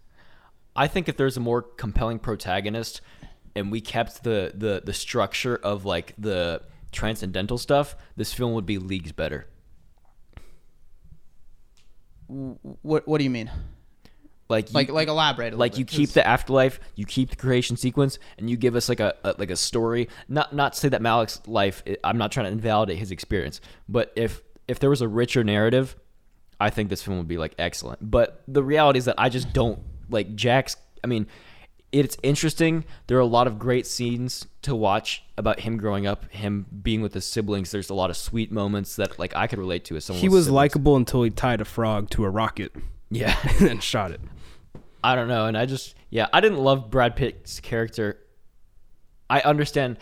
I 0.78 0.86
think 0.86 1.08
if 1.08 1.16
there's 1.16 1.36
a 1.36 1.40
more 1.40 1.62
compelling 1.62 2.20
protagonist 2.20 3.00
and 3.56 3.72
we 3.72 3.80
kept 3.80 4.22
the 4.22 4.52
the 4.54 4.80
the 4.84 4.92
structure 4.92 5.56
of 5.56 5.84
like 5.84 6.14
the 6.16 6.62
transcendental 6.92 7.58
stuff, 7.58 7.96
this 8.16 8.32
film 8.32 8.52
would 8.52 8.64
be 8.64 8.78
leagues 8.78 9.12
better. 9.12 9.46
what 12.28 13.08
what 13.08 13.18
do 13.18 13.24
you 13.24 13.30
mean 13.30 13.50
Like 14.48 14.70
you, 14.70 14.74
like 14.74 14.90
like 14.90 15.08
elaborate 15.08 15.48
a 15.48 15.50
little 15.50 15.58
like 15.58 15.72
bit, 15.72 15.78
you 15.78 15.84
keep 15.84 16.10
the 16.10 16.26
afterlife, 16.26 16.80
you 16.94 17.04
keep 17.04 17.30
the 17.30 17.36
creation 17.36 17.76
sequence, 17.76 18.18
and 18.38 18.48
you 18.48 18.56
give 18.56 18.76
us 18.76 18.88
like 18.88 19.00
a, 19.00 19.14
a 19.22 19.34
like 19.36 19.50
a 19.50 19.56
story. 19.56 20.08
Not 20.26 20.54
not 20.54 20.72
to 20.72 20.78
say 20.78 20.88
that 20.88 21.02
Malick's 21.02 21.46
life. 21.46 21.82
I'm 22.02 22.16
not 22.16 22.32
trying 22.32 22.46
to 22.46 22.52
invalidate 22.52 22.96
his 22.96 23.10
experience, 23.10 23.60
but 23.88 24.10
if 24.16 24.42
if 24.66 24.78
there 24.78 24.88
was 24.88 25.02
a 25.02 25.08
richer 25.08 25.44
narrative, 25.44 25.96
I 26.58 26.70
think 26.70 26.88
this 26.88 27.02
film 27.02 27.18
would 27.18 27.28
be 27.28 27.36
like 27.36 27.54
excellent. 27.58 28.10
But 28.10 28.42
the 28.48 28.62
reality 28.62 28.98
is 28.98 29.04
that 29.04 29.16
I 29.18 29.28
just 29.28 29.52
don't 29.52 29.80
like 30.08 30.34
Jack's. 30.34 30.76
I 31.04 31.08
mean, 31.08 31.26
it's 31.92 32.16
interesting. 32.22 32.86
There 33.06 33.18
are 33.18 33.22
a 33.22 33.26
lot 33.26 33.48
of 33.48 33.58
great 33.58 33.86
scenes 33.86 34.46
to 34.62 34.74
watch 34.74 35.24
about 35.36 35.60
him 35.60 35.76
growing 35.76 36.06
up, 36.06 36.30
him 36.32 36.64
being 36.82 37.02
with 37.02 37.12
his 37.12 37.26
siblings. 37.26 37.70
There's 37.70 37.90
a 37.90 37.94
lot 37.94 38.08
of 38.08 38.16
sweet 38.16 38.50
moments 38.50 38.96
that 38.96 39.18
like 39.18 39.36
I 39.36 39.46
could 39.46 39.58
relate 39.58 39.84
to 39.86 39.96
as 39.96 40.06
someone. 40.06 40.22
he 40.22 40.30
was 40.30 40.48
likable 40.48 40.96
until 40.96 41.22
he 41.22 41.28
tied 41.28 41.60
a 41.60 41.66
frog 41.66 42.08
to 42.10 42.24
a 42.24 42.30
rocket 42.30 42.74
yeah. 43.10 43.36
and 43.44 43.58
then 43.58 43.80
shot 43.80 44.10
it. 44.10 44.20
I 45.02 45.14
don't 45.14 45.28
know, 45.28 45.46
and 45.46 45.56
I 45.56 45.66
just 45.66 45.94
yeah, 46.10 46.26
I 46.32 46.40
didn't 46.40 46.58
love 46.58 46.90
Brad 46.90 47.16
Pitt's 47.16 47.60
character. 47.60 48.18
I 49.30 49.40
understand. 49.40 49.98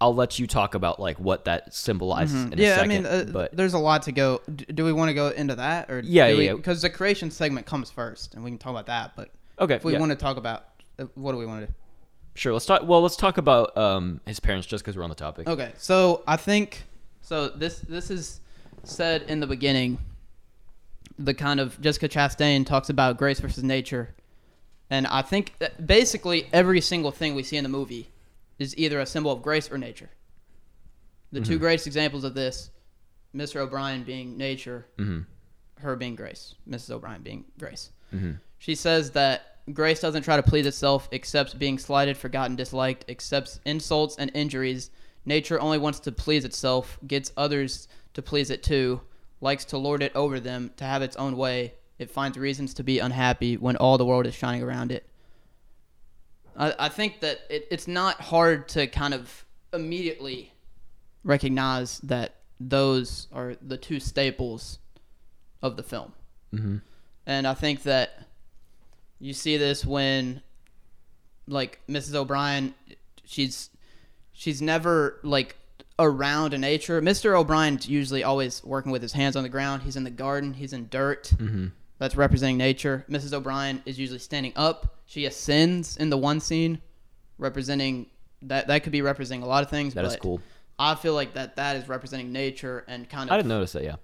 I'll 0.00 0.14
let 0.14 0.38
you 0.38 0.46
talk 0.46 0.74
about 0.74 1.00
like 1.00 1.18
what 1.18 1.44
that 1.46 1.72
symbolizes 1.72 2.44
Mm-hmm. 2.44 2.58
yeah, 2.60 2.72
I 2.72 2.76
second. 2.76 2.88
mean, 2.88 3.06
uh, 3.06 3.24
but 3.32 3.56
there's 3.56 3.74
a 3.74 3.78
lot 3.78 4.02
to 4.02 4.12
go. 4.12 4.42
Do 4.54 4.84
we 4.84 4.92
want 4.92 5.08
to 5.08 5.14
go 5.14 5.28
into 5.28 5.54
that, 5.54 5.90
or 5.90 6.00
Yeah, 6.04 6.28
do 6.30 6.36
we, 6.36 6.44
yeah, 6.44 6.50
yeah. 6.50 6.56
Because 6.56 6.82
the 6.82 6.90
creation 6.90 7.30
segment 7.30 7.64
comes 7.66 7.90
first, 7.90 8.34
and 8.34 8.44
we 8.44 8.50
can 8.50 8.58
talk 8.58 8.70
about 8.70 8.86
that. 8.86 9.12
But 9.16 9.30
okay, 9.58 9.74
if 9.76 9.84
we 9.84 9.92
yeah, 9.92 10.00
want 10.00 10.10
to 10.10 10.16
talk 10.16 10.36
about, 10.36 10.64
uh, 10.98 11.04
what 11.14 11.32
do 11.32 11.38
we 11.38 11.46
want 11.46 11.62
to 11.62 11.66
do? 11.68 11.72
sure. 12.34 12.52
Let's 12.52 12.66
talk. 12.66 12.82
Well, 12.84 13.00
let's 13.02 13.16
talk 13.16 13.38
about 13.38 13.76
um 13.78 14.20
his 14.26 14.40
parents 14.40 14.66
just 14.66 14.84
because 14.84 14.96
we're 14.96 15.04
on 15.04 15.10
the 15.10 15.14
topic. 15.16 15.48
Okay, 15.48 15.72
so 15.78 16.22
I 16.26 16.36
think 16.36 16.82
so. 17.22 17.48
This 17.48 17.78
this 17.78 18.10
is 18.10 18.40
said 18.82 19.22
in 19.22 19.40
the 19.40 19.46
beginning. 19.46 19.98
The 21.18 21.34
kind 21.34 21.60
of 21.60 21.80
Jessica 21.80 22.08
Chastain 22.08 22.66
talks 22.66 22.88
about 22.88 23.16
grace 23.18 23.38
versus 23.40 23.62
nature, 23.62 24.14
and 24.90 25.06
I 25.06 25.22
think 25.22 25.54
that 25.60 25.86
basically 25.86 26.48
every 26.52 26.80
single 26.80 27.10
thing 27.12 27.34
we 27.34 27.42
see 27.44 27.56
in 27.56 27.62
the 27.62 27.68
movie 27.70 28.08
is 28.58 28.76
either 28.76 28.98
a 29.00 29.06
symbol 29.06 29.30
of 29.30 29.42
grace 29.42 29.70
or 29.70 29.78
nature. 29.78 30.10
The 31.32 31.40
two 31.40 31.58
greatest 31.58 31.86
examples 31.86 32.22
of 32.24 32.34
this, 32.34 32.70
Mr. 33.34 33.56
O'Brien 33.56 34.04
being 34.04 34.36
nature, 34.36 34.86
Mm-hmm. 34.98 35.20
her 35.82 35.96
being 35.96 36.14
grace, 36.14 36.54
Mrs. 36.68 36.90
O'Brien 36.92 37.22
being 37.22 37.44
grace. 37.58 37.90
Mm-hmm. 38.14 38.32
She 38.58 38.74
says 38.76 39.10
that 39.12 39.58
grace 39.72 40.00
doesn't 40.00 40.22
try 40.22 40.36
to 40.36 40.42
please 40.42 40.66
itself, 40.66 41.08
accepts 41.12 41.54
being 41.54 41.78
slighted, 41.78 42.16
forgotten, 42.16 42.54
disliked, 42.56 43.08
accepts 43.10 43.58
insults 43.64 44.16
and 44.16 44.30
injuries. 44.34 44.90
Nature 45.24 45.60
only 45.60 45.78
wants 45.78 45.98
to 46.00 46.12
please 46.12 46.44
itself, 46.44 46.98
gets 47.06 47.32
others 47.36 47.88
to 48.14 48.22
please 48.22 48.50
it 48.50 48.62
too, 48.62 49.00
likes 49.44 49.66
to 49.66 49.78
lord 49.78 50.02
it 50.02 50.10
over 50.16 50.40
them, 50.40 50.72
to 50.78 50.84
have 50.84 51.02
its 51.02 51.14
own 51.16 51.36
way. 51.36 51.74
It 51.98 52.10
finds 52.10 52.36
reasons 52.36 52.74
to 52.74 52.82
be 52.82 52.98
unhappy 52.98 53.56
when 53.56 53.76
all 53.76 53.98
the 53.98 54.06
world 54.06 54.26
is 54.26 54.34
shining 54.34 54.62
around 54.62 54.90
it. 54.90 55.06
I, 56.56 56.74
I 56.78 56.88
think 56.88 57.20
that 57.20 57.40
it, 57.50 57.68
it's 57.70 57.86
not 57.86 58.20
hard 58.20 58.68
to 58.70 58.86
kind 58.86 59.14
of 59.14 59.44
immediately 59.72 60.52
recognize 61.22 61.98
that 62.00 62.36
those 62.58 63.28
are 63.32 63.56
the 63.60 63.76
two 63.76 64.00
staples 64.00 64.78
of 65.62 65.76
the 65.76 65.82
film. 65.82 66.12
Mm-hmm. 66.52 66.78
And 67.26 67.46
I 67.46 67.54
think 67.54 67.82
that 67.82 68.26
you 69.20 69.32
see 69.32 69.56
this 69.56 69.84
when, 69.84 70.42
like, 71.46 71.80
Mrs. 71.88 72.14
O'Brien, 72.14 72.74
she's 73.24 73.70
she's 74.32 74.60
never 74.60 75.20
like 75.22 75.56
around 75.98 76.54
a 76.54 76.58
nature. 76.58 77.00
Mr. 77.00 77.38
O'Brien's 77.38 77.88
usually 77.88 78.24
always 78.24 78.62
working 78.64 78.90
with 78.92 79.02
his 79.02 79.12
hands 79.12 79.36
on 79.36 79.42
the 79.42 79.48
ground. 79.48 79.82
He's 79.82 79.96
in 79.96 80.04
the 80.04 80.10
garden. 80.10 80.54
He's 80.54 80.72
in 80.72 80.88
dirt. 80.88 81.32
Mm-hmm. 81.36 81.66
That's 81.98 82.16
representing 82.16 82.56
nature. 82.58 83.04
Mrs. 83.08 83.32
O'Brien 83.32 83.82
is 83.86 83.98
usually 83.98 84.18
standing 84.18 84.52
up. 84.56 84.98
She 85.06 85.26
ascends 85.26 85.96
in 85.96 86.10
the 86.10 86.18
one 86.18 86.40
scene, 86.40 86.80
representing 87.38 88.06
that. 88.42 88.66
That 88.66 88.82
could 88.82 88.92
be 88.92 89.02
representing 89.02 89.42
a 89.44 89.46
lot 89.46 89.62
of 89.62 89.70
things. 89.70 89.94
That 89.94 90.02
but 90.02 90.08
is 90.12 90.16
cool. 90.16 90.40
I 90.78 90.96
feel 90.96 91.14
like 91.14 91.34
that 91.34 91.54
that 91.56 91.76
is 91.76 91.88
representing 91.88 92.32
nature 92.32 92.84
and 92.88 93.08
kind 93.08 93.30
of. 93.30 93.34
I 93.34 93.36
didn't 93.36 93.48
notice 93.50 93.72
that. 93.72 93.84
Yeah, 93.84 93.96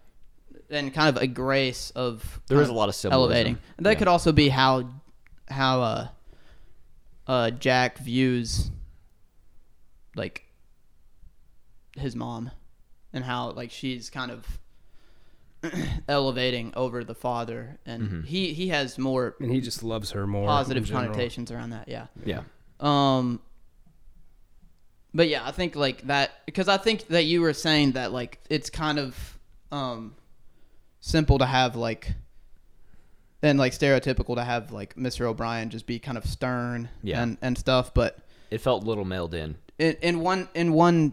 and 0.70 0.94
kind 0.94 1.14
of 1.16 1.20
a 1.20 1.26
grace 1.26 1.90
of 1.96 2.40
there 2.46 2.58
is 2.58 2.64
is 2.64 2.68
a 2.68 2.72
lot 2.72 2.88
of 2.88 2.94
symbolism. 2.94 3.32
elevating. 3.32 3.58
And 3.76 3.84
that 3.86 3.92
Yeah. 3.92 3.98
could 3.98 4.08
also 4.08 4.30
be 4.30 4.48
how 4.50 4.88
how 5.48 5.80
uh 5.82 6.08
uh 7.26 7.50
Jack 7.50 7.98
views 7.98 8.70
like 10.14 10.44
his 11.96 12.14
mom 12.16 12.50
and 13.12 13.24
how 13.24 13.50
like 13.50 13.70
she's 13.70 14.10
kind 14.10 14.30
of 14.30 14.46
elevating 16.08 16.72
over 16.74 17.04
the 17.04 17.14
father 17.14 17.78
and 17.84 18.02
Mhm. 18.02 18.24
he 18.26 18.52
he 18.54 18.68
has 18.68 18.98
more 18.98 19.34
and 19.40 19.50
he 19.52 19.60
just 19.60 19.82
loves 19.82 20.12
her 20.12 20.26
more. 20.26 20.46
positive 20.46 20.90
connotations 20.90 21.50
around 21.50 21.70
that 21.70 21.88
yeah 21.88 22.06
Yeah, 22.24 22.42
um 22.80 23.40
but 25.12 25.28
yeah 25.28 25.46
i 25.46 25.50
think 25.50 25.76
like 25.76 26.02
that 26.06 26.30
because 26.46 26.68
i 26.68 26.76
think 26.76 27.08
that 27.08 27.24
you 27.24 27.40
were 27.42 27.52
saying 27.52 27.92
that 27.92 28.12
like 28.12 28.38
it's 28.48 28.70
kind 28.70 28.98
of 28.98 29.38
um 29.72 30.14
simple 31.00 31.38
to 31.38 31.46
have 31.46 31.76
like 31.76 32.12
and 33.42 33.58
like 33.58 33.72
stereotypical 33.72 34.36
to 34.36 34.44
have 34.44 34.70
like 34.72 34.94
mr 34.96 35.22
o'brien 35.26 35.68
just 35.70 35.86
be 35.86 35.98
kind 35.98 36.16
of 36.16 36.24
stern 36.24 36.88
Yeah. 37.02 37.22
and 37.22 37.36
and 37.42 37.58
stuff 37.58 37.92
but 37.92 38.18
it 38.50 38.60
felt 38.60 38.82
a 38.82 38.86
little 38.86 39.04
mailed 39.04 39.34
in. 39.34 39.56
in, 39.78 39.96
in 40.02 40.20
one 40.20 40.48
in 40.54 40.72
one 40.72 41.12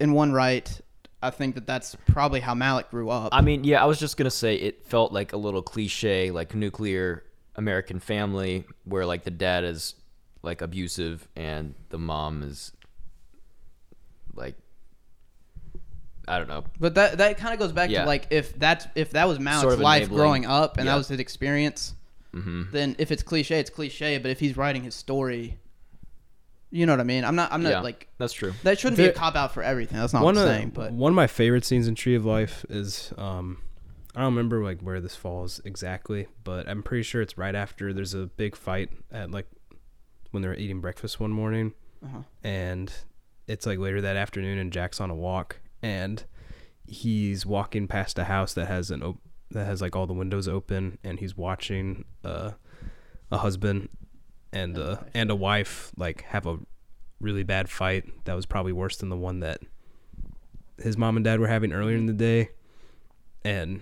in 0.00 0.12
one 0.12 0.32
right 0.32 0.80
i 1.22 1.30
think 1.30 1.54
that 1.54 1.66
that's 1.66 1.96
probably 2.06 2.40
how 2.40 2.54
malick 2.54 2.90
grew 2.90 3.08
up 3.10 3.30
I 3.32 3.40
mean, 3.40 3.64
yeah, 3.64 3.82
I 3.82 3.86
was 3.86 3.98
just 3.98 4.16
gonna 4.16 4.30
say 4.30 4.56
it 4.56 4.84
felt 4.86 5.12
like 5.12 5.32
a 5.32 5.36
little 5.36 5.62
cliche, 5.62 6.30
like 6.30 6.54
nuclear 6.54 7.24
American 7.56 7.98
family, 8.00 8.64
where 8.84 9.06
like 9.06 9.22
the 9.24 9.30
dad 9.30 9.64
is 9.64 9.94
like 10.42 10.60
abusive 10.60 11.26
and 11.36 11.74
the 11.88 11.98
mom 11.98 12.42
is 12.42 12.72
like 14.34 14.56
I 16.26 16.38
don't 16.38 16.48
know. 16.48 16.64
But 16.80 16.94
that 16.94 17.18
that 17.18 17.36
kind 17.38 17.52
of 17.54 17.60
goes 17.60 17.72
back 17.72 17.90
Yeah. 17.90 18.02
to 18.02 18.06
like 18.06 18.26
if 18.30 18.58
that's 18.58 18.86
if 18.94 19.10
that 19.10 19.28
was 19.28 19.38
Malick's 19.38 19.60
Sort 19.62 19.74
of 19.74 19.80
life 19.80 20.02
enabling. 20.04 20.18
growing 20.20 20.46
up 20.46 20.76
and 20.78 20.86
Yeah. 20.86 20.92
that 20.92 20.98
was 20.98 21.08
his 21.08 21.20
experience, 21.20 21.94
hmm 22.32 22.64
then 22.72 22.96
if 22.98 23.10
it's 23.10 23.22
cliche, 23.22 23.60
it's 23.60 23.70
cliche. 23.70 24.18
But 24.18 24.30
if 24.30 24.40
he's 24.40 24.56
writing 24.56 24.82
his 24.82 24.94
story, 24.94 25.58
you 26.74 26.86
know 26.86 26.92
what 26.92 27.00
I 27.00 27.04
mean. 27.04 27.24
I'm 27.24 27.36
not. 27.36 27.52
I'm 27.52 27.62
not 27.62 27.70
Yeah, 27.70 27.80
like 27.80 28.08
that's 28.18 28.32
true. 28.32 28.52
that. 28.64 28.78
Shouldn't 28.78 28.96
be 28.96 29.04
a 29.04 29.06
There- 29.06 29.14
cop 29.14 29.36
out 29.36 29.52
for 29.54 29.62
everything. 29.62 29.98
That's 29.98 30.12
not 30.12 30.24
one 30.24 30.34
what 30.34 30.42
I'm 30.42 30.48
saying. 30.48 30.70
But 30.70 30.92
one 30.92 31.12
of 31.12 31.16
my 31.16 31.26
favorite 31.28 31.64
scenes 31.64 31.86
in 31.88 31.94
Tree 31.94 32.14
of 32.16 32.24
Life 32.24 32.64
is 32.68 33.12
um 33.16 33.58
I 34.16 34.20
don't 34.20 34.34
remember 34.34 34.62
like 34.62 34.80
where 34.80 35.00
this 35.00 35.16
falls 35.16 35.60
exactly, 35.64 36.26
but 36.44 36.68
I'm 36.68 36.82
pretty 36.82 37.02
sure 37.04 37.22
it's 37.22 37.36
right 37.38 37.54
after 37.54 37.92
there's 37.92 38.14
a 38.14 38.26
big 38.26 38.54
fight 38.56 38.90
at 39.12 39.30
like 39.30 39.46
when 40.32 40.42
they're 40.42 40.54
eating 40.56 40.80
breakfast 40.80 41.18
one 41.20 41.30
morning, 41.32 41.74
Uh-huh. 42.04 42.22
and 42.42 42.92
it's 43.46 43.66
like 43.66 43.78
later 43.78 44.00
that 44.00 44.16
afternoon, 44.16 44.58
and 44.58 44.72
Jack's 44.72 45.00
on 45.00 45.10
a 45.10 45.14
walk, 45.14 45.60
and 45.82 46.24
he's 46.86 47.46
walking 47.46 47.86
past 47.88 48.18
a 48.18 48.24
house 48.24 48.52
that 48.54 48.66
has 48.66 48.90
an 48.90 49.02
op- 49.02 49.20
that 49.50 49.64
has 49.66 49.80
like 49.80 49.94
all 49.94 50.06
the 50.06 50.12
windows 50.14 50.48
open, 50.48 50.98
and 51.04 51.20
he's 51.20 51.36
watching 51.36 52.04
uh, 52.24 52.52
a 53.30 53.38
husband 53.38 53.88
and 54.54 54.76
And 54.76 54.78
a 54.78 54.82
uh, 54.84 54.94
wife. 54.96 55.10
and 55.14 55.30
a 55.30 55.36
wife 55.36 55.92
like 55.96 56.22
have 56.22 56.46
a 56.46 56.58
really 57.20 57.42
bad 57.42 57.68
fight 57.68 58.04
that 58.24 58.34
was 58.34 58.46
probably 58.46 58.72
worse 58.72 58.96
than 58.96 59.08
the 59.10 59.16
one 59.16 59.40
that 59.40 59.60
his 60.78 60.96
mom 60.96 61.16
and 61.16 61.24
dad 61.24 61.40
were 61.40 61.48
having 61.48 61.72
earlier 61.72 61.96
in 61.96 62.06
the 62.06 62.12
day 62.12 62.50
and 63.44 63.80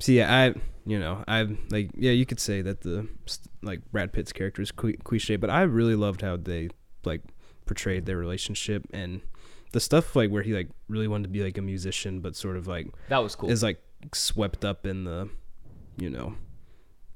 see 0.00 0.18
yeah, 0.18 0.34
i 0.34 0.54
you 0.86 0.98
know 0.98 1.24
i 1.26 1.42
like 1.70 1.90
yeah 1.96 2.10
you 2.10 2.26
could 2.26 2.40
say 2.40 2.60
that 2.62 2.82
the 2.82 3.06
like 3.62 3.80
brad 3.90 4.12
pitt's 4.12 4.32
character 4.32 4.60
is 4.62 4.70
cliche 4.72 5.36
but 5.36 5.50
i 5.50 5.62
really 5.62 5.94
loved 5.94 6.20
how 6.20 6.36
they 6.36 6.68
like 7.04 7.22
portrayed 7.66 8.04
their 8.06 8.16
relationship 8.18 8.84
and 8.92 9.20
the 9.72 9.80
stuff 9.80 10.14
like 10.14 10.30
where 10.30 10.42
he 10.42 10.52
like 10.52 10.68
really 10.88 11.08
wanted 11.08 11.24
to 11.24 11.28
be 11.30 11.42
like 11.42 11.56
a 11.58 11.62
musician 11.62 12.20
but 12.20 12.36
sort 12.36 12.56
of 12.56 12.66
like 12.66 12.86
That 13.08 13.18
was 13.18 13.34
cool. 13.34 13.50
is 13.50 13.62
like 13.62 13.80
swept 14.12 14.64
up 14.64 14.86
in 14.86 15.04
the 15.04 15.28
you 15.98 16.10
know 16.10 16.34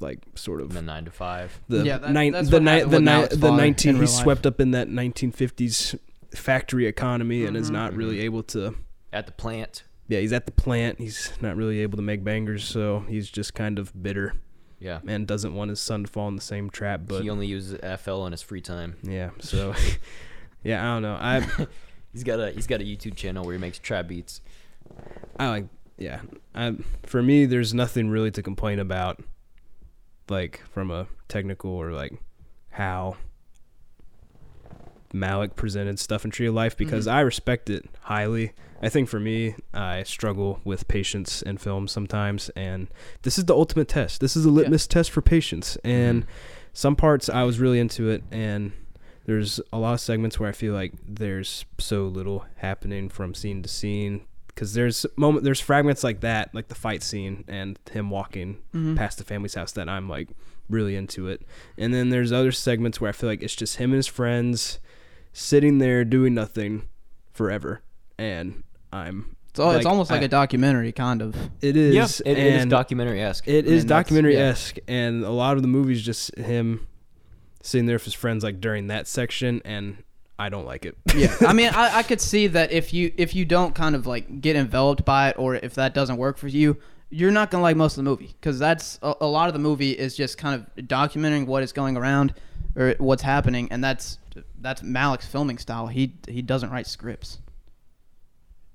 like 0.00 0.20
sort 0.34 0.60
of 0.60 0.72
the 0.72 0.82
nine 0.82 1.04
to 1.04 1.10
five. 1.10 1.60
the 1.68 1.84
Yeah, 1.84 1.98
that- 1.98 2.10
nine, 2.12 2.32
that's 2.32 2.48
the 2.50 2.56
what 2.56 2.62
ni- 2.62 2.70
happened 2.70 2.90
the 2.92 2.96
with 2.96 3.04
ni- 3.04 3.10
Malick's 3.10 3.36
the 3.38 3.50
nineteen 3.56 3.96
he's 3.96 4.14
life. 4.14 4.22
swept 4.22 4.46
up 4.46 4.60
in 4.60 4.70
that 4.72 4.88
1950s 4.88 5.98
factory 6.34 6.86
economy 6.86 7.44
and 7.44 7.56
is 7.56 7.68
Mhm. 7.70 7.72
not 7.74 7.94
really 7.94 8.20
able 8.20 8.42
to 8.44 8.74
At 9.12 9.26
the 9.26 9.32
plant. 9.32 9.84
yeah 10.08 10.20
he's 10.20 10.32
at 10.32 10.44
the 10.46 10.52
plant 10.52 10.98
he's 10.98 11.32
not 11.40 11.56
really 11.56 11.80
able 11.80 11.96
to 11.96 12.02
make 12.02 12.22
bangers 12.22 12.64
so 12.64 13.04
he's 13.08 13.30
just 13.30 13.54
kind 13.54 13.78
of 13.78 13.92
bitter 14.02 14.34
Yeah. 14.78 15.00
and 15.06 15.26
doesn't 15.26 15.54
want 15.54 15.70
his 15.70 15.80
son 15.80 16.04
to 16.04 16.10
fall 16.10 16.28
in 16.28 16.36
the 16.36 16.42
same 16.42 16.68
trap 16.70 17.02
but 17.06 17.22
he 17.22 17.30
only 17.30 17.46
uses 17.46 17.78
FL 17.82 18.26
in 18.26 18.32
his 18.32 18.42
free 18.42 18.60
time. 18.60 18.96
yeah 19.02 19.30
so 19.40 19.74
yeah 20.62 20.82
I 20.82 20.94
don't 20.94 21.02
know 21.02 21.14
I 21.20 21.66
He's 22.12 22.24
got 22.24 22.40
a 22.40 22.50
he's 22.52 22.66
got 22.66 22.80
a 22.80 22.84
YouTube 22.84 23.16
channel 23.16 23.44
where 23.44 23.54
he 23.54 23.60
makes 23.60 23.78
trap 23.78 24.08
beats. 24.08 24.40
I 25.38 25.48
like 25.48 25.66
yeah 25.98 26.20
I 26.54 26.76
for 27.04 27.22
me 27.22 27.44
there's 27.46 27.72
nothing 27.74 28.08
really 28.10 28.30
to 28.32 28.42
complain 28.42 28.78
about 28.78 29.22
like 30.30 30.62
from 30.72 30.90
a 30.90 31.06
technical 31.28 31.70
or 31.70 31.92
like 31.92 32.12
how 32.70 33.16
Malick 35.14 35.56
presented 35.56 35.98
stuff 35.98 36.24
in 36.24 36.30
Tree 36.30 36.46
of 36.46 36.54
Life 36.54 36.76
because 36.76 37.06
Mhm. 37.06 37.12
I 37.12 37.20
respect 37.20 37.70
it 37.70 37.88
highly. 38.02 38.52
I 38.82 38.88
think 38.90 39.08
for 39.08 39.18
me, 39.18 39.54
I 39.72 40.02
struggle 40.02 40.60
with 40.64 40.86
patience 40.86 41.40
in 41.42 41.56
films 41.56 41.92
sometimes, 41.92 42.50
and 42.50 42.88
this 43.22 43.38
is 43.38 43.46
the 43.46 43.54
ultimate 43.54 43.88
test. 43.88 44.20
This 44.20 44.36
is 44.36 44.44
a 44.44 44.50
litmus 44.50 44.86
test 44.86 45.10
for 45.10 45.22
patience. 45.22 45.76
And 45.82 46.26
some 46.74 46.94
parts 46.94 47.28
I 47.28 47.42
was 47.44 47.58
really 47.58 47.80
into 47.80 48.08
it, 48.10 48.22
and 48.30 48.72
there's 49.24 49.60
a 49.72 49.78
lot 49.78 49.94
of 49.94 50.00
segments 50.00 50.38
where 50.38 50.48
I 50.48 50.52
feel 50.52 50.74
like 50.74 50.92
there's 51.06 51.64
so 51.78 52.06
little 52.06 52.44
happening 52.56 53.08
from 53.08 53.34
scene 53.34 53.62
to 53.62 53.68
scene. 53.68 54.26
Because 54.58 54.72
there's 54.74 55.06
moment, 55.16 55.44
there's 55.44 55.60
fragments 55.60 56.02
like 56.02 56.18
that, 56.22 56.52
like 56.52 56.66
the 56.66 56.74
fight 56.74 57.04
scene 57.04 57.44
and 57.46 57.78
him 57.92 58.10
walking 58.10 58.58
Mhm. 58.74 58.96
past 58.96 59.16
the 59.18 59.22
family's 59.22 59.54
house 59.54 59.70
that 59.72 59.88
I'm 59.88 60.08
like 60.08 60.30
really 60.68 60.96
into 60.96 61.28
it. 61.28 61.42
And 61.78 61.94
then 61.94 62.08
there's 62.08 62.32
other 62.32 62.50
segments 62.50 63.00
where 63.00 63.08
I 63.08 63.12
feel 63.12 63.30
like 63.30 63.40
it's 63.40 63.54
just 63.54 63.76
him 63.76 63.90
and 63.92 63.98
his 63.98 64.08
friends 64.08 64.80
sitting 65.32 65.78
there 65.78 66.04
doing 66.04 66.34
nothing 66.34 66.88
forever. 67.32 67.82
And 68.18 68.64
I'm 68.92 69.36
it's, 69.50 69.60
al- 69.60 69.70
it's 69.70 69.84
like, 69.84 69.90
almost 69.92 70.10
like 70.10 70.22
I- 70.22 70.24
a 70.24 70.28
documentary, 70.28 70.90
kind 70.90 71.22
of. 71.22 71.36
it 71.62 71.76
is 71.76 71.94
Yeah, 71.94 72.06
it, 72.28 72.36
it 72.36 72.54
is 72.54 72.66
documentary 72.66 73.22
esque. 73.22 73.46
it 73.46 73.64
is 73.64 73.70
I 73.70 73.74
is 73.76 73.82
mean, 73.84 73.86
that's- 73.86 74.04
documentary 74.06 74.36
esque 74.38 74.78
and 74.88 75.22
a 75.22 75.30
lot 75.30 75.54
of 75.54 75.62
the 75.62 75.68
movies 75.68 76.02
just 76.02 76.36
him 76.36 76.88
sitting 77.62 77.86
there 77.86 77.94
with 77.94 78.06
his 78.06 78.14
friends 78.14 78.42
like 78.42 78.60
during 78.60 78.88
that 78.88 79.06
section 79.06 79.62
and 79.64 79.98
I 80.38 80.48
don't 80.50 80.64
like 80.66 80.84
it. 80.84 80.96
Yeah, 81.14 81.34
I 81.46 81.52
mean, 81.52 81.70
I, 81.70 81.98
I 81.98 82.02
could 82.02 82.20
see 82.20 82.46
that 82.48 82.70
if 82.72 82.94
you 82.94 83.12
if 83.16 83.34
you 83.34 83.44
don't 83.44 83.74
kind 83.74 83.94
of 83.96 84.06
like 84.06 84.40
get 84.40 84.54
enveloped 84.56 85.04
by 85.04 85.30
it, 85.30 85.38
or 85.38 85.56
if 85.56 85.74
that 85.74 85.94
doesn't 85.94 86.16
work 86.16 86.38
for 86.38 86.48
you, 86.48 86.76
you're 87.10 87.30
not 87.32 87.50
gonna 87.50 87.62
like 87.62 87.76
most 87.76 87.92
of 87.98 88.04
the 88.04 88.08
movie 88.10 88.34
because 88.40 88.58
that's 88.58 88.98
a, 89.02 89.14
a 89.22 89.26
lot 89.26 89.48
of 89.48 89.52
the 89.54 89.58
movie 89.58 89.92
is 89.92 90.16
just 90.16 90.38
kind 90.38 90.54
of 90.76 90.86
documenting 90.86 91.46
what 91.46 91.62
is 91.62 91.72
going 91.72 91.96
around 91.96 92.34
or 92.76 92.94
what's 92.98 93.22
happening, 93.22 93.66
and 93.72 93.82
that's 93.82 94.18
that's 94.60 94.82
Malick's 94.82 95.26
filming 95.26 95.58
style. 95.58 95.88
He 95.88 96.14
he 96.28 96.40
doesn't 96.42 96.70
write 96.70 96.86
scripts, 96.86 97.38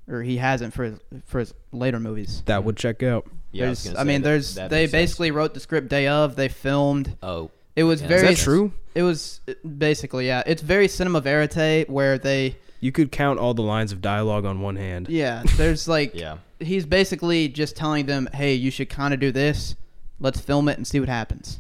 or 0.07 0.21
he 0.21 0.37
hasn't 0.37 0.73
for 0.73 0.83
his, 0.85 0.99
for 1.25 1.39
his 1.39 1.53
later 1.71 1.99
movies. 1.99 2.43
that 2.45 2.63
would 2.65 2.75
check 2.77 3.03
out. 3.03 3.25
yeah, 3.53 3.65
There's- 3.65 3.87
gonna 3.87 3.99
I 3.99 4.03
mean, 4.03 4.21
that- 4.21 4.29
there's 4.29 4.55
that 4.55 4.69
they 4.69 4.81
makes 4.83 4.91
sense. 4.91 5.01
basically 5.03 5.31
wrote 5.31 5.53
the 5.53 5.59
script 5.61 5.87
day 5.87 6.07
of. 6.07 6.35
They 6.35 6.49
filmed. 6.49 7.15
Oh, 7.23 7.51
It 7.75 7.83
was 7.83 8.01
Yeah. 8.01 8.07
very 8.07 8.27
Is 8.29 8.37
that 8.39 8.43
true? 8.43 8.71
It 8.95 9.03
was 9.03 9.41
basically 9.77 10.27
yeah. 10.27 10.43
It's 10.45 10.61
very 10.61 10.87
cinema 10.87 11.21
verite 11.21 11.89
where 11.89 12.17
they 12.17 12.57
You 12.79 12.91
could 12.91 13.11
count 13.11 13.39
all 13.39 13.53
the 13.53 13.63
lines 13.63 13.91
of 13.91 14.01
dialogue 14.01 14.45
on 14.45 14.61
one 14.61 14.75
hand. 14.75 15.07
yeah. 15.09 15.43
There's 15.57 15.87
like 15.97 16.13
yeah. 16.13 16.37
he's 16.59 16.85
basically 16.85 17.47
just 17.47 17.75
telling 17.75 18.05
them, 18.05 18.29
"Hey, 18.33 18.53
you 18.53 18.69
should 18.71 18.89
kind 18.89 19.13
of 19.13 19.19
do 19.19 19.31
this. 19.31 19.75
Let's 20.19 20.39
film 20.39 20.67
it 20.69 20.77
and 20.77 20.85
see 20.85 20.99
what 20.99 21.09
happens." 21.09 21.59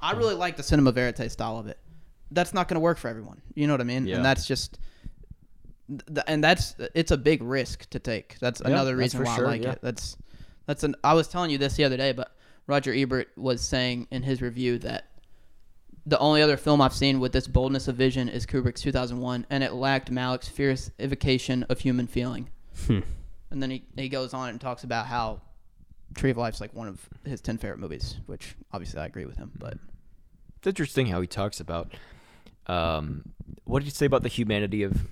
I 0.00 0.12
really 0.12 0.34
like 0.34 0.56
the 0.56 0.62
cinema 0.62 0.92
verite 0.92 1.30
style 1.30 1.58
of 1.58 1.66
it. 1.66 1.78
That's 2.30 2.52
not 2.54 2.68
going 2.68 2.76
to 2.76 2.80
work 2.80 2.98
for 2.98 3.08
everyone. 3.08 3.40
You 3.54 3.66
know 3.66 3.72
what 3.72 3.80
I 3.80 3.84
mean? 3.84 4.06
Yeah. 4.06 4.16
And 4.16 4.24
that's 4.24 4.46
just 4.46 4.78
and 6.26 6.44
that's 6.44 6.74
it's 6.94 7.10
a 7.10 7.16
big 7.16 7.42
risk 7.42 7.88
to 7.90 7.98
take. 7.98 8.36
That's 8.40 8.60
Yeah, 8.60 8.68
another 8.68 8.96
reason 8.96 9.18
for 9.20 9.24
why 9.24 9.36
sure, 9.36 9.46
I 9.46 9.50
like 9.50 9.62
yeah. 9.62 9.72
it. 9.72 9.78
That's 9.82 10.16
that's 10.66 10.84
an 10.84 10.94
I 11.02 11.14
was 11.14 11.28
telling 11.28 11.50
you 11.50 11.58
this 11.58 11.74
the 11.76 11.84
other 11.84 11.96
day, 11.96 12.12
but 12.12 12.30
Roger 12.68 12.92
Ebert 12.94 13.30
was 13.36 13.62
saying 13.62 14.06
in 14.12 14.22
his 14.22 14.40
review 14.40 14.78
that 14.78 15.06
the 16.06 16.18
only 16.18 16.42
other 16.42 16.56
film 16.56 16.80
I've 16.80 16.94
seen 16.94 17.18
with 17.18 17.32
this 17.32 17.48
boldness 17.48 17.88
of 17.88 17.96
vision 17.96 18.28
is 18.28 18.46
Kubrick's 18.46 18.82
2001, 18.82 19.46
and 19.50 19.64
it 19.64 19.72
lacked 19.72 20.12
Malick's 20.12 20.48
fierce 20.48 20.90
evocation 21.00 21.64
of 21.64 21.80
human 21.80 22.06
feeling. 22.06 22.50
Hmm. 22.86 23.00
And 23.50 23.62
then 23.62 23.70
he, 23.70 23.84
he 23.96 24.08
goes 24.08 24.34
on 24.34 24.50
and 24.50 24.60
talks 24.60 24.84
about 24.84 25.06
how 25.06 25.40
Tree 26.14 26.30
of 26.30 26.36
Life's 26.36 26.60
like 26.60 26.74
one 26.74 26.88
of 26.88 27.08
his 27.24 27.40
10 27.40 27.56
favorite 27.58 27.78
movies, 27.78 28.16
which 28.26 28.54
obviously 28.72 29.00
I 29.00 29.06
agree 29.06 29.24
with 29.24 29.38
him. 29.38 29.50
But 29.58 29.78
It's 30.58 30.66
interesting 30.66 31.06
how 31.06 31.22
he 31.22 31.26
talks 31.26 31.60
about 31.60 31.94
um, 32.66 33.32
what 33.64 33.78
did 33.80 33.86
you 33.86 33.92
say 33.92 34.06
about 34.06 34.22
the 34.22 34.28
humanity 34.28 34.82
of 34.82 35.06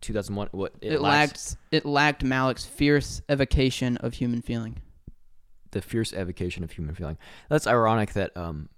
2001? 0.00 0.48
What 0.52 0.74
It, 0.80 1.00
lacks 1.00 1.50
lacked 1.50 1.56
it 1.72 1.84
lacked 1.84 2.24
Malick's 2.24 2.66
fierce 2.66 3.20
evocation 3.28 3.96
of 3.96 4.14
human 4.14 4.42
feeling. 4.42 4.80
The 5.72 5.80
fierce 5.82 6.12
evocation 6.12 6.64
of 6.64 6.72
human 6.72 6.94
feeling. 6.94 7.18
That's 7.48 7.66
ironic 7.66 8.12
that 8.14 8.36
um, 8.36 8.68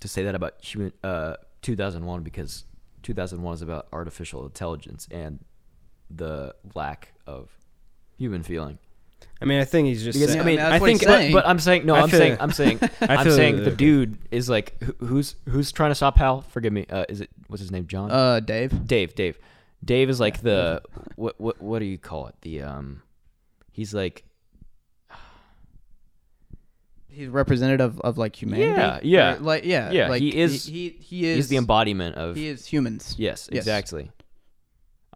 to 0.00 0.08
say 0.08 0.22
that 0.24 0.34
about 0.34 0.62
human 0.62 0.92
uh 1.02 1.36
2001 1.62 2.22
because 2.22 2.64
2001 3.02 3.54
is 3.54 3.62
about 3.62 3.86
artificial 3.92 4.44
intelligence 4.44 5.08
and 5.10 5.44
the 6.10 6.54
lack 6.74 7.14
of 7.26 7.50
human 8.16 8.42
feeling. 8.42 8.78
I 9.40 9.44
mean, 9.44 9.60
I 9.60 9.64
think 9.64 9.88
he's 9.88 10.04
just. 10.04 10.18
Because 10.18 10.32
saying- 10.32 10.42
I 10.42 10.44
mean, 10.46 10.60
I 10.60 10.78
what 10.78 10.90
he's 10.90 11.00
think, 11.00 11.32
but, 11.32 11.42
but 11.42 11.48
I'm 11.48 11.58
saying 11.58 11.84
no. 11.86 11.94
I 11.94 12.02
I'm 12.02 12.10
saying 12.10 12.36
I'm 12.40 12.52
saying 12.52 12.78
I 13.00 13.16
I'm 13.16 13.30
saying 13.30 13.64
the 13.64 13.70
dude 13.70 14.18
is 14.30 14.48
like 14.48 14.80
who's 15.00 15.36
who's 15.48 15.72
trying 15.72 15.90
to 15.90 15.94
stop 15.94 16.16
Hal? 16.16 16.42
Forgive 16.42 16.72
me. 16.72 16.86
Uh, 16.88 17.04
is 17.08 17.20
it 17.20 17.30
what's 17.48 17.60
his 17.60 17.70
name? 17.70 17.86
John. 17.86 18.10
Uh, 18.10 18.40
Dave. 18.40 18.86
Dave. 18.86 19.14
Dave. 19.14 19.38
Dave 19.84 20.08
is 20.10 20.20
like 20.20 20.40
the 20.42 20.82
what 21.16 21.40
what 21.40 21.60
what 21.60 21.78
do 21.80 21.84
you 21.84 21.98
call 21.98 22.28
it? 22.28 22.34
The 22.42 22.62
um, 22.62 23.02
he's 23.72 23.92
like 23.92 24.24
He's 27.16 27.28
representative 27.28 27.98
of 28.00 28.18
like 28.18 28.40
humanity. 28.40 28.78
Yeah, 28.78 29.00
yeah. 29.02 29.36
Or, 29.36 29.38
like 29.40 29.64
yeah, 29.64 29.90
Yeah, 29.90 30.08
Like, 30.08 30.20
he 30.20 30.36
is- 30.36 30.66
He 30.66 30.96
he 31.00 31.26
is 31.26 31.36
he's 31.36 31.48
the 31.48 31.56
embodiment 31.56 32.16
of 32.16 32.36
He 32.36 32.46
is 32.48 32.66
humans. 32.66 33.14
yes, 33.18 33.48
Yes. 33.50 33.62
exactly. 33.62 34.10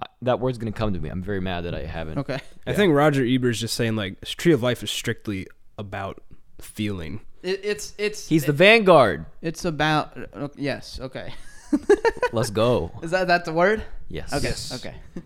I, 0.00 0.06
that 0.22 0.40
word's 0.40 0.56
gonna 0.58 0.72
come 0.72 0.94
to 0.94 0.98
me. 1.00 1.10
I'm 1.10 1.22
very 1.22 1.40
mad 1.40 1.64
that 1.64 1.74
I 1.74 1.84
haven't. 1.84 2.18
Okay. 2.18 2.38
I 2.66 2.72
think 2.72 2.94
Roger 2.94 3.22
Ebert's 3.24 3.60
just 3.60 3.74
saying 3.74 3.96
like 3.96 4.20
Tree 4.24 4.52
of 4.52 4.62
Life 4.62 4.82
is 4.82 4.90
strictly 4.90 5.46
about 5.78 6.22
feeling. 6.60 7.20
It, 7.42 7.60
it's 7.64 7.94
it's 7.98 8.26
He's 8.28 8.44
the 8.46 8.52
vanguard. 8.52 9.26
it's 9.42 9.64
about 9.64 10.16
uh, 10.34 10.48
yes. 10.56 10.98
Okay. 11.00 11.34
Let's 12.32 12.50
go. 12.50 12.90
Is 13.02 13.10
that 13.12 13.28
that 13.28 13.44
the 13.44 13.52
word? 13.52 13.82
Yes. 14.08 14.32
Okay. 14.32 14.48
Yes. 14.48 14.72
Okay. 14.74 14.94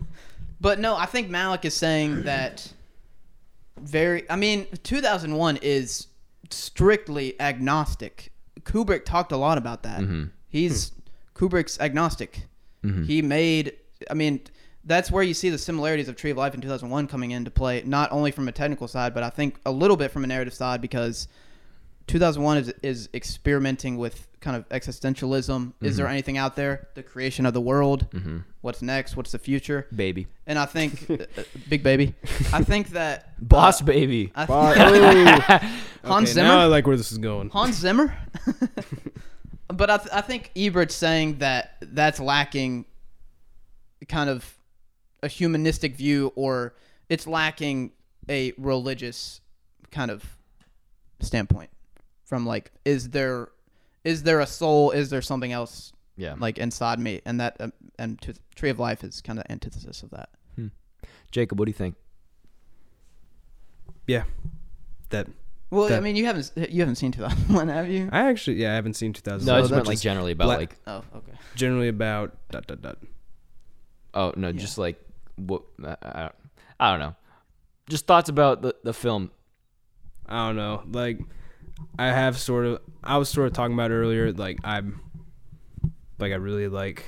But 0.61 0.79
no, 0.79 0.95
I 0.95 1.05
think 1.05 1.29
Malick 1.29 1.63
is 1.65 1.73
saying 1.73 2.23
that 2.23 2.71
very 3.79 4.29
I 4.29 4.35
mean, 4.35 4.67
2001 4.83 5.57
is 5.61 6.07
strictly 6.49 7.39
agnostic. 7.39 8.31
Kubrick 8.61 9.05
talked 9.05 9.31
a 9.31 9.37
lot 9.37 9.57
about 9.57 9.83
that. 9.83 10.01
Mhm. 10.01 10.31
He's 10.49 10.91
Kubrick's 11.35 11.79
agnostic. 11.79 12.47
Mhm. 12.83 13.05
He 13.05 13.21
made 13.21 13.73
I 14.11 14.13
mean, 14.13 14.41
that's 14.83 15.09
where 15.09 15.23
you 15.23 15.33
see 15.33 15.49
the 15.49 15.57
similarities 15.57 16.07
of 16.09 16.15
Tree 16.15 16.31
of 16.31 16.37
Life 16.37 16.53
in 16.53 16.61
2001 16.61 17.07
coming 17.07 17.31
into 17.31 17.49
play, 17.49 17.81
not 17.85 18.11
only 18.11 18.29
from 18.31 18.47
a 18.47 18.51
technical 18.51 18.87
side, 18.87 19.13
but 19.13 19.23
I 19.23 19.29
think 19.29 19.57
a 19.65 19.71
little 19.71 19.97
bit 19.97 20.11
from 20.11 20.23
a 20.23 20.27
narrative 20.27 20.53
side 20.53 20.81
because 20.81 21.27
2001 22.07 22.57
is, 22.57 22.73
is 22.83 23.09
experimenting 23.13 23.97
with 23.97 24.27
kind 24.45 24.55
of 24.55 24.69
existentialism. 24.69 25.73
Is 25.81 25.97
there 25.97 26.05
anything 26.05 26.37
out 26.37 26.55
there? 26.55 26.87
The 26.93 27.01
creation 27.01 27.47
of 27.47 27.55
the 27.55 27.59
world. 27.61 28.07
Mm-hmm. 28.11 28.37
What's 28.61 28.83
next? 28.83 29.17
What's 29.17 29.31
the 29.31 29.39
future? 29.39 29.87
Baby. 29.93 30.27
And 30.45 30.59
I 30.59 30.67
think, 30.67 31.09
uh, 31.09 31.13
uh, 31.35 31.43
big 31.67 31.81
baby. 31.81 32.13
I 32.53 32.63
think 32.63 32.89
that 32.89 33.33
Boss 33.49 33.81
uh, 33.81 33.85
baby. 33.85 34.31
I 34.35 34.43
Okay, 34.45 35.67
Hans 36.03 36.29
Zimmer. 36.29 36.47
Now 36.47 36.59
I 36.59 36.65
like 36.65 36.85
where 36.85 36.95
this 36.95 37.11
is 37.11 37.17
going. 37.17 37.49
Hans 37.49 37.75
Zimmer. 37.77 38.15
but 39.67 39.89
I, 39.89 39.97
th- 39.97 40.09
I 40.13 40.21
think 40.21 40.51
Ebert's 40.55 40.93
saying 40.93 41.39
that 41.39 41.77
that's 41.81 42.19
lacking 42.19 42.85
kind 44.07 44.29
of 44.29 44.59
a 45.23 45.27
humanistic 45.27 45.95
view 45.95 46.31
or 46.35 46.75
it's 47.09 47.25
lacking 47.25 47.93
a 48.29 48.53
religious 48.59 49.41
kind 49.89 50.11
of 50.11 50.23
standpoint 51.19 51.71
from 52.25 52.45
like 52.45 52.71
is 52.83 53.09
there 53.09 53.49
is 54.05 54.23
there 54.23 54.39
a 54.39 54.47
soul 54.47 54.91
is 54.91 55.09
there 55.09 55.21
something 55.21 55.51
else 55.51 55.91
Yeah. 56.15 56.35
like 56.39 56.57
inside 56.57 56.99
me 56.99 57.21
and 57.25 57.39
that 57.41 57.57
um, 57.59 57.73
and 57.99 58.21
to, 58.21 58.33
tree 58.55 58.69
of 58.69 58.79
life 58.79 59.03
is 59.03 59.19
kind 59.21 59.37
of 59.39 59.45
antithesis 59.49 60.01
of 60.03 60.11
that 60.11 60.29
Jacob, 61.31 61.59
what 61.59 61.65
do 61.65 61.69
you 61.69 61.73
think? 61.73 61.95
Yeah, 64.07 64.23
that 65.09 65.27
well 65.71 65.91
i 65.91 65.99
mean 65.99 66.15
you 66.15 66.25
haven't 66.25 66.51
you 66.55 66.79
haven't 66.81 66.95
seen 66.95 67.11
2001 67.11 67.67
have 67.67 67.89
you 67.89 68.07
I 68.11 68.29
actually 68.29 68.57
yeah 68.57 68.71
I 68.71 68.75
haven't 68.75 68.93
seen 68.93 69.11
2000. 69.13 69.45
No, 69.45 69.53
I 69.53 69.57
So 69.57 69.61
just 69.61 69.71
that's 69.71 69.77
meant 69.77 69.87
like 69.87 69.99
generally 69.99 70.31
about 70.31 70.45
black- 70.45 70.59
like 70.59 70.77
oh 70.87 71.03
okay 71.17 71.33
generally 71.55 71.87
about 71.89 72.35
dot 72.51 72.67
dot 72.67 72.81
dot. 72.81 72.97
oh 74.13 74.33
no, 74.37 74.47
Yeah. 74.49 74.59
just 74.59 74.77
like 74.77 74.97
what 75.37 75.63
I, 75.83 75.97
I, 76.01 76.29
I 76.79 76.91
don't 76.91 76.99
know. 76.99 77.15
Just 77.89 78.05
thoughts 78.07 78.29
about 78.29 78.61
the 78.61 78.75
the 78.83 78.93
film. 78.93 79.31
I 80.27 80.47
don't 80.47 80.55
know. 80.55 80.83
Like 80.91 81.19
I 81.99 82.07
have 82.07 82.37
sort 82.37 82.65
of 82.65 82.81
I 83.03 83.17
was 83.17 83.29
sort 83.29 83.47
of 83.47 83.53
talking 83.53 83.73
about 83.73 83.91
earlier 83.91 84.31
like 84.31 84.59
I'm 84.63 84.99
like 86.19 86.31
I 86.31 86.35
really 86.35 86.67
like 86.67 87.05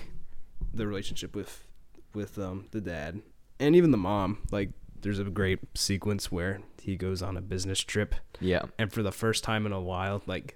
the 0.74 0.86
relationship 0.88 1.36
with 1.36 1.64
with 2.14 2.38
um 2.38 2.66
the 2.72 2.82
dad 2.82 3.22
and 3.60 3.76
even 3.76 3.92
the 3.92 3.98
mom. 3.98 4.40
Like 4.52 4.70
there's 5.02 5.20
a 5.20 5.24
great 5.26 5.60
sequence 5.76 6.32
where 6.32 6.62
he 6.82 6.96
goes 6.96 7.22
on 7.22 7.38
a 7.38 7.42
business 7.42 7.80
trip 7.80 8.16
Yeah. 8.40 8.64
and 8.80 8.92
for 8.92 9.04
the 9.04 9.12
first 9.12 9.44
time 9.44 9.66
in 9.66 9.72
a 9.72 9.82
while 9.82 10.22
like 10.26 10.56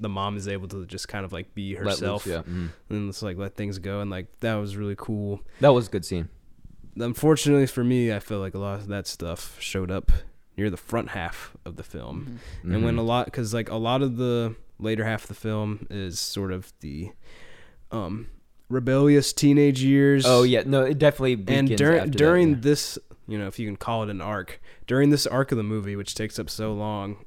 the 0.00 0.08
mom 0.08 0.36
is 0.36 0.46
able 0.46 0.68
to 0.68 0.84
just 0.86 1.08
kind 1.08 1.24
of 1.24 1.32
like 1.32 1.54
be 1.54 1.74
Let 1.74 1.84
loose, 1.84 1.94
herself 2.00 2.26
yeah. 2.26 2.42
mhm. 2.42 2.70
and 2.90 3.10
just 3.10 3.22
like 3.22 3.36
let 3.36 3.54
things 3.56 3.78
go 3.78 4.00
and 4.00 4.10
like 4.10 4.26
that 4.40 4.54
was 4.56 4.76
really 4.76 4.94
cool. 4.96 5.40
That 5.60 5.72
was 5.72 5.88
a 5.88 5.90
good 5.90 6.04
scene. 6.04 6.28
Unfortunately 6.96 7.66
for 7.66 7.82
me, 7.84 8.12
I 8.12 8.18
feel 8.18 8.38
like 8.40 8.54
a 8.54 8.58
lot 8.58 8.80
of 8.80 8.88
that 8.88 9.06
stuff 9.06 9.56
showed 9.60 9.90
up 9.90 10.10
near 10.58 10.68
the 10.68 10.76
front 10.76 11.10
half 11.10 11.56
of 11.64 11.76
the 11.76 11.82
film. 11.84 12.40
and 12.64 12.84
when 12.84 12.96
Mhm. 12.96 12.98
a 12.98 13.02
lot 13.02 13.24
because 13.26 13.54
like 13.54 13.70
a 13.70 13.76
lot 13.76 14.02
of 14.02 14.16
the 14.18 14.56
later 14.78 15.04
half 15.04 15.22
of 15.22 15.28
the 15.28 15.34
film 15.34 15.86
is 15.88 16.18
sort 16.20 16.52
of 16.52 16.72
the 16.80 17.10
um 17.92 18.26
rebellious 18.68 19.32
teenage 19.32 19.82
years 19.82 20.24
Oh 20.26 20.42
yeah, 20.42 20.62
no, 20.66 20.82
it 20.82 20.98
definitely 20.98 21.32
and 21.34 21.46
begins 21.46 21.78
during 21.78 21.96
that, 21.98 22.10
during 22.10 22.48
yeah. 22.50 22.56
this 22.60 22.98
you 23.26 23.38
know 23.38 23.46
if 23.46 23.58
you 23.58 23.66
can 23.66 23.76
call 23.76 24.02
it 24.02 24.10
an 24.10 24.20
arc 24.20 24.60
during 24.86 25.08
this 25.10 25.26
arc 25.26 25.52
of 25.52 25.58
the 25.58 25.64
movie 25.64 25.96
which 25.96 26.14
takes 26.14 26.38
up 26.38 26.50
so 26.50 26.72
long 26.74 27.24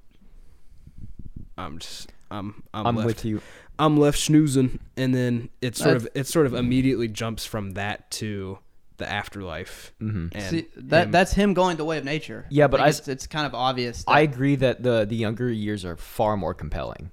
i'm 1.58 1.80
just 1.80 2.12
i'm 2.30 2.64
i'm, 2.74 2.88
I'm 2.88 2.96
left 2.96 3.06
with 3.08 3.26
you. 3.26 3.42
i'm 3.80 3.98
left 3.98 4.18
snoozing 4.20 4.80
and 4.98 5.14
then 5.16 5.50
it 5.62 5.76
sort 5.76 5.90
That's- 5.94 6.04
of 6.06 6.10
it 6.22 6.28
sort 6.28 6.46
of 6.48 6.54
immediately 6.54 7.08
jumps 7.08 7.46
from 7.46 7.72
that 7.72 8.10
to 8.12 8.58
the 9.02 9.10
afterlife 9.12 9.94
hmm 10.00 10.28
and 10.32 10.44
See, 10.44 10.68
that 10.78 11.06
him- 11.06 11.12
that's 11.12 11.34
him 11.34 11.54
going 11.54 11.76
the 11.78 11.86
way 11.86 11.98
of 11.98 12.06
nature. 12.06 12.46
Yeah, 12.50 12.68
but 12.68 12.78
think 12.78 12.86
I- 12.86 12.90
it's, 12.90 13.08
it's 13.08 13.28
kind 13.28 13.46
of 13.46 13.54
obvious. 13.54 14.04
That 14.06 14.12
I 14.12 14.22
agree 14.22 14.56
that 14.58 14.82
the 14.84 15.06
the 15.06 15.16
younger 15.16 15.50
years 15.52 15.84
are 15.86 15.98
far 15.98 16.38
more 16.38 16.54
compelling. 16.54 17.12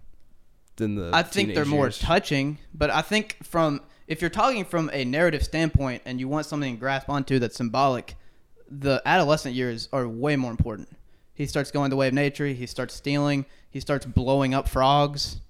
than 0.77 0.95
the 0.95 1.11
I 1.13 1.23
think 1.25 1.49
they're 1.55 1.65
teenage 1.65 1.69
more 1.77 1.91
touching, 1.91 2.59
but 2.73 2.91
I 2.91 3.03
think 3.03 3.37
from 3.43 3.81
if 4.07 4.21
you're 4.21 4.31
talking 4.31 4.65
from 4.65 4.89
a 4.93 5.05
narrative 5.05 5.43
standpoint 5.43 6.03
and 6.07 6.21
you 6.21 6.29
want 6.29 6.47
something 6.47 6.75
to 6.77 6.81
grasp 6.81 7.11
onto 7.11 7.39
that's 7.41 7.57
symbolic, 7.57 8.15
the 8.71 9.03
adolescent 9.05 9.55
years 9.55 9.89
are 9.93 10.07
way 10.09 10.37
more 10.37 10.51
important. 10.53 10.89
He 11.35 11.47
starts 11.47 11.71
going 11.71 11.91
the 11.91 11.97
way 11.97 12.09
of 12.09 12.15
nature. 12.15 12.47
He 12.47 12.67
starts 12.67 12.95
stealing. 12.95 13.45
He 13.71 13.81
starts 13.81 14.07
blowing 14.07 14.55
up 14.55 14.69
frogs, 14.69 15.41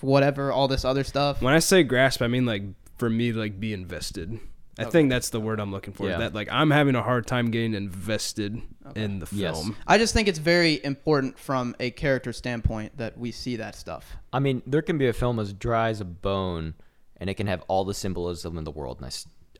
whatever, 0.00 0.52
all 0.52 0.68
this 0.68 0.84
other 0.84 1.04
stuff. 1.04 1.42
When 1.42 1.52
I 1.54 1.58
say 1.58 1.82
grasp, 1.82 2.22
I 2.22 2.28
mean 2.28 2.46
like 2.46 2.62
for 2.98 3.10
me 3.10 3.32
to 3.32 3.38
like 3.38 3.58
be 3.58 3.72
invested. 3.72 4.38
I 4.80 4.84
Okay. 4.84 4.90
think 4.92 5.10
that's 5.10 5.28
the 5.28 5.40
word 5.40 5.60
I'm 5.60 5.70
looking 5.70 5.92
for. 5.92 6.08
Yeah. 6.08 6.18
That 6.18 6.34
like 6.34 6.48
I'm 6.50 6.70
having 6.70 6.94
a 6.94 7.02
hard 7.02 7.26
time 7.26 7.50
getting 7.50 7.74
invested 7.74 8.60
in 8.96 9.18
the 9.18 9.26
film. 9.26 9.40
Yes. 9.40 9.60
film. 9.60 9.76
I 9.86 9.98
just 9.98 10.14
think 10.14 10.26
it's 10.26 10.38
very 10.38 10.82
important 10.82 11.38
from 11.38 11.76
a 11.78 11.90
character 11.90 12.32
standpoint 12.32 12.96
that 12.96 13.18
we 13.18 13.30
see 13.30 13.56
that 13.56 13.74
stuff. 13.74 14.16
I 14.32 14.38
mean, 14.38 14.62
there 14.66 14.80
can 14.82 14.96
be 14.96 15.06
a 15.06 15.12
film 15.12 15.38
as 15.38 15.52
dry 15.52 15.90
as 15.90 16.00
a 16.00 16.04
bone, 16.06 16.74
and 17.18 17.28
it 17.28 17.34
can 17.34 17.46
have 17.46 17.62
all 17.68 17.84
the 17.84 17.92
symbolism 17.94 18.56
in 18.56 18.64
the 18.64 18.70
world, 18.70 19.02
and 19.02 19.06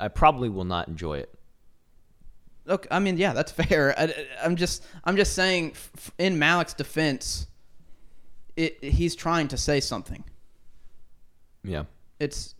I, 0.00 0.04
I 0.06 0.08
probably 0.08 0.48
will 0.48 0.64
not 0.64 0.88
enjoy 0.88 1.18
it. 1.18 1.34
Okay, 2.68 2.88
I 2.90 2.98
mean, 2.98 3.18
yeah, 3.18 3.32
that's 3.34 3.52
fair. 3.68 3.94
I, 3.98 4.14
am 4.42 4.56
just, 4.56 4.84
I'm 5.04 5.16
just 5.16 5.34
saying, 5.34 5.72
f- 5.72 5.90
f- 5.96 6.10
in 6.18 6.38
Malick's 6.38 6.72
defense, 6.74 7.46
it, 8.56 8.82
he's 8.82 9.14
trying 9.14 9.48
to 9.48 9.56
say 9.58 9.80
something. 9.80 10.24
Yeah, 11.62 11.84
It's 12.18 12.54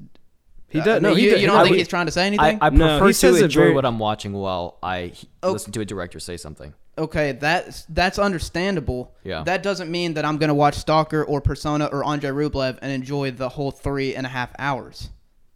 He 0.71 0.79
does. 0.81 1.03
mean, 1.03 1.11
no, 1.11 1.15
he 1.15 1.25
you, 1.25 1.31
does. 1.33 1.41
you 1.41 1.47
don't 1.47 1.57
I 1.57 1.63
think 1.65 1.71
would- 1.73 1.79
he's 1.79 1.89
trying 1.89 2.07
to 2.07 2.13
say 2.13 2.23
I, 2.23 2.27
anything? 2.27 2.59
I 2.61 2.71
No, 2.71 2.87
prefer 2.99 3.07
he 3.09 3.13
says 3.13 3.35
to 3.37 3.41
it 3.41 3.45
enjoy 3.45 3.61
very- 3.63 3.75
what 3.75 3.85
I'm 3.85 3.99
watching 3.99 4.33
while 4.33 4.79
I 4.83 5.13
he- 5.15 5.29
Oh. 5.43 5.53
listen 5.53 5.73
to 5.73 5.81
a 5.81 5.85
director 5.85 6.19
say 6.21 6.37
something. 6.37 6.73
okay, 6.99 7.33
that's 7.33 7.85
that's 7.89 8.19
understandable. 8.19 9.13
Yeah. 9.25 9.43
That 9.45 9.63
doesn't 9.63 9.91
mean 9.91 10.15
that 10.15 10.25
I'm 10.25 10.37
gonna 10.39 10.55
watch 10.55 10.75
Stalker 10.77 11.25
or 11.25 11.41
Persona 11.41 11.87
or 11.87 12.05
Andrei 12.07 12.31
Rublev 12.31 12.79
and 12.83 12.93
enjoy 12.93 13.31
the 13.31 13.49
whole 13.51 13.71
three 13.71 14.15
and 14.15 14.27
a 14.27 14.29
half 14.31 14.51
hours. 14.59 15.09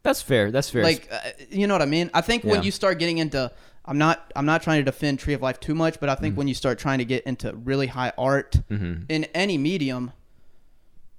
That's 0.02 0.20
fair. 0.22 0.50
That's 0.50 0.68
fair. 0.70 0.82
Like, 0.82 1.08
uh, 1.12 1.18
you 1.50 1.66
know 1.66 1.74
what 1.74 1.82
I 1.82 1.86
mean? 1.86 2.10
I 2.12 2.20
think 2.20 2.44
when 2.44 2.56
Yeah. 2.56 2.62
you 2.62 2.70
start 2.70 2.98
getting 2.98 3.18
into, 3.18 3.50
I'm 3.86 3.96
not, 3.98 4.32
I'm 4.36 4.44
not 4.46 4.62
trying 4.62 4.80
to 4.80 4.84
defend 4.84 5.18
Tree 5.18 5.32
of 5.34 5.40
Life 5.42 5.60
too 5.60 5.74
much, 5.74 5.98
but 6.00 6.08
I 6.08 6.12
Mm-hmm. 6.14 6.22
think 6.22 6.36
when 6.38 6.48
you 6.48 6.54
start 6.54 6.78
trying 6.78 6.98
to 6.98 7.04
get 7.04 7.24
into 7.24 7.54
really 7.54 7.86
high 7.86 8.12
art 8.18 8.56
Mhm. 8.70 9.04
in 9.08 9.24
any 9.34 9.56
medium, 9.58 10.12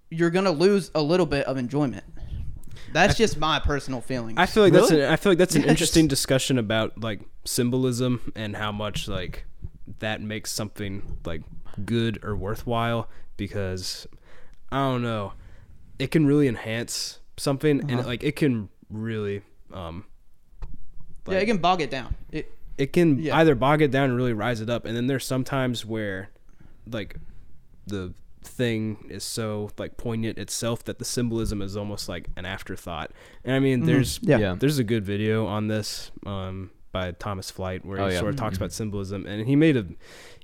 you're 0.10 0.30
gonna 0.30 0.52
lose 0.52 0.92
a 0.96 1.02
little 1.02 1.26
bit 1.26 1.46
of 1.46 1.58
enjoyment. 1.58 2.04
That's 2.96 3.16
just 3.18 3.38
my 3.38 3.60
personal 3.60 4.02
feeling. 4.02 4.38
I 4.40 4.46
feel 4.46 4.64
like 4.64 4.74
that's 4.74 4.90
an, 4.92 5.02
I 5.02 5.16
feel 5.18 5.32
like 5.32 5.38
that's 5.38 5.56
an 5.56 5.62
Yes. 5.62 5.70
interesting 5.72 6.08
discussion 6.08 6.58
about 6.58 7.00
like 7.00 7.20
symbolism 7.44 8.32
and 8.36 8.56
how 8.56 8.72
much 8.72 9.08
like 9.08 9.46
that 10.00 10.22
makes 10.22 10.52
something 10.52 11.18
like 11.26 11.42
good 11.86 12.24
or 12.24 12.36
worthwhile 12.36 13.10
because 13.38 14.08
I 14.72 14.78
don't 14.78 15.02
know 15.04 15.34
it 16.00 16.10
can 16.12 16.26
really 16.26 16.48
enhance 16.48 17.20
something 17.38 17.82
and 17.82 18.00
Uh-huh. 18.00 18.08
like 18.08 18.24
it 18.24 18.36
can 18.36 18.70
really 18.90 19.42
Um, 19.74 20.06
yeah, 21.28 21.40
it 21.40 21.46
can 21.48 21.58
bog 21.58 21.82
it 21.82 21.90
down. 21.90 22.16
It, 22.32 22.52
it 22.78 22.94
can 22.94 23.20
Yeah. 23.20 23.36
either 23.38 23.56
bog 23.56 23.82
it 23.82 23.92
down 23.92 24.06
and 24.10 24.16
really 24.16 24.34
rise 24.34 24.62
it 24.62 24.70
up, 24.70 24.86
and 24.86 24.96
then 24.96 25.08
there's 25.08 25.26
sometimes 25.26 25.84
where, 25.86 26.30
like, 26.90 27.18
the 27.88 28.14
thing 28.46 29.08
is 29.10 29.24
so 29.24 29.72
like 29.78 29.98
poignant 29.98 30.38
itself 30.38 30.84
that 30.86 31.00
the 31.00 31.06
symbolism 31.06 31.62
is 31.62 31.76
almost 31.76 32.08
like 32.10 32.28
an 32.38 32.46
afterthought. 32.46 33.12
And 33.44 33.56
I 33.56 33.60
mean, 33.60 33.86
there's 33.86 34.20
yeah. 34.22 34.38
Yeah. 34.38 34.56
there's 34.58 34.80
a 34.80 34.84
good 34.84 35.04
video 35.06 35.46
on 35.46 35.68
this 35.68 36.12
um, 36.26 36.72
by 36.92 37.12
Thomas 37.12 37.52
Flight 37.52 37.84
where 37.86 38.00
Oh, 38.00 38.08
he 38.08 38.14
yeah. 38.14 38.20
sort 38.20 38.32
of 38.34 38.36
talks 38.40 38.58
about 38.58 38.72
symbolism, 38.72 39.26
and 39.26 39.48
he 39.48 39.56
made 39.56 39.76
a 39.78 39.86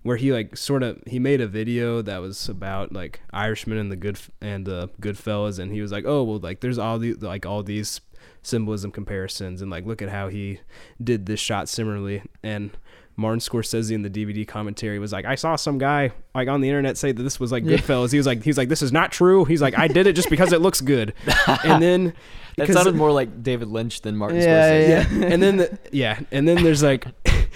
where 0.04 0.18
he 0.18 0.34
like 0.34 0.58
sort 0.58 0.84
of 0.84 1.00
he 1.08 1.20
made 1.20 1.42
a 1.42 1.48
video 1.48 2.02
that 2.02 2.18
was 2.18 2.50
about 2.50 2.92
like 2.92 3.22
Irishmen 3.32 3.78
and 3.78 3.92
the 3.92 3.96
good 3.96 4.20
and 4.42 4.66
the 4.66 4.90
Goodfellas, 5.00 5.60
and 5.60 5.72
he 5.72 5.82
was 5.82 5.92
like, 5.92 6.06
oh 6.06 6.24
well, 6.24 6.40
like 6.40 6.60
there's 6.62 6.78
all 6.80 7.00
the 7.00 7.14
like 7.14 7.46
all 7.46 7.64
these 7.64 8.02
symbolism 8.44 8.92
comparisons, 8.92 9.62
and 9.62 9.70
like 9.70 9.86
look 9.86 10.02
at 10.02 10.10
how 10.10 10.28
he 10.28 10.60
did 11.04 11.26
this 11.28 11.40
shot 11.40 11.70
similarly, 11.70 12.24
and. 12.44 12.72
Martin 13.16 13.40
Scorsese 13.40 13.92
in 13.92 14.02
the 14.02 14.10
DVD 14.10 14.48
commentary 14.48 14.98
was 15.00 15.12
like, 15.12 15.26
I 15.26 15.36
saw 15.36 15.56
some 15.56 15.78
guy 15.78 16.12
like 16.34 16.48
on 16.48 16.62
the 16.62 16.70
internet 16.70 16.98
say 16.98 17.12
that 17.12 17.22
this 17.22 17.40
was 17.40 17.52
like 17.52 17.64
Goodfellas. 17.64 18.12
He 18.12 18.18
was 18.18 18.26
like, 18.26 18.44
he's 18.44 18.58
like, 18.58 18.70
this 18.70 18.82
is 18.82 18.92
not 18.92 19.12
true. 19.12 19.46
He's 19.46 19.62
like, 19.62 19.78
I 19.78 19.88
did 19.88 20.08
it 20.08 20.14
just 20.14 20.30
because 20.30 20.54
it 20.54 20.62
looks 20.62 20.82
good. 20.82 21.14
And 21.64 21.82
then 21.84 22.14
That 22.58 22.68
sounded 22.70 22.96
more 22.96 23.12
like 23.12 23.44
David 23.44 23.70
Lynch 23.70 24.02
than 24.02 24.18
Martin 24.18 24.42
Yeah, 24.42 24.72
Scorsese. 24.72 25.22
yeah. 25.22 25.26
and 25.28 25.42
then 25.44 25.58
the, 25.58 25.80
yeah, 25.92 26.20
and 26.32 26.46
then 26.48 26.64
there's 26.64 26.84
like, 26.84 27.06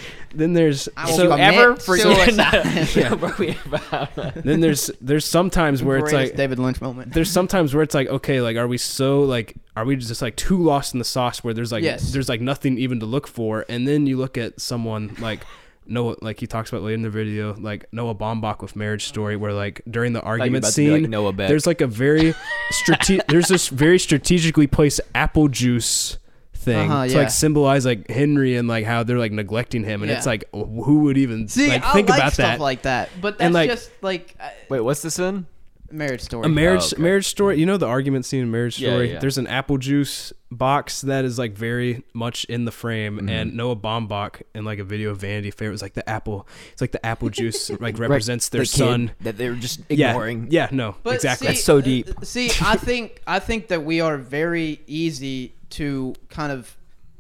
then 0.34 0.54
there's 0.54 0.90
I 0.98 1.06
Did 1.08 1.18
will 1.30 1.38
you 1.38 1.44
ever 1.44 1.76
forget? 1.76 2.28
suicide. 2.30 2.88
Yeah, 2.96 3.14
were 3.14 3.56
about 3.66 4.18
uh, 4.18 4.32
then 4.36 4.60
there's 4.60 4.92
there's 5.02 5.26
sometimes 5.26 5.82
where 5.84 5.98
it's 5.98 6.14
like 6.14 6.36
David 6.36 6.60
Lynch 6.60 6.82
moment. 6.82 7.14
there's 7.14 7.32
sometimes 7.32 7.74
where 7.74 7.84
it's 7.84 7.96
like 7.96 8.08
okay 8.08 8.42
like 8.42 8.58
are 8.58 8.68
we 8.68 8.78
so 8.78 9.22
like 9.22 9.56
are 9.76 9.86
we 9.86 9.96
just 9.96 10.22
like 10.22 10.36
too 10.36 10.58
lost 10.62 10.94
in 10.94 11.00
the 11.00 11.06
sauce 11.06 11.44
where 11.44 11.54
there's 11.54 11.72
like 11.72 11.84
Yes. 11.84 12.12
there's 12.14 12.30
like 12.30 12.42
nothing 12.42 12.78
even 12.78 13.00
to 13.00 13.06
look 13.06 13.28
for 13.28 13.66
and 13.70 13.88
then 13.88 14.06
you 14.08 14.18
look 14.18 14.38
at 14.38 14.60
someone 14.60 15.16
like 15.20 15.42
Noah 15.88 16.16
like 16.22 16.40
he 16.40 16.48
talks 16.48 16.70
about 16.72 16.82
later 16.82 16.96
in 16.96 17.04
the 17.04 17.10
video 17.12 17.54
like 17.56 17.86
Noah 17.92 18.16
Baumbach 18.16 18.62
with 18.62 18.76
Marriage 18.76 19.06
Story 19.06 19.36
where 19.36 19.54
like 19.54 19.82
during 19.90 20.14
the 20.14 20.20
Thought 20.22 20.26
you 20.26 20.30
were 20.30 20.40
argument 20.42 20.64
about 20.66 20.74
to 20.74 20.82
be 20.82 20.90
like 20.92 21.02
scene 21.04 21.10
Noah 21.12 21.32
Beck. 21.34 21.48
there's 21.48 21.68
like 21.68 21.82
a 21.82 21.88
very 21.88 22.34
strate- 22.72 23.22
there's 23.28 23.48
this 23.50 23.68
very 23.68 24.00
strategically 24.00 24.66
placed 24.68 25.00
apple 25.14 25.48
juice 25.48 26.18
thing 26.66 26.92
Uh-huh, 26.92 27.06
to 27.08 27.12
yeah. 27.14 27.18
like 27.20 27.30
symbolize 27.30 27.86
like 27.86 28.10
Henry 28.10 28.56
and 28.58 28.68
like 28.68 28.84
how 28.86 29.04
they're 29.04 29.20
like 29.20 29.32
neglecting 29.32 29.84
him 29.84 30.02
and 30.04 30.12
it's 30.12 30.26
like 30.26 30.44
who 30.52 31.02
would 31.06 31.18
even 31.18 31.48
See, 31.48 31.68
like 31.70 31.84
I 31.86 31.94
think 31.94 32.10
like 32.10 32.20
about 32.20 32.34
stuff 32.34 32.58
that 32.58 32.60
like 32.60 32.82
that, 32.82 33.10
but 33.22 33.38
that's 33.38 33.46
And, 33.46 33.54
like- 33.54 33.70
just 33.70 33.90
like 34.02 34.36
uh, 34.40 34.50
Wait, 34.70 34.82
what's 34.82 35.02
this 35.02 35.20
in? 35.20 35.46
marriage 35.92 36.22
story. 36.22 36.46
a 36.46 36.50
marriage 36.50 36.82
Oh, 36.82 36.88
okay. 36.96 37.02
marriage 37.04 37.28
story 37.28 37.60
you 37.60 37.66
know 37.66 37.78
the 37.78 37.86
argument 37.86 38.26
scene 38.26 38.42
in 38.42 38.50
marriage 38.52 38.80
Yeah, 38.80 38.90
story 38.90 39.12
yeah. 39.14 39.20
there's 39.20 39.38
an 39.38 39.46
apple 39.46 39.78
juice 39.78 40.34
box 40.52 41.02
that 41.02 41.24
is 41.26 41.38
like 41.38 41.54
very 41.54 42.04
much 42.12 42.44
in 42.46 42.66
the 42.66 42.72
frame 42.72 43.18
Mm-hmm. 43.18 43.30
and 43.30 43.56
noah 43.56 43.76
baumbach 43.76 44.42
in 44.56 44.66
like 44.66 44.80
a 44.80 44.84
video 44.84 45.12
of 45.12 45.20
vanity 45.20 45.52
fair 45.52 45.68
it 45.70 45.72
was 45.72 45.84
like 45.84 45.94
the 45.94 46.08
apple 46.10 46.48
it's 46.74 46.82
like 46.82 46.92
the 46.92 47.06
apple 47.06 47.30
juice 47.30 47.70
like 47.80 48.00
represents 48.00 48.50
their 48.50 48.62
The 48.62 48.66
son 48.66 49.12
that 49.22 49.38
they're 49.38 49.54
just 49.54 49.80
ignoring. 49.88 50.48
yeah 50.50 50.70
no 50.72 50.96
But 51.04 51.16
exactly 51.16 51.48
see, 51.50 51.54
That's 51.54 51.64
so 51.64 51.78
uh, 51.78 51.82
deep. 51.82 52.10
See, 52.24 52.50
I 52.62 52.78
think 52.78 53.22
I 53.28 53.38
think 53.40 53.68
that 53.68 53.84
we 53.86 54.02
are 54.02 54.18
very 54.18 54.82
easy 54.88 55.54
to 55.76 56.14
kind 56.30 56.52
of 56.52 56.76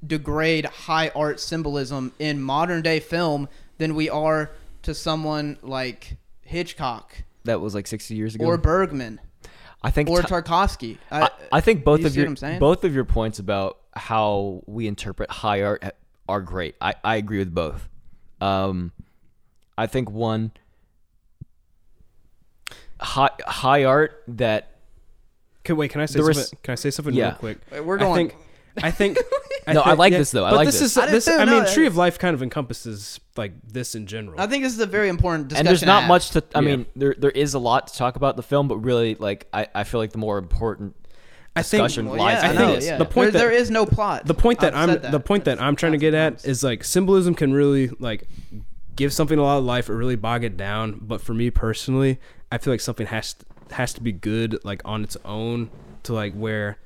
degrade 0.05 0.65
high 0.65 1.09
art 1.15 1.39
symbolism 1.39 2.11
in 2.19 2.41
modern 2.41 2.81
day 2.81 2.99
film 2.99 3.47
than 3.77 3.95
we 3.95 4.09
are 4.09 4.51
to 4.83 4.93
someone 4.93 5.57
like 5.61 6.17
Hitchcock 6.41 7.23
That 7.45 7.59
was 7.59 7.73
like 7.73 7.87
60 7.87 8.13
years 8.15 8.35
ago. 8.35 8.45
or 8.45 8.57
Bergman 8.57 9.19
I 9.81 9.91
think 9.91 10.09
or 10.09 10.21
ti- 10.21 10.27
Tarkovsky. 10.27 10.97
I, 11.11 11.29
I 11.51 11.61
think 11.61 11.83
both 11.83 12.01
you 12.01 12.07
of 12.07 12.15
your 12.15 12.25
what 12.25 12.29
I'm 12.29 12.37
saying? 12.37 12.59
both 12.59 12.83
of 12.83 12.93
your 12.95 13.05
points 13.05 13.39
about 13.39 13.77
how 13.95 14.61
we 14.65 14.87
interpret 14.87 15.29
high 15.29 15.61
art 15.63 15.83
are 16.27 16.41
great. 16.41 16.75
I, 16.81 16.95
I 17.03 17.15
agree 17.17 17.37
with 17.39 17.53
both. 17.53 17.87
Um, 18.41 18.91
I 19.77 19.85
think 19.87 20.09
one 20.09 20.51
high 22.99 23.29
high 23.45 23.83
art 23.83 24.23
that 24.27 24.71
Can, 25.63 25.77
wait 25.77 25.91
can 25.91 26.01
i 26.01 26.05
say 26.05 26.15
There 26.19 26.25
was- 26.25 26.37
something 26.49 26.59
can 26.63 26.71
i 26.71 26.75
say 26.75 26.89
something 26.91 27.13
Yeah. 27.13 27.25
real 27.29 27.35
quick 27.35 27.57
We're 27.83 27.97
I 27.97 27.99
going. 27.99 28.29
think 28.29 28.41
I 28.81 28.91
think. 28.91 29.17
No, 29.67 29.81
I 29.81 29.85
think- 29.85 29.97
like 29.97 30.13
this, 30.13 30.29
though. 30.29 30.45
I 30.45 30.51
but 30.51 30.57
like 30.57 30.65
this. 30.67 30.79
this. 30.79 30.91
is 30.91 30.97
I 30.99 31.07
this. 31.09 31.25
too, 31.25 31.31
I 31.31 31.45
mean, 31.45 31.63
that- 31.63 31.73
Tree 31.73 31.85
uh, 31.85 31.87
of 31.87 31.95
Life 31.97 32.19
kind 32.19 32.35
of 32.35 32.43
encompasses 32.43 33.19
like 33.35 33.53
this 33.67 33.95
in 33.95 34.05
general. 34.05 34.39
I 34.39 34.45
think 34.45 34.63
this 34.63 34.73
is 34.73 34.79
a 34.79 34.85
very 34.85 35.09
important 35.09 35.47
discussion. 35.47 35.65
and 35.65 35.67
there's 35.67 35.83
not 35.83 36.01
have. 36.01 36.07
much 36.07 36.29
to 36.31 36.43
I 36.53 36.59
Yeah. 36.59 36.67
mean 36.67 36.85
there 36.95 37.15
there 37.17 37.31
is 37.31 37.55
a 37.55 37.59
lot 37.59 37.87
to 37.87 37.97
talk 37.97 38.15
about 38.15 38.35
the 38.35 38.43
film 38.43 38.67
but 38.67 38.77
really 38.77 39.15
like 39.15 39.47
I, 39.51 39.65
I 39.73 39.83
feel 39.83 39.99
like 39.99 40.11
the 40.11 40.19
more 40.19 40.37
important 40.37 40.95
I 41.55 41.63
think- 41.63 41.81
discussion 41.83 42.05
Well, 42.09 42.19
lies 42.19 42.43
yeah, 42.43 42.47
I 42.47 42.51
in 42.51 42.55
know, 42.57 42.77
yeah. 42.77 42.97
The 42.97 43.05
point 43.05 43.15
There- 43.15 43.31
that- 43.31 43.37
there 43.39 43.51
is 43.51 43.71
no 43.71 43.87
plot. 43.87 44.27
the 44.27 44.35
point 44.35 44.59
that 44.59 44.75
I've 44.75 44.87
I'm 44.89 45.01
said 45.01 45.11
the 45.11 45.19
point 45.19 45.45
that 45.45 45.59
I'm 45.59 45.75
trying 45.75 45.93
to 45.93 45.97
get 45.97 46.13
at 46.13 46.45
is 46.45 46.63
like 46.63 46.83
symbolism 46.83 47.33
can 47.33 47.51
really 47.53 47.87
like 47.99 48.27
give 48.95 49.13
something 49.13 49.39
a 49.39 49.41
lot 49.41 49.57
of 49.57 49.63
life 49.63 49.89
or 49.89 49.97
really 49.97 50.15
bog 50.15 50.43
it 50.43 50.57
down. 50.57 50.99
But 51.01 51.21
for 51.21 51.33
me 51.33 51.49
personally, 51.49 52.19
I 52.51 52.59
feel 52.59 52.71
like 52.71 52.81
something 52.81 53.07
has 53.07 53.33
to, 53.33 53.45
has 53.73 53.93
to 53.93 54.01
be 54.03 54.11
good 54.11 54.59
like 54.63 54.83
on 54.85 55.03
its 55.03 55.17
own 55.25 55.71
to 56.03 56.13
like 56.13 56.33
where 56.35 56.77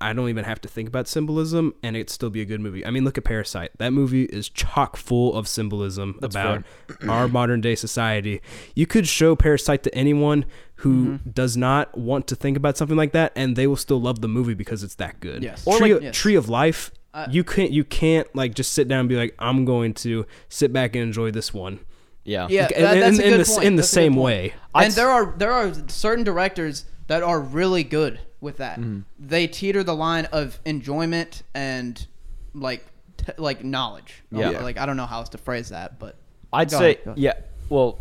I 0.00 0.12
don't 0.12 0.28
even 0.28 0.44
have 0.44 0.60
to 0.62 0.68
think 0.68 0.88
about 0.88 1.08
symbolism 1.08 1.74
and 1.82 1.96
it'd 1.96 2.10
still 2.10 2.28
be 2.30 2.40
a 2.40 2.44
good 2.44 2.60
movie. 2.60 2.84
I 2.84 2.90
mean, 2.90 3.04
look 3.04 3.16
at 3.16 3.24
Parasite. 3.24 3.70
That 3.78 3.92
movie 3.92 4.24
is 4.24 4.48
chock 4.48 4.96
full 4.96 5.34
of 5.34 5.48
symbolism 5.48 6.18
That's 6.20 6.34
about 6.34 6.64
our 7.08 7.28
modern 7.40 7.60
day 7.60 7.74
society. 7.74 8.40
You 8.74 8.86
could 8.86 9.06
show 9.08 9.34
Parasite 9.36 9.82
to 9.84 9.94
anyone 9.94 10.44
who 10.76 11.04
Mm-hmm. 11.04 11.30
does 11.30 11.56
not 11.56 11.96
want 11.96 12.26
to 12.26 12.36
think 12.36 12.56
about 12.56 12.76
something 12.76 12.96
like 12.96 13.12
that, 13.12 13.32
and 13.36 13.54
they 13.56 13.66
will 13.66 13.76
still 13.76 14.00
love 14.00 14.20
the 14.20 14.28
movie 14.28 14.52
because 14.54 14.82
it's 14.82 14.96
that 14.96 15.20
good. 15.20 15.42
Yes. 15.42 15.64
Or 15.66 15.76
Or 15.76 15.78
Tree, 15.78 15.94
like- 15.94 16.02
yes. 16.02 16.16
Tree 16.16 16.34
of 16.34 16.48
Life. 16.48 16.90
Uh, 17.14 17.26
you 17.30 17.44
can't 17.44 17.70
you 17.70 17.84
can't 17.84 18.26
like 18.34 18.54
just 18.54 18.72
sit 18.72 18.88
down 18.88 19.00
and 19.00 19.08
be 19.08 19.14
like 19.16 19.34
I'm 19.38 19.64
going 19.64 19.94
to 19.94 20.26
sit 20.48 20.72
back 20.72 20.96
and 20.96 21.02
enjoy 21.04 21.30
this 21.30 21.54
one. 21.54 21.78
yeah 22.24 22.48
Yeah, 22.50 22.62
Like, 22.62 22.74
that- 22.76 22.94
in- 22.94 23.00
that's 23.00 23.18
in, 23.18 23.22
a 23.22 23.26
in 23.28 23.30
good 23.38 23.46
the 23.46 23.50
point. 23.52 23.64
in 23.64 23.76
the 23.76 23.80
That's 23.82 23.88
a 23.92 23.94
same 23.94 24.14
point. 24.14 24.24
way. 24.24 24.54
I'd 24.74 24.84
and 24.86 24.94
there 24.94 25.08
are 25.08 25.34
there 25.38 25.52
are 25.52 25.72
certain 25.88 26.24
directors 26.24 26.84
that 27.06 27.22
are 27.22 27.38
really 27.40 27.84
good 27.84 28.18
with 28.44 28.58
that. 28.58 28.78
Mm-hmm. 28.78 29.00
They 29.18 29.46
teeter 29.48 29.82
the 29.82 29.94
line 29.96 30.26
of 30.26 30.60
enjoyment 30.64 31.42
and 31.54 32.06
like 32.54 32.86
t- 33.16 33.32
like 33.38 33.64
knowledge. 33.64 34.22
Yeah. 34.30 34.50
Like, 34.50 34.62
like 34.62 34.78
I 34.78 34.86
don't 34.86 34.96
know 34.96 35.06
how 35.06 35.18
else 35.18 35.30
to 35.30 35.38
phrase 35.38 35.70
that, 35.70 35.98
but 35.98 36.16
I'd 36.52 36.70
say 36.70 36.92
ahead, 36.92 36.98
ahead. 37.06 37.18
yeah. 37.18 37.32
Well, 37.68 37.98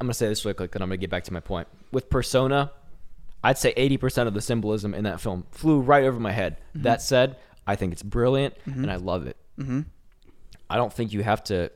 I'm 0.00 0.06
gonna 0.06 0.14
say 0.14 0.28
this 0.28 0.44
really 0.44 0.54
quick, 0.54 0.74
and 0.74 0.82
I'm 0.82 0.88
gonna 0.90 0.98
get 0.98 1.10
back 1.10 1.24
to 1.24 1.32
my 1.32 1.40
point. 1.40 1.66
With 1.90 2.10
Persona, 2.10 2.70
I'd 3.42 3.56
say 3.58 3.72
80% 3.74 4.26
of 4.26 4.34
the 4.34 4.40
symbolism 4.42 4.92
in 4.94 5.04
that 5.04 5.20
film 5.20 5.46
flew 5.52 5.80
right 5.80 6.04
over 6.04 6.20
my 6.20 6.32
head. 6.32 6.58
Mm-hmm. 6.70 6.82
That 6.82 7.00
said, 7.00 7.36
I 7.66 7.76
think 7.76 7.92
it's 7.92 8.02
brilliant, 8.02 8.54
and 8.66 8.90
I 8.90 8.96
love 8.96 9.26
it. 9.26 9.36
Mhm. 9.58 9.86
I 10.68 10.76
don't 10.76 10.92
think 10.92 11.12
you 11.12 11.22
have 11.22 11.42
to. 11.44 11.70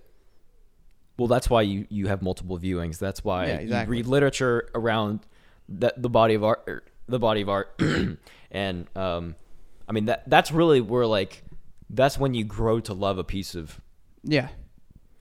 Well, 1.18 1.29
that's 1.29 1.48
why 1.48 1.62
you 1.62 1.87
you 1.88 2.09
have 2.09 2.20
multiple 2.22 2.59
viewings. 2.59 2.98
That's 2.98 3.22
why 3.25 3.46
Yeah, 3.46 3.53
exactly. 3.57 3.96
you 3.96 4.03
read 4.03 4.07
literature 4.11 4.68
around 4.75 5.20
that 5.68 6.01
the 6.03 6.11
body 6.11 6.35
of 6.35 6.42
art, 6.44 6.62
er, 6.68 6.83
the 7.12 7.18
body 7.20 7.42
of 7.42 7.48
art, 7.48 7.79
and 8.51 8.87
um, 8.96 9.37
I 9.88 9.92
mean 9.92 10.07
that 10.07 10.29
that's 10.29 10.51
really 10.51 10.81
where 10.81 11.07
like 11.07 11.44
that's 11.90 12.18
when 12.18 12.35
you 12.35 12.42
grow 12.44 12.81
to 12.81 12.94
love 12.94 13.18
a 13.18 13.25
piece 13.25 13.55
of 13.55 13.81
yeah. 14.25 14.48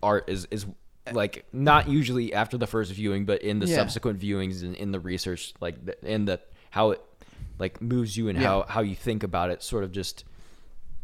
art 0.01 0.25
is 0.27 0.47
is 0.51 0.65
like 1.11 1.45
not 1.51 1.89
usually 1.89 2.33
after 2.33 2.57
the 2.57 2.67
first 2.67 2.91
viewing, 2.93 3.25
but 3.25 3.41
in 3.41 3.59
the 3.59 3.65
Yeah. 3.67 3.75
subsequent 3.75 4.19
viewings 4.19 4.63
and 4.63 4.75
in 4.75 4.91
the 4.91 4.99
research, 4.99 5.53
like 5.59 5.75
in 6.03 6.25
the 6.25 6.39
how 6.71 6.91
it 6.91 7.01
like 7.59 7.81
moves 7.81 8.15
you 8.17 8.29
and 8.29 8.39
Yeah. 8.39 8.47
how 8.47 8.65
how 8.69 8.81
you 8.81 8.95
think 8.95 9.23
about 9.23 9.49
it, 9.51 9.61
sort 9.61 9.83
of 9.83 9.91
just 9.91 10.23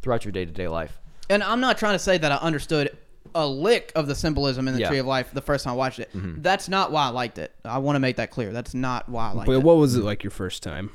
throughout 0.02 0.23
your 0.26 0.32
day 0.32 0.45
to 0.45 0.52
day 0.52 0.67
life. 0.67 1.00
And 1.30 1.43
I'm 1.43 1.60
not 1.60 1.78
trying 1.78 1.93
to 1.95 2.00
say 2.00 2.17
that 2.17 2.32
I 2.32 2.36
understood 2.38 2.97
a 3.43 3.47
lick 3.47 3.91
of 3.95 4.08
the 4.08 4.15
symbolism 4.15 4.67
in 4.67 4.73
the 4.73 4.82
Yeah. 4.82 4.89
Tree 4.89 4.97
of 5.00 5.06
Life 5.06 5.32
the 5.34 5.41
first 5.41 5.63
time 5.63 5.73
I 5.73 5.76
watched 5.76 6.00
it. 6.00 6.10
That's 6.13 6.67
not 6.69 6.91
why 6.91 7.04
I 7.06 7.10
liked 7.10 7.38
it. 7.38 7.54
I 7.63 7.78
want 7.78 7.95
to 7.95 8.00
make 8.00 8.15
that 8.17 8.32
clear. 8.32 8.52
That's 8.52 8.73
not 8.73 9.08
why 9.10 9.30
I 9.30 9.32
liked 9.34 9.45
But 9.47 9.54
it. 9.58 9.63
what 9.63 9.78
was 9.78 9.95
it 9.95 10.04
like 10.04 10.23
your 10.23 10.32
first 10.32 10.63
time? 10.63 10.89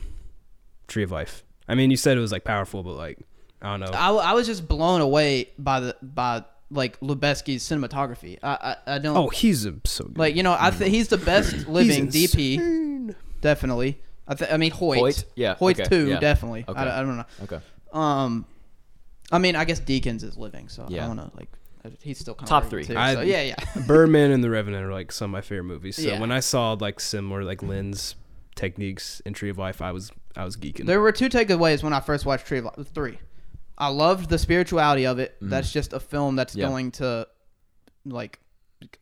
Tree 0.88 1.02
of 1.04 1.10
Life. 1.10 1.44
I 1.68 1.74
mean, 1.74 1.90
you 1.90 1.96
said 1.96 2.16
it 2.16 2.20
was 2.20 2.32
like 2.32 2.44
powerful, 2.44 2.82
but 2.82 2.94
like 2.94 3.18
I 3.62 3.70
don't 3.76 3.80
know. 3.80 3.96
I, 3.96 4.10
I 4.10 4.32
was 4.32 4.46
just 4.46 4.66
blown 4.66 5.00
away 5.00 5.48
by 5.58 5.80
the 5.80 5.96
by 6.02 6.44
like 6.70 6.98
Lubezki's 7.00 7.62
cinematography. 7.62 8.38
I 8.42 8.76
I, 8.86 8.94
I 8.94 8.98
don't 8.98 9.16
oh, 9.16 9.28
he's 9.28 9.64
a, 9.66 9.74
so 9.84 10.04
good. 10.04 10.18
like 10.18 10.34
you 10.34 10.42
know 10.42 10.56
I 10.58 10.70
th- 10.70 10.90
he's 10.90 11.08
the 11.08 11.18
best 11.18 11.68
living 11.68 12.10
He's 12.10 12.34
DP 12.34 13.14
definitely. 13.40 14.00
I 14.26 14.34
th- 14.34 14.50
I 14.50 14.56
mean 14.56 14.70
Hoyt. 14.72 14.98
Hoyt? 14.98 15.24
Yeah, 15.36 15.54
Hoyt 15.54 15.78
okay, 15.80 15.88
too 15.88 16.08
yeah. 16.08 16.18
definitely. 16.18 16.64
Okay. 16.66 16.78
I, 16.80 17.00
I 17.00 17.02
don't 17.02 17.16
know. 17.16 17.24
Okay, 17.44 17.60
Um, 17.92 18.46
I 19.30 19.38
mean 19.38 19.54
I 19.56 19.64
guess 19.64 19.80
Deakins 19.80 20.22
is 20.24 20.36
living, 20.36 20.68
so 20.68 20.86
Yeah. 20.88 21.04
I 21.04 21.06
don't 21.08 21.16
know. 21.16 21.30
Like 21.36 21.48
he's 22.02 22.18
still 22.18 22.34
kind 22.34 22.48
Top 22.48 22.64
of 22.64 22.70
three. 22.70 22.84
Too, 22.84 22.96
I- 22.96 23.14
so, 23.14 23.20
yeah, 23.22 23.42
yeah. 23.42 23.56
Birdman 23.86 24.30
and 24.30 24.42
The 24.42 24.50
Revenant 24.50 24.84
are 24.84 24.92
like 24.92 25.12
some 25.12 25.26
of 25.26 25.30
my 25.32 25.40
favorite 25.40 25.64
movies. 25.64 25.96
So 25.96 26.02
Yeah. 26.02 26.20
when 26.20 26.30
I 26.32 26.40
saw 26.40 26.72
like 26.72 27.00
similar 27.00 27.44
like 27.44 27.62
Lynn's 27.62 28.14
techniques 28.54 29.20
in 29.24 29.34
Tree 29.34 29.48
of 29.50 29.58
Life, 29.58 29.80
I 29.82 29.92
was 29.92 30.10
I 30.36 30.44
was 30.44 30.56
geeking. 30.56 30.86
There 30.86 31.00
were 31.00 31.12
two 31.12 31.28
takeaways 31.28 31.82
when 31.82 31.92
I 31.92 32.00
first 32.00 32.24
watched 32.26 32.46
Tree 32.46 32.58
of 32.58 32.64
Life. 32.66 32.88
Three. 32.94 33.18
I 33.78 33.88
loved 33.88 34.28
the 34.30 34.38
spirituality 34.38 35.06
of 35.06 35.18
it. 35.18 35.34
Mm-hmm. 35.36 35.48
That's 35.50 35.72
just 35.72 35.92
a 35.92 36.00
film 36.00 36.36
that's 36.36 36.54
Yeah. 36.54 36.68
going 36.68 36.90
to 36.92 37.26
like 38.04 38.38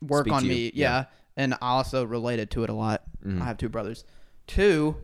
work 0.02 0.24
Speak 0.26 0.34
on 0.34 0.46
me. 0.46 0.70
Yeah. 0.74 0.90
Yeah. 1.00 1.04
And 1.36 1.54
I 1.54 1.58
also 1.70 2.04
related 2.04 2.50
to 2.52 2.64
it 2.64 2.70
a 2.70 2.74
lot. 2.74 3.02
Mhm. 3.24 3.40
I 3.40 3.44
have 3.44 3.56
two 3.56 3.68
brothers. 3.68 4.04
Two, 4.46 4.96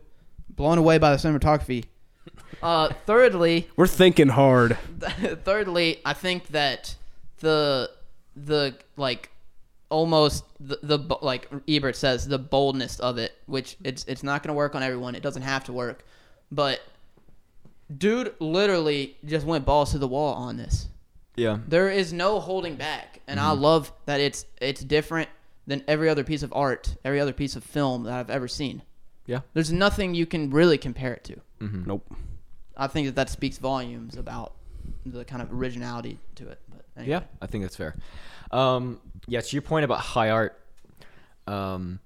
blown 0.49 0.77
away 0.77 0.97
by 0.97 1.11
the 1.15 1.17
cinematography. 1.17 1.85
Uh, 2.61 2.89
thirdly, 3.05 3.67
We're 3.77 3.87
thinking 3.87 4.27
hard. 4.29 4.77
thirdly, 5.45 6.01
I 6.05 6.13
think 6.13 6.47
that 6.49 6.95
the 7.39 7.91
the 8.35 8.75
like 8.95 9.31
almost 9.89 10.43
the, 10.59 10.79
the 10.83 11.17
like 11.21 11.49
Ebert 11.67 11.95
says 11.95 12.27
the 12.27 12.39
boldness 12.39 12.99
of 12.99 13.17
it, 13.17 13.33
which 13.45 13.77
it's 13.83 14.03
it's 14.05 14.23
not 14.23 14.43
going 14.43 14.49
to 14.49 14.57
work 14.57 14.75
on 14.75 14.83
everyone. 14.83 15.15
It 15.15 15.23
doesn't 15.23 15.43
have 15.43 15.63
to 15.65 15.73
work, 15.73 16.05
but 16.51 16.81
dude 17.95 18.33
literally 18.39 19.17
just 19.25 19.45
went 19.45 19.65
balls 19.65 19.91
to 19.91 19.97
the 19.97 20.07
wall 20.07 20.33
on 20.33 20.57
this. 20.57 20.87
Yeah. 21.35 21.59
There 21.67 21.89
is 21.89 22.11
no 22.11 22.39
holding 22.39 22.75
back, 22.75 23.21
and 23.27 23.39
I 23.39 23.51
mm-hmm. 23.51 23.61
love 23.61 23.91
that 24.05 24.19
it's 24.19 24.45
it's 24.59 24.83
different 24.83 25.29
than 25.67 25.83
every 25.87 26.09
other 26.09 26.23
piece 26.23 26.43
of 26.43 26.51
art, 26.53 26.95
every 27.05 27.19
other 27.19 27.33
piece 27.33 27.55
of 27.55 27.63
film 27.63 28.03
that 28.03 28.13
I've 28.13 28.29
ever 28.29 28.47
seen. 28.47 28.81
Yeah. 29.25 29.41
There's 29.53 29.71
nothing 29.71 30.15
you 30.15 30.25
can 30.25 30.49
really 30.49 30.77
compare 30.77 31.13
it 31.13 31.23
to. 31.25 31.35
Mm-hmm. 31.61 31.83
Nope. 31.85 32.15
I 32.75 32.87
think 32.87 33.07
that 33.07 33.15
that 33.15 33.29
speaks 33.29 33.57
volumes 33.57 34.15
about 34.15 34.53
the 35.05 35.25
kind 35.25 35.41
of 35.41 35.51
originality 35.51 36.19
to 36.35 36.47
it. 36.47 36.59
But 36.97 37.03
anyway. 37.03 37.19
Yeah, 37.21 37.23
I 37.41 37.47
think 37.47 37.63
that's 37.63 37.75
fair. 37.75 37.95
Um, 38.51 38.99
yeah, 39.27 39.41
to 39.41 39.55
your 39.55 39.61
point 39.61 39.85
about 39.85 39.99
high 39.99 40.29
art, 40.29 40.59
um, 41.47 41.99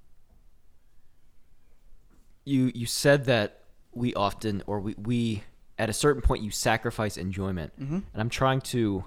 you 2.45 2.71
you 2.73 2.85
said 2.85 3.25
that 3.25 3.59
we 3.93 4.13
often 4.13 4.63
or 4.67 4.79
we, 4.79 4.95
we 4.97 5.43
at 5.77 5.89
a 5.89 5.93
certain 5.93 6.21
point 6.21 6.43
you 6.43 6.51
sacrifice 6.51 7.17
enjoyment, 7.17 7.73
Mm-hmm. 7.79 7.95
and 7.95 8.05
I'm 8.21 8.29
trying 8.29 8.61
to 8.61 9.03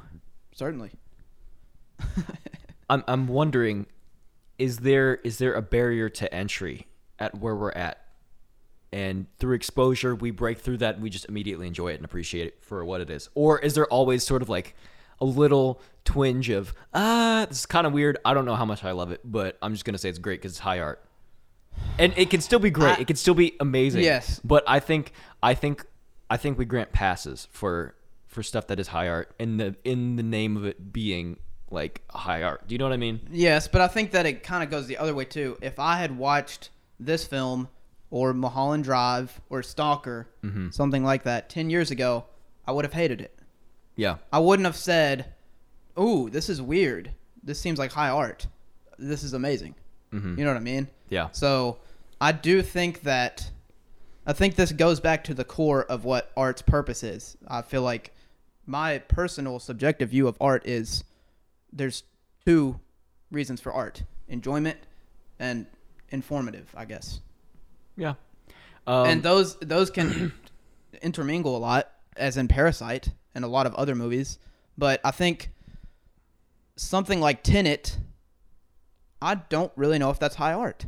certainly. 0.55 0.93
I'm 2.91 3.03
I'm 3.09 3.27
wondering, 3.29 3.87
is 4.59 4.79
there 4.79 5.17
is 5.17 5.39
there 5.39 5.55
a 5.55 5.63
barrier 5.63 6.09
to 6.11 6.33
entry 6.35 6.87
at 7.19 7.39
where 7.39 7.55
we're 7.57 7.73
at? 7.73 8.01
And 8.93 9.27
through 9.39 9.57
exposure, 9.57 10.15
we 10.15 10.31
break 10.31 10.59
through 10.59 10.77
that 10.79 10.95
and 10.95 11.03
we 11.03 11.11
just 11.11 11.25
immediately 11.29 11.67
enjoy 11.67 11.89
it 11.93 11.97
and 11.97 12.05
appreciate 12.05 12.47
it 12.47 12.63
for 12.63 12.85
what 12.85 13.01
it 13.01 13.11
is. 13.11 13.29
Or 13.35 13.59
is 13.59 13.75
there 13.75 13.87
always 13.87 14.23
sort 14.25 14.41
of 14.41 14.49
like 14.49 14.77
a 15.21 15.25
little 15.25 15.81
twinge 16.05 16.51
of 16.51 16.75
ah, 16.93 17.47
this 17.49 17.61
is 17.61 17.67
kind 17.67 17.87
of 17.87 17.93
weird. 17.93 18.19
I 18.25 18.35
don't 18.35 18.45
know 18.45 18.55
how 18.57 18.65
much 18.65 18.85
I 18.85 18.93
love 18.93 19.11
it, 19.13 19.21
but 19.25 19.57
I'm 19.63 19.73
just 19.73 19.85
gonna 19.85 19.99
say 19.99 20.09
it's 20.09 20.19
great 20.19 20.41
because 20.41 20.53
it's 20.53 20.59
high 20.61 20.81
art, 20.81 21.03
and 21.99 22.13
it 22.17 22.31
can 22.31 22.41
still 22.41 22.59
be 22.59 22.71
great. 22.71 22.99
I- 22.99 23.01
it 23.03 23.07
can 23.07 23.17
still 23.17 23.35
be 23.35 23.55
amazing. 23.61 24.03
Yes. 24.05 24.41
but 24.45 24.65
I 24.67 24.81
think 24.81 25.13
I 25.43 25.55
think 25.55 25.85
I 26.31 26.37
think 26.37 26.59
we 26.59 26.65
grant 26.65 26.93
passes 26.93 27.49
for 27.51 27.95
for 28.27 28.43
stuff 28.43 28.67
that 28.69 28.81
is 28.81 28.89
high 28.89 29.09
art 29.09 29.33
in 29.39 29.57
the 29.59 29.77
in 29.85 30.17
the 30.17 30.23
name 30.23 30.57
of 30.57 30.65
it 30.65 30.93
being 30.93 31.39
like 31.71 32.03
high 32.11 32.43
art. 32.43 32.67
Do 32.69 32.75
you 32.75 32.79
know 32.79 32.85
what 32.85 32.93
I 32.93 32.97
mean? 32.99 33.21
Yes, 33.31 33.69
but 33.69 33.81
I 33.81 33.89
think 33.89 34.13
that 34.13 34.27
it 34.27 34.43
kind 34.43 34.63
of 34.63 34.71
goes 34.71 34.87
the 34.87 34.99
other 34.99 35.15
way 35.15 35.25
too. 35.25 35.57
If 35.63 35.79
I 35.79 35.97
had 35.97 36.17
watched 36.17 36.71
this 37.01 37.25
film 37.27 37.69
or 38.11 38.33
Mulholland 38.33 38.85
Drive 38.85 39.41
or 39.51 39.63
Stalker, 39.63 40.29
Mm-hmm. 40.45 40.71
something 40.71 41.03
like 41.03 41.25
that, 41.25 41.49
10 41.49 41.71
years 41.71 41.91
ago, 41.91 42.27
I 42.67 42.73
would 42.73 42.85
have 42.85 42.93
hated 42.93 43.21
it. 43.21 43.37
Yeah. 43.97 44.17
I 44.33 44.39
wouldn't 44.39 44.67
have 44.67 44.77
said, 44.77 45.33
Ooh, 45.99 46.29
this 46.31 46.49
is 46.49 46.61
weird. 46.61 47.13
This 47.43 47.61
seems 47.61 47.79
like 47.79 47.93
high 47.93 48.09
art. 48.09 48.47
This 48.99 49.23
is 49.23 49.33
amazing. 49.33 49.75
Mm-hmm. 50.13 50.39
You 50.39 50.45
know 50.45 50.51
what 50.51 50.57
I 50.57 50.61
mean? 50.61 50.89
Yeah. 51.09 51.29
So 51.33 51.79
I 52.21 52.33
do 52.33 52.63
think 52.63 53.03
that 53.03 53.51
I 54.27 54.33
think 54.33 54.57
this 54.57 54.73
goes 54.73 55.01
back 55.01 55.25
to 55.25 55.35
the 55.35 55.45
core 55.45 55.85
of 55.85 56.05
what 56.05 56.31
art's 56.37 56.63
purpose 56.63 57.03
is. 57.03 57.37
I 57.47 57.63
feel 57.63 57.83
like 57.83 58.13
my 58.67 58.99
personal 58.99 59.59
subjective 59.59 60.11
view 60.11 60.27
of 60.27 60.37
art 60.41 60.67
is 60.67 61.05
there's 61.73 62.05
two 62.47 62.81
reasons 63.31 63.61
for 63.61 63.73
art 63.73 64.03
enjoyment 64.29 64.79
and 65.39 65.67
informative, 66.11 66.73
I 66.75 66.87
guess. 66.87 67.21
Yeah. 67.97 68.15
Um, 68.87 69.07
and 69.07 69.23
those 69.23 69.57
those 69.57 69.91
can 69.91 70.33
intermingle 71.03 71.57
a 71.57 71.59
lot, 71.59 71.91
as 72.17 72.37
in 72.37 72.49
Parasite 72.49 73.11
and 73.35 73.45
a 73.45 73.49
lot 73.49 73.67
of 73.67 73.75
other 73.75 73.95
movies. 73.95 74.39
But 74.77 75.01
I 75.05 75.11
think 75.11 75.51
something 76.77 77.21
like 77.21 77.43
Tenet, 77.43 77.99
I 79.23 79.37
don't 79.37 79.73
really 79.77 79.99
know 79.99 80.11
if 80.11 80.19
that's 80.19 80.37
high 80.37 80.53
art. 80.53 80.87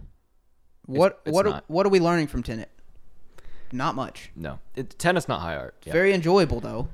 What 0.86 1.20
it's 1.24 1.34
what 1.34 1.46
not. 1.46 1.64
what 1.68 1.84
are 1.86 1.88
we 1.90 1.98
learning 2.00 2.28
from 2.28 2.42
Tenet? 2.42 2.70
Not 3.72 3.94
much. 3.96 4.30
no, 4.36 4.60
it, 4.76 4.96
Tenet's 4.98 5.26
not 5.28 5.40
high 5.40 5.56
art. 5.56 5.74
Yeah. 5.84 5.92
Very 5.92 6.12
enjoyable 6.12 6.60
though. 6.60 6.88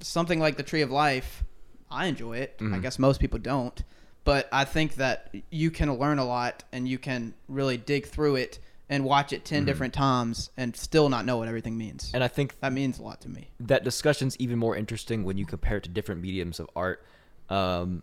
Something 0.00 0.38
like 0.38 0.56
the 0.56 0.62
Tree 0.62 0.82
of 0.82 0.90
Life, 0.90 1.44
I 1.90 2.06
enjoy 2.06 2.38
it. 2.38 2.56
I 2.60 2.64
Mhm. 2.64 2.82
guess 2.82 2.98
most 2.98 3.20
people 3.20 3.38
don't, 3.38 3.82
but 4.24 4.48
I 4.52 4.64
think 4.66 4.96
that 4.96 5.34
you 5.50 5.70
can 5.70 5.90
learn 5.98 6.18
a 6.18 6.24
lot 6.26 6.62
and 6.72 6.86
you 6.86 6.98
can 6.98 7.32
really 7.48 7.78
dig 7.78 8.06
through 8.06 8.36
it 8.36 8.58
and 8.88 9.04
watch 9.04 9.32
it 9.32 9.44
10 9.44 9.64
different 9.64 9.94
times 9.94 10.50
and 10.56 10.76
still 10.76 11.08
not 11.08 11.24
know 11.24 11.36
what 11.38 11.48
everything 11.48 11.76
means. 11.78 12.10
and 12.14 12.22
I 12.22 12.28
think 12.28 12.60
that 12.60 12.72
means 12.72 12.98
a 12.98 13.02
lot 13.02 13.20
to 13.22 13.28
me. 13.28 13.48
that 13.60 13.82
discussion's 13.84 14.36
even 14.38 14.58
more 14.58 14.76
interesting 14.76 15.24
when 15.24 15.38
you 15.38 15.46
compare 15.46 15.78
it 15.78 15.84
to 15.84 15.88
different 15.90 16.20
mediums 16.20 16.60
of 16.60 16.68
art. 16.76 17.04
Um, 17.48 18.02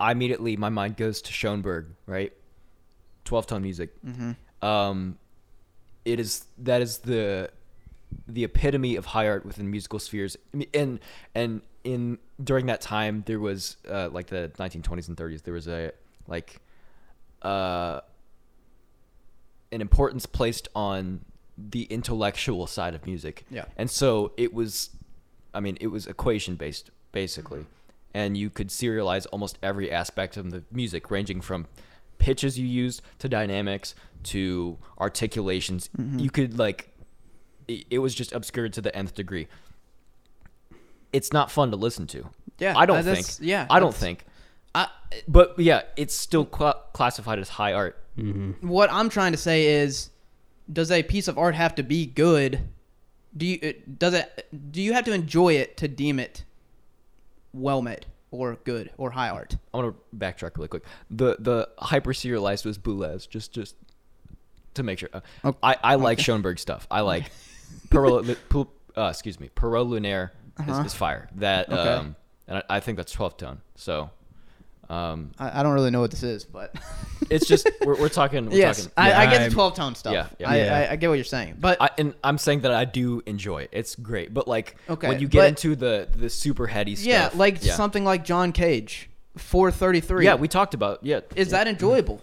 I 0.00 0.12
immediately 0.12 0.56
my 0.56 0.68
mind 0.68 0.96
goes 0.96 1.22
to 1.22 1.32
Schoenberg, 1.32 1.86
right? 2.06 2.32
Twelve 3.24 3.46
tone 3.46 3.62
music. 3.62 3.90
Mm-hmm. 4.04 4.66
Um, 4.66 5.18
it 6.04 6.20
is 6.20 6.46
that 6.58 6.82
is 6.82 6.98
the 6.98 7.50
the 8.26 8.44
epitome 8.44 8.96
of 8.96 9.06
high 9.06 9.28
art 9.28 9.44
within 9.44 9.70
musical 9.70 9.98
spheres, 9.98 10.36
and 10.72 11.00
and 11.34 11.62
in 11.84 12.18
during 12.42 12.66
that 12.66 12.80
time 12.80 13.22
there 13.26 13.40
was 13.40 13.76
uh, 13.88 14.08
like 14.10 14.28
the 14.28 14.50
1920s 14.58 15.08
and 15.08 15.16
30s 15.16 15.42
there 15.42 15.54
was 15.54 15.68
a 15.68 15.92
like 16.26 16.60
uh, 17.42 18.00
an 19.72 19.80
importance 19.80 20.26
placed 20.26 20.68
on 20.74 21.24
the 21.56 21.84
intellectual 21.84 22.66
side 22.66 22.94
of 22.94 23.04
music. 23.06 23.44
Yeah. 23.50 23.64
And 23.76 23.90
so 23.90 24.32
it 24.36 24.54
was, 24.54 24.90
I 25.52 25.60
mean, 25.60 25.76
it 25.80 25.88
was 25.88 26.06
equation 26.06 26.54
based 26.54 26.90
basically, 27.12 27.66
and 28.14 28.36
you 28.36 28.50
could 28.50 28.68
serialize 28.68 29.26
almost 29.32 29.58
every 29.62 29.90
aspect 29.90 30.36
of 30.36 30.50
the 30.50 30.62
music, 30.70 31.10
ranging 31.10 31.40
from 31.40 31.66
pitches 32.18 32.58
you 32.58 32.66
used 32.66 33.02
to 33.18 33.28
dynamics 33.28 33.94
to 34.24 34.78
articulations. 35.00 35.90
You 36.16 36.30
could 36.30 36.58
like, 36.58 36.92
it, 37.66 37.86
it 37.90 37.98
was 37.98 38.14
just 38.14 38.32
obscured 38.32 38.72
to 38.74 38.80
the 38.80 38.94
nth 38.94 39.14
degree. 39.14 39.48
It's 41.12 41.32
not 41.32 41.50
fun 41.50 41.70
to 41.70 41.76
listen 41.76 42.06
to. 42.08 42.28
Yeah, 42.58 42.76
I 42.76 42.86
don't 42.86 42.98
uh, 42.98 43.14
think. 43.14 43.26
yeah, 43.40 43.66
I 43.70 43.80
don't 43.80 43.94
think. 43.94 44.24
I, 44.74 44.88
But 45.26 45.58
yeah, 45.58 45.82
it's 45.96 46.14
still 46.14 46.44
cla 46.44 46.74
classified 46.92 47.38
as 47.38 47.48
high 47.50 47.72
art. 47.72 47.96
What 48.60 48.90
I'm 48.92 49.08
trying 49.08 49.32
to 49.32 49.38
say 49.38 49.66
is, 49.82 50.10
does 50.72 50.90
a 50.90 51.02
piece 51.02 51.28
of 51.28 51.38
art 51.38 51.54
have 51.54 51.74
to 51.76 51.82
be 51.82 52.06
good? 52.06 52.60
Do 53.36 53.46
you 53.46 53.74
does 53.98 54.14
it? 54.14 54.48
Do 54.72 54.82
you 54.82 54.92
have 54.94 55.04
to 55.04 55.12
enjoy 55.12 55.54
it 55.54 55.76
to 55.78 55.88
deem 55.88 56.18
it 56.18 56.44
well 57.52 57.82
made 57.82 58.06
or 58.30 58.56
good 58.64 58.90
or 58.98 59.10
high 59.10 59.28
art? 59.28 59.56
I 59.72 59.76
want 59.78 59.94
to 59.96 60.16
backtrack 60.16 60.56
really 60.56 60.68
quick. 60.68 60.84
The 61.10 61.36
the 61.38 61.68
hyper 61.78 62.12
serialized 62.14 62.64
was 62.64 62.78
Boulez, 62.78 63.28
just 63.28 63.52
just 63.52 63.76
to 64.74 64.82
make 64.82 64.98
sure. 64.98 65.08
Uh, 65.12 65.20
Okay. 65.44 65.58
I 65.62 65.76
I 65.82 65.94
like 65.96 66.18
Schoenberg 66.18 66.58
stuff. 66.58 66.86
I 66.90 67.00
like 67.02 67.30
Pierrot, 67.90 68.38
uh, 68.96 69.06
excuse 69.10 69.38
me, 69.38 69.48
Pierrot 69.54 69.86
Lunaire 69.86 70.30
Uh-huh. 70.58 70.80
is, 70.80 70.86
is 70.86 70.94
fire. 70.94 71.28
That 71.36 71.68
Okay. 71.68 71.78
um, 71.92 72.16
and 72.46 72.58
I, 72.58 72.76
I 72.76 72.80
think 72.80 72.96
that's 72.96 73.12
12 73.12 73.36
tone. 73.36 73.60
So 73.76 74.10
um, 74.90 75.32
I, 75.38 75.60
I 75.60 75.62
don't 75.62 75.74
really 75.74 75.90
know 75.90 76.00
what 76.00 76.10
this 76.10 76.22
is, 76.22 76.44
but 76.44 76.74
it's 77.30 77.46
just 77.46 77.68
we're, 77.84 77.96
we're 77.96 78.08
talking. 78.08 78.46
We're 78.46 78.56
yes, 78.56 78.84
talking, 78.86 78.92
I, 78.96 79.12
I 79.12 79.26
get 79.26 79.40
I'm- 79.42 79.50
the 79.50 79.54
12 79.54 79.74
tone 79.74 79.94
stuff. 79.94 80.12
Yeah, 80.12 80.26
yeah. 80.38 80.50
I, 80.50 80.56
Yeah. 80.56 80.78
I, 80.88 80.92
I 80.92 80.96
get 80.96 81.08
what 81.08 81.14
you're 81.14 81.24
saying, 81.24 81.56
but 81.60 81.80
I, 81.80 81.90
and 81.98 82.14
I'm 82.24 82.38
saying 82.38 82.60
that 82.60 82.72
I 82.72 82.84
do 82.84 83.22
enjoy 83.26 83.62
it. 83.62 83.70
It's 83.72 83.94
great, 83.94 84.32
but 84.32 84.48
like 84.48 84.76
Okay, 84.88 85.08
when 85.08 85.20
you 85.20 85.28
get 85.28 85.40
but- 85.40 85.48
into 85.48 85.76
the 85.76 86.08
the 86.14 86.30
super 86.30 86.66
heady 86.66 86.96
stuff, 86.96 87.06
yeah, 87.06 87.30
like 87.34 87.62
yeah. 87.64 87.74
something 87.74 88.04
like 88.04 88.24
John 88.24 88.52
Cage, 88.52 89.10
433. 89.36 90.24
Yeah, 90.24 90.34
we 90.36 90.48
talked 90.48 90.74
about 90.74 91.00
yeah. 91.04 91.20
is 91.36 91.50
that 91.50 91.68
enjoyable? 91.68 92.22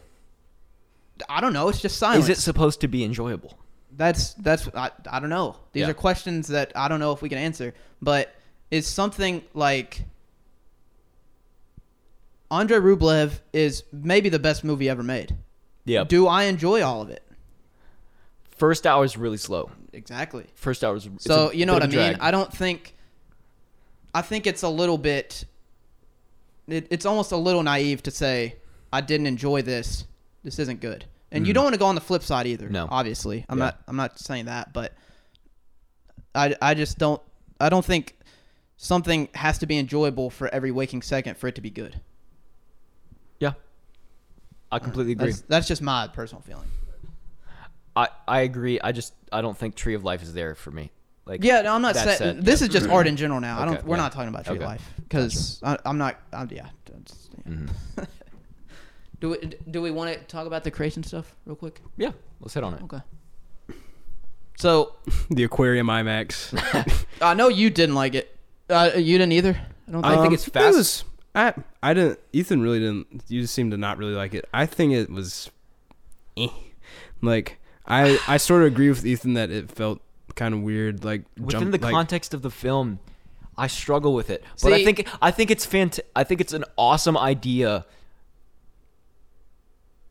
I 1.30 1.40
don't 1.42 1.54
know. 1.54 1.70
It's 1.70 1.80
just 1.80 1.98
silence. 1.98 2.26
Is 2.26 2.30
it 2.30 2.42
supposed 2.42 2.82
to 2.82 2.88
be 2.88 3.04
enjoyable? 3.04 3.58
That's 3.96 4.34
that's 4.34 4.68
I, 4.76 4.92
I 5.10 5.20
don't 5.20 5.30
know. 5.30 5.56
These 5.72 5.82
Yeah. 5.84 5.90
are 5.92 5.94
questions 5.94 6.48
that 6.50 6.74
I 6.76 6.88
don't 6.90 7.00
know 7.00 7.14
if 7.14 7.22
we 7.22 7.30
can 7.30 7.38
answer. 7.38 7.74
But 8.02 8.36
is 8.72 8.86
something 8.88 9.42
like 9.54 10.04
Andrei 12.60 12.80
Rublev 12.80 13.40
is 13.54 13.84
maybe 13.92 14.30
the 14.30 14.40
best 14.40 14.64
movie 14.64 14.90
ever 14.90 15.04
made. 15.04 15.36
Yeah. 15.86 16.04
Do 16.04 16.28
I 16.28 16.44
enjoy 16.46 16.82
all 16.84 17.02
of 17.02 17.10
it? 17.10 17.24
First 18.58 18.88
hour 18.88 19.04
is 19.04 19.18
really 19.18 19.38
slow. 19.38 19.70
Exactly. 19.94 20.46
First 20.56 20.84
hour 20.84 20.96
is 20.96 21.08
So 21.20 21.52
you 21.52 21.66
know 21.66 21.74
what 21.74 21.84
I 21.84 21.88
mean. 21.88 21.96
drag. 21.96 22.18
I 22.20 22.32
don't 22.32 22.52
think. 22.54 22.96
I 24.14 24.22
think 24.22 24.48
it's 24.48 24.64
a 24.64 24.70
little 24.70 24.98
bit. 24.98 25.44
It, 26.68 26.88
it's 26.90 27.06
almost 27.06 27.32
a 27.32 27.38
little 27.38 27.62
naive 27.64 28.02
to 28.04 28.12
say 28.12 28.56
I 28.92 29.02
didn't 29.02 29.28
enjoy 29.28 29.62
this. 29.62 30.06
This 30.44 30.58
isn't 30.60 30.80
good, 30.80 31.06
and 31.32 31.46
you 31.46 31.54
don't 31.54 31.64
want 31.66 31.74
to 31.74 31.80
go 31.80 31.86
on 31.88 31.96
the 31.96 32.02
flip 32.02 32.24
side 32.24 32.48
either. 32.48 32.66
Mm-hmm. 32.66 32.74
No. 32.74 32.88
obviously, 32.90 33.46
I'm 33.50 33.58
Yeah. 33.58 33.66
not. 33.66 33.82
I'm 33.88 33.96
not 33.98 34.20
saying 34.20 34.46
that, 34.46 34.72
but 34.74 34.94
I 36.34 36.56
I 36.62 36.74
just 36.74 36.98
don't. 36.98 37.22
I 37.60 37.70
don't 37.70 37.86
think 37.86 38.18
something 38.78 39.28
has 39.36 39.58
to 39.60 39.66
be 39.66 39.78
enjoyable 39.78 40.30
for 40.30 40.48
every 40.50 40.72
waking 40.72 41.02
second 41.02 41.38
for 41.38 41.48
it 41.48 41.56
to 41.56 41.62
be 41.62 41.70
good. 41.70 42.00
Yeah. 44.76 44.82
I 44.82 44.86
completely 44.86 45.14
agree. 45.14 45.28
That's, 45.28 45.42
that's 45.42 45.68
just 45.68 45.82
my 45.82 46.08
personal 46.08 46.42
feeling. 46.42 46.68
I 47.96 48.10
I 48.28 48.42
agree. 48.42 48.80
I 48.82 48.92
just 48.92 49.14
I 49.32 49.42
don't 49.42 49.58
think 49.58 49.76
Tree 49.76 49.94
of 49.94 50.04
Life 50.04 50.22
is 50.22 50.34
there 50.34 50.56
for 50.56 50.72
me. 50.72 50.92
Like 51.26 51.44
Yeah, 51.44 51.62
no, 51.62 51.74
I'm 51.74 51.82
not 51.82 51.96
saying 51.96 52.18
said, 52.18 52.46
this 52.46 52.62
yeah. 52.62 52.68
is 52.68 52.74
just 52.74 52.88
art 52.90 53.08
in 53.08 53.16
general 53.16 53.40
now. 53.42 53.60
I 53.60 53.66
don't. 53.66 53.76
Okay, 53.78 53.84
We're 53.88 53.96
yeah. 53.96 54.04
not 54.04 54.12
talking 54.12 54.30
about 54.30 54.46
tree 54.46 54.58
Okay. 54.58 54.66
life 54.66 54.94
because 54.98 55.60
I'm 55.64 55.98
not. 55.98 56.20
I'm, 56.34 56.48
yeah. 56.52 56.68
that's- 56.86 57.30
yeah. 57.46 57.54
Mhm. 57.54 58.08
Do 59.22 59.30
we 59.30 59.38
do 59.72 59.82
we 59.82 59.92
want 59.92 60.14
to 60.14 60.20
talk 60.26 60.46
about 60.46 60.64
the 60.64 60.72
creation 60.72 61.02
stuff 61.04 61.34
real 61.46 61.56
quick? 61.56 61.82
Yeah, 61.98 62.12
let's 62.42 62.54
hit 62.54 62.64
on 62.64 62.74
it. 62.76 62.84
Okay. 62.84 63.00
So 64.58 64.96
the 65.30 65.44
aquarium 65.46 65.88
IMAX. 65.88 66.54
I 67.22 67.34
know 67.34 67.48
you 67.48 67.70
didn't 67.70 67.96
like 67.96 68.14
it. 68.16 68.38
Uh, 68.70 68.92
you 68.96 69.18
didn't 69.18 69.32
either. 69.34 69.58
I 69.88 69.92
don't 69.92 70.02
think. 70.02 70.06
I 70.06 70.16
think 70.18 70.28
Um, 70.28 70.34
it's 70.34 70.46
fast. 70.50 70.74
It 70.74 70.78
was, 70.78 71.04
I 71.36 71.54
I 71.84 71.94
didn't. 71.94 72.20
Ethan 72.34 72.62
really 72.62 72.80
didn't. 72.80 73.24
You 73.28 73.42
just 73.42 73.54
seem 73.54 73.72
to 73.72 73.78
not 73.78 73.98
really 73.98 74.14
like 74.14 74.34
it. 74.34 74.48
I 74.54 74.66
think 74.66 74.94
it 74.94 75.10
was, 75.10 75.52
eh. 76.38 76.48
like 77.22 77.60
I 77.86 78.20
I 78.28 78.38
sort 78.38 78.62
of 78.62 78.68
agree 78.68 78.90
with 78.90 79.06
Ethan 79.06 79.34
that 79.34 79.52
it 79.52 79.70
felt 79.72 80.02
kind 80.36 80.54
of 80.54 80.62
weird. 80.62 81.04
Like 81.04 81.24
Within 81.38 81.50
jump, 81.50 81.72
the 81.72 81.78
like, 81.80 81.94
context 81.94 82.34
of 82.34 82.42
the 82.42 82.50
film, 82.50 83.00
I 83.58 83.68
struggle 83.68 84.14
with 84.14 84.30
it. 84.30 84.44
But 84.64 84.74
I 84.74 84.84
think 84.84 85.08
I 85.22 85.32
think 85.32 85.52
it's 85.52 85.66
fant- 85.68 86.00
I 86.16 86.24
think 86.24 86.42
it's 86.42 86.54
an 86.54 86.64
awesome 86.78 87.18
idea 87.18 87.86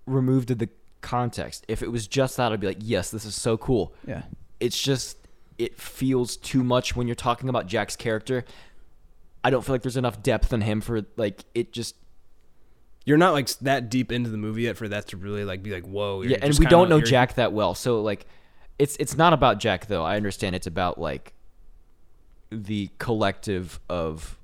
removed 0.07 0.51
of 0.51 0.59
the 0.59 0.69
context. 1.01 1.65
If 1.69 1.83
it 1.83 1.91
was 1.91 2.07
just 2.07 2.37
that, 2.37 2.53
I'd 2.53 2.61
be 2.61 2.67
like, 2.67 2.79
yes, 2.81 3.11
this 3.11 3.25
is 3.25 3.35
so 3.35 3.57
cool. 3.57 3.95
yeah. 4.07 4.23
It's 4.61 4.81
just 4.81 5.19
it 5.59 5.79
feels 5.79 6.37
too 6.37 6.65
much 6.65 6.97
when 6.97 7.07
you're 7.07 7.15
talking 7.15 7.49
about 7.49 7.67
Jack's 7.67 7.97
character. 7.97 8.45
I 9.45 9.51
don't 9.51 9.63
feel 9.65 9.75
like 9.75 9.83
there's 9.83 9.97
enough 9.99 10.23
depth 10.23 10.53
in 10.53 10.63
him 10.63 10.81
for 10.81 11.03
like 11.17 11.45
it 11.55 11.73
just 11.73 11.95
You're 13.05 13.19
not 13.19 13.35
like 13.35 13.49
that 13.59 13.91
deep 13.91 14.11
into 14.11 14.31
the 14.31 14.39
movie 14.39 14.63
yet 14.63 14.77
for 14.79 14.89
that 14.89 15.09
to 15.09 15.17
really 15.19 15.45
like 15.45 15.63
be 15.63 15.71
like 15.71 15.85
whoa. 15.85 16.23
You're 16.23 16.33
yeah, 16.33 16.39
and 16.41 16.47
just 16.47 16.59
we 16.59 16.65
kinda- 16.67 16.77
don't 16.77 16.89
know 16.89 16.97
you're- 16.97 17.09
Jack 17.11 17.35
that 17.35 17.53
well. 17.53 17.75
So 17.75 18.01
like 18.03 18.27
it's 18.79 18.97
it's 18.97 19.17
not 19.17 19.33
about 19.33 19.59
Jack 19.61 19.87
though. 19.87 20.03
I 20.03 20.17
understand 20.17 20.57
it's 20.57 20.67
about 20.67 20.99
like 20.99 21.35
the 22.51 22.89
collective 22.99 23.79
of 23.89 24.39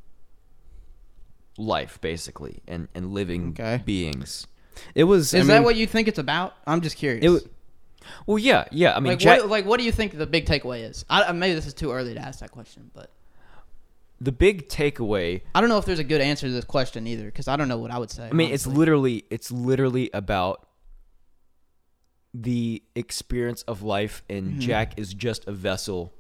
life 1.59 2.01
basically 2.01 2.63
and 2.69 2.89
and 2.95 3.13
living 3.13 3.51
Okay. 3.59 3.83
beings. 3.85 4.47
It 4.95 5.05
was. 5.05 5.35
Is 5.35 5.45
I 5.45 5.53
that 5.53 5.55
mean, 5.59 5.65
what 5.65 5.77
you 5.77 5.87
think 5.87 6.09
it's 6.09 6.19
about? 6.19 6.55
I'm 6.67 6.81
just 6.81 6.97
curious. 6.97 7.25
It 7.25 7.29
was, 7.29 7.47
Well, 8.27 8.39
yeah, 8.39 8.65
yeah. 8.71 8.97
I 8.97 9.01
mean, 9.01 9.13
like, 9.13 9.19
Jack, 9.19 9.41
what, 9.41 9.51
like, 9.51 9.67
what 9.67 9.79
do 9.79 9.85
you 9.85 9.93
think 9.93 10.17
the 10.17 10.27
big 10.27 10.47
takeaway 10.47 10.89
is? 10.89 11.05
I, 11.11 11.23
uh, 11.25 11.33
maybe 11.35 11.55
this 11.55 11.67
is 11.67 11.75
too 11.75 11.93
early 11.93 12.15
to 12.15 12.21
ask 12.21 12.41
that 12.41 12.51
question, 12.51 12.91
but 12.95 13.11
the 14.21 14.33
big 14.33 14.69
takeaway. 14.69 15.41
I 15.55 15.61
don't 15.61 15.71
know 15.71 15.79
if 15.79 15.85
there's 15.87 15.99
a 15.99 16.05
good 16.05 16.21
answer 16.21 16.47
to 16.47 16.53
this 16.53 16.65
question 16.65 17.07
either 17.07 17.25
because 17.25 17.49
I 17.49 17.57
don't 17.57 17.69
know 17.69 17.79
what 17.79 17.91
I 17.91 17.99
would 17.99 18.11
say. 18.11 18.29
I 18.29 18.33
mean, 18.33 18.53
it's 18.53 18.67
literally 18.67 19.25
it's 19.31 19.51
literally 19.51 20.11
about 20.13 20.67
the 22.35 22.83
experience 22.95 23.63
of 23.63 23.83
life, 23.83 24.23
and 24.29 24.55
Mhm. 24.55 24.59
Jack 24.61 24.99
is 24.99 25.15
just 25.15 25.47
a 25.49 25.53
vessel 25.53 26.13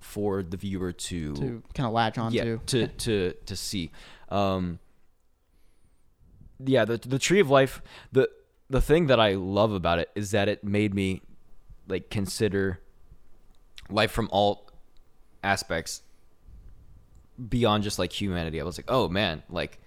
for 0.00 0.42
the 0.42 0.56
viewer 0.56 0.92
to, 0.92 1.34
to 1.34 1.62
kind 1.74 1.86
of 1.86 1.92
latch 1.92 2.18
on 2.18 2.32
yeah 2.32 2.44
to. 2.44 2.58
to 2.66 2.86
to 2.98 3.32
to 3.46 3.56
see. 3.56 3.90
Um, 4.28 4.78
yeah, 6.64 6.84
the 6.84 6.96
the 6.98 7.18
tree 7.18 7.40
of 7.40 7.50
life. 7.50 7.82
the 8.12 8.28
The 8.70 8.80
thing 8.80 9.06
that 9.08 9.20
I 9.20 9.34
love 9.34 9.72
about 9.72 9.98
it 9.98 10.10
is 10.14 10.30
that 10.30 10.48
it 10.48 10.62
made 10.64 10.94
me 10.94 11.22
like 11.88 12.08
consider 12.08 12.80
life 13.90 14.10
from 14.10 14.28
all 14.32 14.70
aspects 15.44 16.02
beyond 17.48 17.84
just 17.84 17.98
like 17.98 18.12
humanity. 18.12 18.60
I 18.60 18.64
was 18.64 18.78
like, 18.78 18.86
oh 18.88 19.08
man, 19.08 19.42
like 19.48 19.78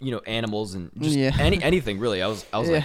you 0.00 0.10
know, 0.10 0.20
animals 0.26 0.74
and 0.74 0.90
just 1.00 1.16
Yeah. 1.16 1.36
any 1.38 1.62
anything 1.62 1.98
really. 2.00 2.22
I 2.22 2.26
was 2.26 2.44
I 2.52 2.58
was 2.58 2.68
like, 2.70 2.84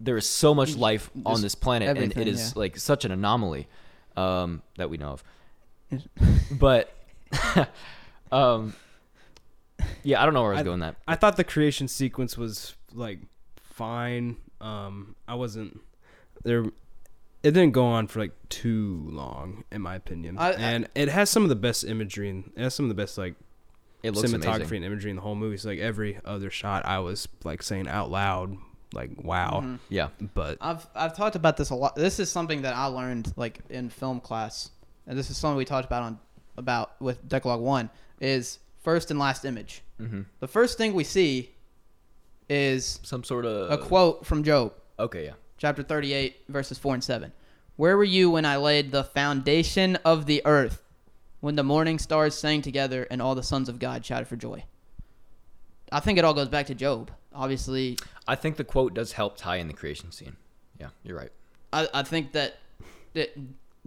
there 0.00 0.16
is 0.16 0.26
so 0.28 0.54
much 0.54 0.76
life 0.76 1.10
on 1.26 1.34
Just 1.34 1.42
this 1.42 1.54
planet, 1.54 1.96
and 1.98 2.16
it 2.16 2.28
is 2.28 2.52
yeah. 2.54 2.58
like 2.60 2.76
such 2.78 3.04
an 3.04 3.10
anomaly 3.12 3.66
um, 4.16 4.62
that 4.76 4.88
we 4.90 4.96
know 4.96 5.18
of. 5.18 5.24
But 6.50 6.92
um, 8.32 8.74
yeah, 10.02 10.20
I 10.22 10.24
don't 10.24 10.34
know 10.34 10.42
where 10.42 10.52
I 10.52 10.54
was 10.56 10.60
I- 10.60 10.64
going. 10.64 10.80
That 10.80 10.96
I 11.06 11.16
thought 11.16 11.36
the 11.36 11.44
creation 11.44 11.88
sequence 11.88 12.36
was 12.38 12.74
like 12.94 13.20
fine. 13.56 14.36
Um, 14.60 15.14
I 15.26 15.34
wasn't 15.34 15.80
there. 16.44 16.64
It 17.48 17.52
didn't 17.52 17.72
go 17.72 17.86
on 17.86 18.06
for 18.08 18.20
like 18.20 18.32
too 18.50 19.08
long, 19.10 19.64
in 19.72 19.80
my 19.80 19.94
opinion. 19.94 20.36
I- 20.38 20.50
I- 20.50 20.52
and 20.54 20.88
it 20.94 21.08
has 21.08 21.30
some 21.30 21.42
of 21.44 21.48
the 21.48 21.56
best 21.56 21.82
imagery 21.84 22.28
and 22.28 22.50
it 22.56 22.62
has 22.62 22.74
some 22.74 22.84
of 22.84 22.88
the 22.90 22.94
best 22.94 23.16
like 23.16 23.34
it 24.02 24.10
looks 24.14 24.30
cinematography 24.30 24.56
amazing. 24.56 24.76
and 24.76 24.84
imagery 24.84 25.10
in 25.10 25.16
the 25.16 25.22
whole 25.22 25.34
movie. 25.34 25.56
So 25.56 25.68
like 25.70 25.78
every 25.78 26.18
other 26.24 26.50
shot, 26.50 26.84
I 26.84 26.98
was 26.98 27.26
like 27.44 27.62
saying 27.62 27.88
out 27.88 28.10
loud, 28.10 28.56
like 28.92 29.10
"Wow!" 29.24 29.62
Mhm. 29.64 29.78
Yeah, 29.88 30.08
But 30.34 30.58
I've 30.60 30.86
I've 30.94 31.16
talked 31.16 31.36
about 31.36 31.56
this 31.56 31.70
a 31.70 31.74
lot. 31.74 31.96
This 31.96 32.20
is 32.20 32.30
something 32.30 32.62
that 32.62 32.76
I 32.76 32.84
learned 32.86 33.32
like 33.36 33.60
in 33.70 33.88
film 33.90 34.20
class, 34.20 34.70
and 35.06 35.18
this 35.18 35.30
is 35.30 35.36
something 35.38 35.56
we 35.56 35.64
talked 35.64 35.86
about 35.86 36.02
on 36.02 36.18
about 36.56 37.00
with 37.00 37.26
Decalogue 37.28 37.60
One 37.60 37.88
is 38.20 38.58
first 38.82 39.10
and 39.10 39.18
last 39.18 39.44
image. 39.44 39.82
mm-hmm. 40.00 40.22
The 40.40 40.48
first 40.48 40.76
thing 40.78 40.92
we 40.92 41.04
see 41.04 41.50
is 42.48 43.00
some 43.02 43.24
sort 43.24 43.44
of 43.44 43.70
a 43.70 43.78
quote 43.78 44.24
from 44.26 44.42
Job, 44.44 44.72
Okay, 44.98 45.24
yeah. 45.26 45.32
Chapter 45.58 45.82
thirty-eight, 45.82 46.44
verses 46.48 46.78
four 46.78 46.94
and 46.94 47.04
seven. 47.04 47.32
Where 47.76 47.96
were 47.96 48.04
you 48.04 48.30
when 48.30 48.44
I 48.44 48.56
laid 48.56 48.90
the 48.90 49.04
foundation 49.04 49.96
of 50.04 50.26
the 50.26 50.42
earth, 50.44 50.82
when 51.40 51.54
the 51.54 51.62
morning 51.62 51.98
stars 51.98 52.34
sang 52.34 52.62
together 52.62 53.06
and 53.10 53.20
all 53.22 53.34
the 53.34 53.42
sons 53.42 53.68
of 53.68 53.78
God 53.78 54.04
shouted 54.04 54.26
for 54.26 54.36
joy? 54.36 54.64
I 55.92 56.00
think 56.00 56.18
it 56.18 56.24
all 56.24 56.34
goes 56.34 56.48
back 56.48 56.66
to 56.66 56.74
Job. 56.74 57.10
Obviously, 57.32 57.96
I 58.26 58.34
think 58.34 58.56
the 58.56 58.64
quote 58.64 58.94
does 58.94 59.12
help 59.12 59.36
tie 59.36 59.56
in 59.56 59.68
the 59.68 59.74
creation 59.74 60.10
scene. 60.10 60.36
Yeah, 60.80 60.88
you're 61.02 61.16
right. 61.16 61.30
I, 61.72 61.88
I 61.94 62.02
think 62.02 62.32
that, 62.32 62.58
that 63.14 63.30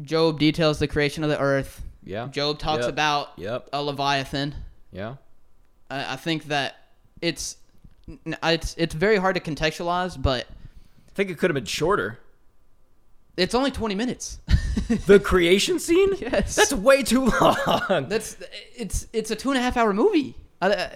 Job 0.02 0.40
details 0.40 0.80
the 0.80 0.88
creation 0.88 1.24
of 1.24 1.30
the 1.30 1.40
earth. 1.40 1.82
Yeah. 2.04 2.28
Job 2.28 2.60
talks 2.60 2.86
Yep. 2.86 2.90
about 2.90 3.30
Yep. 3.38 3.70
a 3.74 3.84
leviathan. 3.84 4.56
Yeah. 4.92 5.16
I, 5.90 6.14
I 6.14 6.16
think 6.16 6.46
that 6.46 6.78
it's 7.22 7.58
it's 8.08 8.76
it's 8.78 8.96
very 8.96 9.18
hard 9.18 9.36
to 9.36 9.42
contextualize, 9.42 10.20
but 10.20 10.48
think 11.22 11.38
it 11.38 11.40
could 11.40 11.50
have 11.50 11.56
been 11.56 11.66
shorter. 11.66 12.20
it's 13.38 13.54
only 13.56 13.72
twenty 13.72 13.96
minutes. 13.96 14.40
The 15.06 15.20
creation 15.20 15.80
scene? 15.80 16.14
yes, 16.20 16.56
That's 16.56 16.74
way 16.74 17.04
too 17.04 17.26
long. 17.26 18.08
that's 18.10 18.38
it's 18.76 19.08
it's 19.14 19.30
a 19.32 19.36
two 19.36 19.50
and 19.52 19.58
a 19.60 19.62
half 19.62 19.78
hour 19.78 19.94
movie. 19.94 20.36
I, 20.62 20.74
I, 20.74 20.90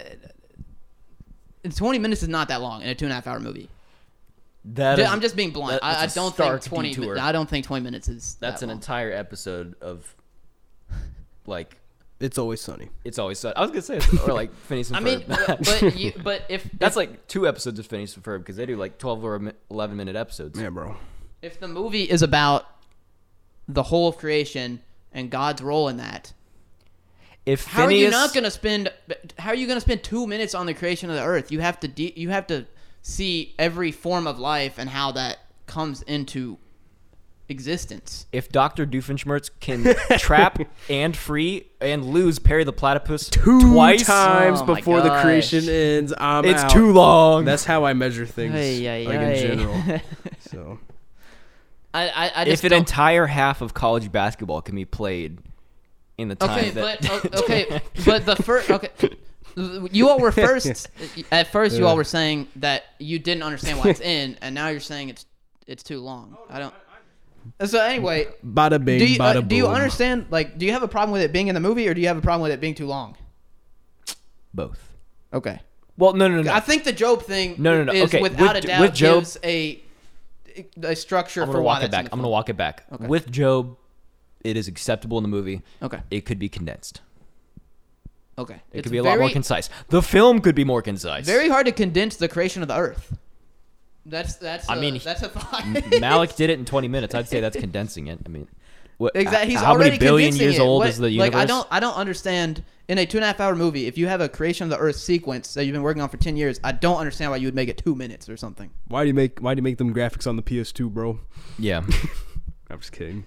twenty 1.74 1.98
minutes 1.98 2.22
is 2.22 2.28
not 2.28 2.48
that 2.48 2.60
long 2.60 2.82
in 2.82 2.88
a 2.88 2.94
two 2.94 3.04
and 3.06 3.12
a 3.12 3.14
half 3.14 3.26
hour 3.26 3.38
movie. 3.40 3.68
That 4.74 4.98
I'm 5.00 5.20
just 5.20 5.36
being 5.36 5.50
blunt. 5.50 5.80
that- 5.80 5.84
I, 5.84 6.02
I 6.04 6.06
don't 6.08 6.34
think 6.34 6.62
twenty. 6.64 6.94
detour. 6.94 7.18
I 7.18 7.32
don't 7.32 7.48
think 7.48 7.64
twenty 7.66 7.84
minutes 7.84 8.08
is. 8.08 8.36
That's 8.40 8.60
that 8.60 8.66
an 8.66 8.70
long. 8.70 8.78
entire 8.78 9.12
episode 9.12 9.74
of 9.80 10.14
like 11.46 11.76
it's 12.20 12.38
always 12.38 12.60
sunny. 12.60 12.88
it's 13.04 13.18
always 13.18 13.38
sunny. 13.38 13.54
I 13.56 13.60
was 13.62 13.70
gonna 13.70 13.82
say 13.82 13.96
it's- 13.98 14.28
or 14.28 14.32
like 14.32 14.54
Phineas 14.54 14.88
and 14.88 14.96
I 14.96 15.00
mean, 15.00 15.20
Ferb. 15.20 15.26
but 15.26 15.64
but, 15.80 15.96
you, 15.96 16.12
but 16.22 16.42
if 16.48 16.68
That's 16.78 16.92
if, 16.94 16.96
like 16.96 17.26
two 17.28 17.46
episodes 17.46 17.78
of 17.78 17.86
Phineas 17.86 18.14
and 18.16 18.24
Ferb 18.24 18.38
because 18.38 18.56
they 18.56 18.66
do 18.66 18.76
like 18.76 18.98
twelve 18.98 19.24
or 19.24 19.52
eleven 19.70 19.96
minute 19.96 20.16
episodes. 20.16 20.58
Yeah, 20.60 20.70
bro. 20.70 20.96
if 21.42 21.60
the 21.60 21.68
movie 21.68 22.04
is 22.04 22.22
about 22.22 22.66
the 23.68 23.82
whole 23.82 24.08
of 24.08 24.16
creation 24.18 24.80
and 25.12 25.30
God's 25.30 25.60
role 25.62 25.88
in 25.88 25.96
that, 25.98 26.32
If 27.44 27.64
how 27.66 27.84
are 27.84 27.90
you 27.90 28.10
not 28.10 28.32
going 28.32 28.44
to 28.44 28.50
spend? 28.50 28.92
How 29.38 29.50
are 29.50 29.54
you 29.54 29.66
going 29.66 29.76
to 29.76 29.80
spend 29.80 30.02
two 30.02 30.26
minutes 30.26 30.54
on 30.54 30.66
the 30.66 30.74
creation 30.74 31.10
of 31.10 31.16
the 31.16 31.22
earth? 31.22 31.50
You 31.52 31.60
have 31.60 31.78
to 31.80 31.88
de- 31.88 32.12
you 32.16 32.30
have 32.30 32.46
to 32.48 32.66
see 33.02 33.54
every 33.58 33.92
form 33.92 34.26
of 34.26 34.38
life 34.38 34.78
and 34.78 34.88
how 34.90 35.12
that 35.12 35.38
comes 35.66 36.02
into 36.02 36.58
existence. 37.48 38.26
if 38.32 38.48
Doctor 38.50 38.86
Doofenshmirtz 38.86 39.50
can 39.60 39.94
trap 40.18 40.58
and 40.90 41.16
free 41.16 41.66
and 41.80 42.04
lose 42.06 42.38
Perry 42.38 42.64
the 42.64 42.72
Platypus 42.72 43.28
Two 43.30 43.60
twice, 43.72 44.06
times 44.06 44.60
Oh 44.62 44.66
before 44.66 45.00
the 45.00 45.10
creation 45.20 45.68
ends, 45.68 46.12
I'm 46.18 46.44
it's 46.44 46.62
out. 46.62 46.70
too 46.70 46.92
long. 46.92 47.44
That's 47.44 47.64
how 47.64 47.84
I 47.84 47.92
measure 47.92 48.26
things, 48.26 48.54
Ay, 48.54 48.88
ay, 48.88 49.02
like 49.06 49.18
ay. 49.18 49.32
in 49.32 49.58
general. 49.58 50.00
So 50.50 50.78
I 51.94 52.08
I, 52.08 52.32
I 52.36 52.44
just 52.44 52.60
if 52.60 52.64
an 52.64 52.70
don't- 52.70 52.78
entire 52.80 53.26
half 53.26 53.60
of 53.62 53.74
college 53.74 54.10
basketball 54.12 54.62
can 54.62 54.74
be 54.76 54.84
played 54.84 55.38
in 56.18 56.28
the 56.28 56.34
time 56.34 56.58
Okay, 56.58 56.70
that 56.70 57.00
but 57.02 57.34
okay, 57.42 57.80
but 58.04 58.24
the 58.26 58.36
first 58.36 58.70
okay, 58.70 58.90
you 59.90 60.08
all 60.08 60.18
were 60.18 60.32
first. 60.32 60.88
At 61.32 61.48
first, 61.48 61.76
you 61.76 61.86
all 61.86 61.96
were 61.96 62.04
saying 62.04 62.48
that 62.56 62.84
you 62.98 63.18
didn't 63.18 63.42
understand 63.42 63.78
why 63.78 63.88
it's 63.90 64.00
in, 64.00 64.36
and 64.42 64.54
now 64.54 64.68
you're 64.68 64.80
saying 64.80 65.08
it's 65.10 65.26
it's 65.66 65.82
too 65.82 66.00
long. 66.00 66.36
I 66.48 66.58
don't. 66.58 66.74
So 67.64 67.80
anyway, 67.80 68.28
bada 68.44 68.82
bing, 68.84 68.98
do 68.98 69.06
you 69.06 69.20
uh, 69.22 69.40
do 69.40 69.56
you 69.56 69.64
boom. 69.64 69.74
understand? 69.74 70.26
Like, 70.30 70.58
do 70.58 70.66
you 70.66 70.72
have 70.72 70.82
a 70.82 70.88
problem 70.88 71.12
with 71.12 71.22
it 71.22 71.32
being 71.32 71.48
in 71.48 71.54
the 71.54 71.60
movie, 71.60 71.88
or 71.88 71.94
do 71.94 72.00
you 72.00 72.06
have 72.08 72.16
a 72.16 72.20
problem 72.22 72.42
with 72.42 72.52
it 72.52 72.60
being 72.60 72.74
too 72.74 72.86
long? 72.86 73.16
both. 74.54 74.92
Okay. 75.34 75.60
Well, 75.98 76.14
no, 76.14 76.28
no, 76.28 76.40
no. 76.42 76.52
I 76.52 76.60
think 76.60 76.84
the 76.84 76.92
Job 76.92 77.22
thing 77.22 77.56
No, 77.58 77.76
no, 77.76 77.84
no, 77.84 77.92
is 77.92 78.04
okay, 78.14 78.22
without 78.22 78.54
with- 78.54 78.64
a 78.64 78.66
doubt 78.66 78.80
with 78.80 78.94
Job- 78.94 79.18
gives 79.24 79.38
a 79.44 79.82
a 80.82 80.96
structure 80.96 81.42
I'm 81.42 81.48
gonna 81.48 81.58
why 81.60 81.74
walk 81.74 81.82
it 81.82 81.90
back. 81.90 82.06
I'm 82.10 82.18
gonna 82.18 82.30
walk 82.30 82.48
it 82.48 82.56
back. 82.56 82.84
Okay. 82.90 83.06
With 83.06 83.30
Job, 83.30 83.76
it 84.42 84.56
is 84.56 84.68
acceptable 84.68 85.18
in 85.18 85.22
the 85.22 85.28
movie. 85.28 85.60
Okay. 85.82 86.00
It 86.10 86.22
could 86.24 86.38
be 86.38 86.48
condensed. 86.48 87.02
Okay. 88.38 88.54
It 88.54 88.60
It's 88.78 88.82
could 88.84 88.92
be 88.92 88.98
a 88.98 89.02
lot 89.02 89.18
more 89.18 89.28
concise. 89.30 89.68
The 89.88 90.00
film 90.02 90.40
could 90.40 90.54
be 90.54 90.64
more 90.64 90.80
concise. 90.80 91.26
Very 91.26 91.48
hard 91.50 91.66
to 91.66 91.72
condense 91.72 92.16
the 92.16 92.28
creation 92.28 92.62
of 92.62 92.68
the 92.68 92.76
earth. 92.76 93.16
That's 94.08 94.36
that's. 94.36 94.68
I 94.70 94.76
a- 94.76 94.80
mean, 94.80 95.00
that's 95.02 95.22
a 95.22 95.28
thought. 95.28 95.64
M- 95.66 95.74
Malick 95.74 96.36
did 96.36 96.48
it 96.50 96.58
in 96.58 96.64
20 96.64 96.88
minutes. 96.88 97.14
I'd 97.14 97.28
say 97.28 97.40
that's 97.40 97.56
condensing 97.56 98.06
it. 98.06 98.20
I 98.24 98.28
mean, 98.28 98.46
what, 98.98 99.16
Exactly. 99.16 99.50
He's 99.50 99.60
how 99.60 99.72
already 99.72 99.90
many 99.90 99.98
billion 99.98 100.34
years 100.36 100.56
it. 100.56 100.60
old 100.60 100.80
What- 100.80 100.88
is 100.88 100.98
the 100.98 101.10
universe? 101.10 101.34
Like 101.34 101.42
I 101.42 101.44
don't 101.44 101.66
I 101.70 101.80
don't 101.80 101.94
understand 101.96 102.62
in 102.88 102.98
a 102.98 103.04
two 103.06 103.18
and 103.18 103.24
a 103.24 103.26
half 103.26 103.40
hour 103.40 103.56
movie 103.56 103.86
if 103.88 103.98
you 103.98 104.06
have 104.06 104.20
a 104.20 104.28
creation 104.28 104.64
of 104.64 104.70
the 104.70 104.78
Earth 104.78 104.94
sequence 104.96 105.52
that 105.54 105.64
you've 105.64 105.72
been 105.72 105.82
working 105.82 106.00
on 106.02 106.08
for 106.08 106.16
ten 106.18 106.36
years. 106.36 106.60
I 106.62 106.70
don't 106.72 106.98
understand 106.98 107.32
why 107.32 107.38
you 107.38 107.48
would 107.48 107.54
make 107.56 107.68
it 107.68 107.78
two 107.78 107.94
minutes 107.96 108.28
or 108.28 108.36
something. 108.36 108.70
Why 108.88 109.02
do 109.02 109.08
you 109.08 109.14
make 109.14 109.40
Why 109.40 109.54
do 109.54 109.58
you 109.58 109.62
make 109.64 109.78
them 109.78 109.92
graphics 109.92 110.26
on 110.26 110.36
the 110.36 110.42
PS2, 110.42 110.88
bro? 110.90 111.18
Yeah. 111.58 111.82
I'm 112.70 112.78
just 112.78 112.92
kidding. 112.92 113.24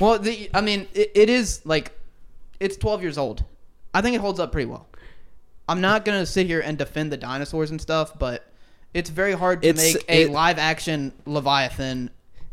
Well, 0.00 0.18
the 0.18 0.48
I 0.54 0.60
mean 0.60 0.86
it, 0.94 1.10
it 1.14 1.28
is 1.28 1.60
like 1.66 1.92
it's 2.60 2.76
twelve 2.76 3.02
years 3.02 3.18
old. 3.18 3.44
I 3.92 4.00
think 4.02 4.14
it 4.14 4.20
holds 4.20 4.38
up 4.40 4.52
pretty 4.52 4.66
well. 4.70 4.86
I'm 5.68 5.80
not 5.80 6.04
gonna 6.04 6.26
sit 6.26 6.46
here 6.46 6.60
and 6.60 6.78
defend 6.78 7.10
the 7.12 7.16
dinosaurs 7.16 7.70
and 7.70 7.80
stuff, 7.80 8.18
but 8.18 8.44
it's 8.94 9.10
very 9.10 9.32
hard 9.32 9.60
to 9.62 9.68
It's- 9.68 9.94
make 9.94 10.04
a 10.08 10.22
it- 10.22 10.30
live 10.30 10.58
action 10.58 11.12
Leviathan. 11.26 12.10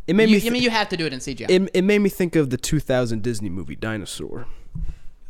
It 0.07 0.15
made 0.15 0.29
You- 0.29 0.35
me. 0.35 0.37
I 0.37 0.39
Th- 0.41 0.51
mean, 0.53 0.63
you 0.63 0.69
have 0.71 0.89
to 0.89 0.97
do 0.97 1.05
it 1.05 1.13
in 1.13 1.19
CGI. 1.19 1.45
it, 1.49 1.69
it 1.73 1.81
made 1.83 1.99
me 1.99 2.09
think 2.09 2.35
of 2.35 2.49
the 2.49 2.57
2000 2.57 3.21
Disney 3.23 3.49
movie 3.49 3.75
Dinosaur. 3.75 4.47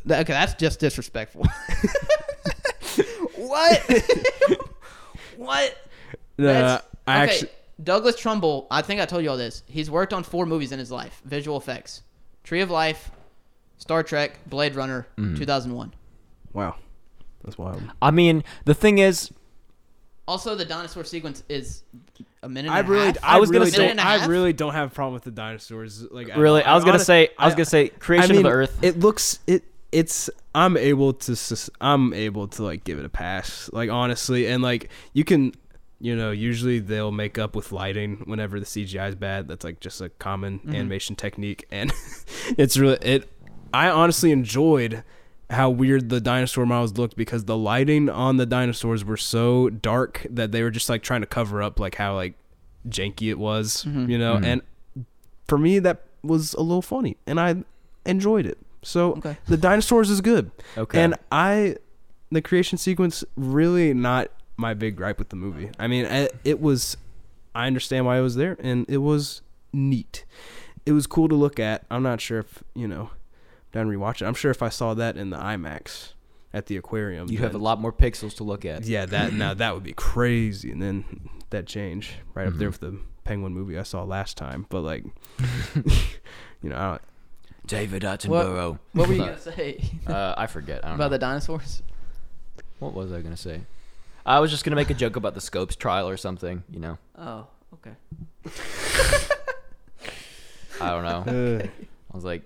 Th- 0.07 0.21
okay, 0.21 0.33
that's 0.33 0.53
just 0.55 0.79
disrespectful. 0.79 1.45
what? 3.35 3.81
what? 5.37 5.77
That's- 6.37 6.81
I 7.07 7.23
okay, 7.23 7.33
actually. 7.33 7.51
Douglas 7.83 8.15
Trumbull. 8.15 8.67
I 8.69 8.81
think 8.83 9.01
I 9.01 9.05
told 9.05 9.23
you 9.23 9.29
all 9.31 9.37
this. 9.37 9.63
He's 9.67 9.89
worked 9.89 10.13
on 10.13 10.23
four 10.23 10.45
movies 10.45 10.71
in 10.71 10.79
his 10.79 10.91
life. 10.91 11.21
Visual 11.25 11.57
effects: 11.57 12.03
Tree 12.43 12.61
of 12.61 12.69
Life, 12.69 13.11
Star 13.77 14.03
Trek, 14.03 14.39
Blade 14.47 14.75
Runner, 14.75 15.07
Mm-hmm. 15.17 15.35
2001. 15.37 15.93
Wow, 16.53 16.75
that's 17.43 17.57
wild. 17.57 17.81
I 18.01 18.11
mean, 18.11 18.43
the 18.65 18.73
thing 18.75 18.99
is, 18.99 19.31
Also, 20.31 20.55
the 20.55 20.63
dinosaur 20.63 21.03
sequence 21.03 21.43
is 21.49 21.83
a 22.41 22.47
minute. 22.47 22.71
I 22.71 22.79
and 22.79 22.87
a 22.87 22.91
really, 22.91 23.05
half. 23.07 23.17
I, 23.21 23.37
was 23.39 23.51
gonna 23.51 23.65
say- 23.65 23.71
don't, 23.71 23.81
Minute 23.81 23.91
and 23.91 23.99
a 23.99 24.07
I 24.07 24.17
half? 24.19 24.29
really 24.29 24.53
don't 24.53 24.71
have 24.73 24.91
a 24.91 24.95
problem 24.95 25.13
with 25.13 25.23
the 25.23 25.31
dinosaurs. 25.31 26.03
Like, 26.09 26.31
I- 26.31 26.37
really, 26.37 26.63
I 26.63 26.73
was 26.73 26.83
gonna 26.85 26.93
honest- 26.93 27.05
say, 27.07 27.29
I 27.37 27.45
was 27.47 27.53
gonna 27.55 27.65
say, 27.65 27.89
creation 27.89 28.31
I 28.31 28.33
mean, 28.37 28.45
of 28.45 28.49
the 28.51 28.55
Earth. 28.57 28.79
It 28.81 28.99
looks 28.99 29.39
it. 29.45 29.63
It's 29.91 30.29
I'm 30.55 30.77
able 30.77 31.11
to 31.13 31.35
sus- 31.35 31.69
I'm 31.81 32.13
able 32.13 32.47
to 32.47 32.63
like 32.63 32.85
give 32.85 32.97
it 32.97 33.03
a 33.03 33.09
pass. 33.09 33.69
Like 33.73 33.89
honestly, 33.89 34.47
and 34.47 34.63
like 34.63 34.89
you 35.11 35.25
can, 35.25 35.51
you 35.99 36.15
know, 36.15 36.31
usually 36.31 36.79
they'll 36.79 37.11
make 37.11 37.37
up 37.37 37.53
with 37.53 37.73
lighting 37.73 38.21
whenever 38.23 38.57
the 38.57 38.65
CGI 38.65 39.09
is 39.09 39.15
bad. 39.15 39.49
That's 39.49 39.65
like 39.65 39.81
just 39.81 39.99
a 39.99 40.07
common 40.07 40.59
Mm-hmm. 40.59 40.75
animation 40.75 41.15
technique, 41.17 41.65
and 41.71 41.91
it's 42.57 42.77
really 42.77 42.99
it. 43.01 43.29
I 43.73 43.89
honestly 43.89 44.31
enjoyed 44.31 45.03
how 45.51 45.69
weird 45.69 46.09
the 46.09 46.19
dinosaur 46.21 46.65
models 46.65 46.97
looked 46.97 47.15
because 47.15 47.45
the 47.45 47.57
lighting 47.57 48.09
on 48.09 48.37
the 48.37 48.45
dinosaurs 48.45 49.05
were 49.05 49.17
so 49.17 49.69
dark 49.69 50.25
that 50.29 50.51
they 50.51 50.63
were 50.63 50.71
just 50.71 50.89
like 50.89 51.03
trying 51.03 51.21
to 51.21 51.27
cover 51.27 51.61
up 51.61 51.79
like 51.79 51.95
how 51.95 52.15
like 52.15 52.33
janky 52.89 53.29
it 53.29 53.37
was, 53.37 53.83
Mm-hmm. 53.87 54.09
you 54.09 54.17
know. 54.17 54.37
Mhm. 54.37 54.45
And 54.45 55.05
for 55.47 55.57
me, 55.57 55.77
that 55.79 56.03
was 56.23 56.53
a 56.55 56.61
little 56.61 56.81
funny, 56.81 57.17
and 57.27 57.39
I 57.39 57.63
enjoyed 58.05 58.45
it. 58.45 58.57
So 58.83 59.11
Okay. 59.13 59.37
the 59.47 59.57
dinosaurs 59.57 60.09
is 60.09 60.21
good, 60.21 60.49
okay. 60.77 61.03
and 61.03 61.15
I, 61.31 61.75
the 62.31 62.41
creation 62.41 62.77
sequence 62.79 63.23
really 63.35 63.93
not 63.93 64.29
my 64.57 64.73
big 64.73 64.95
gripe 64.95 65.19
with 65.19 65.29
the 65.29 65.35
movie. 65.35 65.69
I 65.77 65.87
mean, 65.87 66.05
I, 66.05 66.29
it 66.43 66.59
was, 66.61 66.97
I 67.53 67.67
understand 67.67 68.05
why 68.05 68.17
it 68.17 68.21
was 68.21 68.35
there, 68.35 68.57
and 68.59 68.85
it 68.89 68.97
was 68.97 69.41
neat. 69.73 70.23
It 70.85 70.93
was 70.93 71.05
cool 71.05 71.27
to 71.29 71.35
look 71.35 71.59
at. 71.59 71.83
I'm 71.91 72.01
not 72.03 72.21
sure 72.21 72.39
if 72.39 72.63
you 72.73 72.87
know, 72.87 73.11
down 73.71 73.87
rewatch 73.87 74.21
it. 74.21 74.25
I'm 74.25 74.33
sure 74.33 74.51
if 74.51 74.61
I 74.61 74.69
saw 74.69 74.93
that 74.95 75.17
in 75.17 75.29
the 75.29 75.37
IMAX 75.37 76.13
at 76.53 76.65
the 76.65 76.77
aquarium, 76.77 77.29
you 77.29 77.37
have 77.39 77.55
a 77.55 77.59
lot 77.59 77.79
more 77.79 77.93
pixels 77.93 78.35
to 78.37 78.43
look 78.43 78.65
at. 78.65 78.83
yeah, 78.85 79.05
that 79.05 79.33
now 79.33 79.53
that 79.53 79.73
would 79.73 79.83
be 79.83 79.93
crazy, 79.93 80.71
and 80.71 80.81
then 80.81 81.29
that 81.51 81.65
change 81.65 82.13
right 82.33 82.47
up 82.47 82.53
there 82.55 82.69
Mhm. 82.69 82.71
with 82.71 82.81
the 82.81 82.99
Penguin 83.23 83.53
movie 83.53 83.77
I 83.77 83.83
saw 83.83 84.03
last 84.03 84.35
time. 84.37 84.65
But 84.69 84.81
like, 84.81 85.03
you 86.61 86.69
know, 86.69 86.75
I 86.75 86.89
don't, 86.91 87.01
David 87.67 88.03
What, 88.03 88.19
Attenborough. 88.19 88.79
what 88.93 89.07
were 89.07 89.13
you 89.13 89.19
gonna 89.25 89.39
say 89.39 89.81
Uh, 90.07 90.33
I 90.37 90.47
forget. 90.47 90.83
I 90.83 90.89
don't 90.89 90.95
about 90.95 91.05
know. 91.05 91.09
the 91.09 91.19
dinosaurs? 91.19 91.83
What 92.79 92.93
was 92.93 93.11
I 93.13 93.21
gonna 93.21 93.37
say? 93.37 93.61
I 94.25 94.39
was 94.39 94.51
just 94.51 94.63
gonna 94.65 94.75
make 94.75 94.89
a 94.89 94.93
joke 94.95 95.15
about 95.15 95.33
the 95.35 95.41
Scopes 95.41 95.75
trial 95.75 96.09
or 96.09 96.17
something. 96.17 96.63
You 96.69 96.79
know, 96.79 96.97
Oh, 97.17 97.47
okay. 97.75 97.95
I 100.81 100.89
don't 100.89 101.03
know. 101.03 101.59
uh, 101.59 101.63
I 101.63 102.15
was 102.15 102.23
like, 102.25 102.41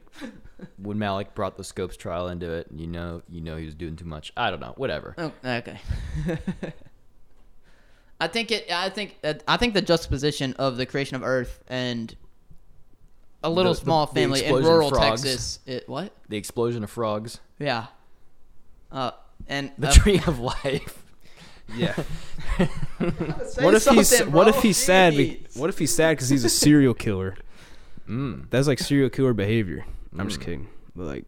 when 0.78 0.98
Malick 0.98 1.34
brought 1.36 1.58
the 1.58 1.64
Scopes 1.64 1.98
trial 1.98 2.28
into 2.30 2.52
it, 2.52 2.68
you 2.76 2.88
know, 2.88 3.22
you 3.30 3.42
know, 3.42 3.58
he 3.58 3.66
was 3.66 3.76
doing 3.76 3.96
too 3.96 4.06
much. 4.06 4.32
I 4.38 4.50
don't 4.52 4.60
know. 4.60 4.74
Whatever. 4.78 5.14
Oh, 5.18 5.32
okay. 5.44 5.80
I 8.20 8.28
think 8.28 8.52
it. 8.52 8.72
I 8.72 8.90
think. 8.90 9.22
that- 9.22 9.44
I 9.48 9.58
think 9.58 9.74
the 9.74 9.82
juxtaposition 9.82 10.54
of 10.54 10.78
the 10.78 10.86
creation 10.86 11.16
of 11.18 11.24
Earth 11.24 11.62
and 11.68 12.16
a 13.44 13.50
little 13.50 13.74
The- 13.74 13.80
the- 13.80 13.86
small 13.86 14.06
the 14.06 14.14
family 14.22 14.46
in 14.46 14.54
rural. 14.56 14.92
Texas. 14.92 15.60
It 15.66 15.88
what? 15.90 16.14
The 16.30 16.38
explosion 16.38 16.84
of 16.84 16.90
frogs. 16.90 17.40
Yeah. 17.60 17.88
Uh, 18.92 19.12
and 19.48 19.72
The 19.78 19.90
uh, 19.90 19.92
tree 19.92 20.22
of 20.26 20.40
life. 20.40 21.04
yeah. 21.76 21.94
What 23.60 23.74
if 23.76 23.86
he's 23.88 24.08
something, 24.10 24.32
what 24.32 24.48
if 24.48 24.62
he's 24.62 24.78
sad? 24.78 25.18
be- 25.18 25.46
What 25.56 25.70
if 25.70 25.78
he's 25.78 25.94
sad 25.94 26.12
because 26.16 26.30
he's 26.30 26.46
a 26.46 26.50
serial 26.50 26.94
killer? 26.94 27.36
Mm. 28.08 28.46
That's 28.52 28.68
like 28.68 28.78
serial 28.78 29.10
killer 29.10 29.34
behavior. 29.34 29.84
I'm 30.18 30.28
just 30.28 30.40
Mm. 30.40 30.44
kidding. 30.44 30.68
But 30.96 31.06
like, 31.06 31.26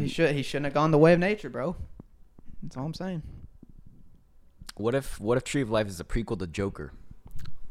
He 0.00 0.08
should. 0.08 0.34
He 0.34 0.42
shouldn't 0.42 0.64
have 0.66 0.74
gone 0.74 0.90
the 0.90 0.98
way 0.98 1.12
of 1.12 1.20
nature, 1.20 1.48
bro. 1.48 1.76
That's 2.62 2.76
all 2.76 2.86
I'm 2.86 2.94
saying. 2.94 3.22
What 4.76 4.94
if 4.94 5.20
What 5.20 5.36
if 5.38 5.44
Tree 5.44 5.62
of 5.62 5.70
Life 5.70 5.86
is 5.88 6.00
a 6.00 6.04
prequel 6.04 6.38
to 6.38 6.46
Joker? 6.46 6.92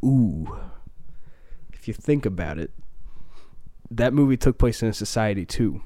ooh. 0.03 0.57
If 1.73 1.87
you 1.87 1.93
think 1.93 2.25
about 2.25 2.57
it, 2.57 2.71
that 3.91 4.13
movie 4.13 4.37
took 4.37 4.57
place 4.57 4.81
in 4.81 4.87
a 4.87 4.93
society 4.93 5.45
too. 5.45 5.81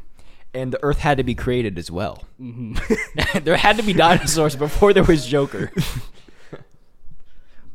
And 0.53 0.71
the 0.73 0.81
Earth 0.83 0.99
had 0.99 1.17
to 1.17 1.23
be 1.23 1.35
created 1.35 1.77
as 1.77 1.91
well. 1.91 2.23
Mm-hmm. 2.41 3.39
there 3.43 3.57
had 3.57 3.77
to 3.77 3.83
be 3.83 3.93
dinosaurs 3.93 4.55
before 4.55 4.93
there 4.93 5.03
was 5.03 5.25
Joker. 5.25 5.71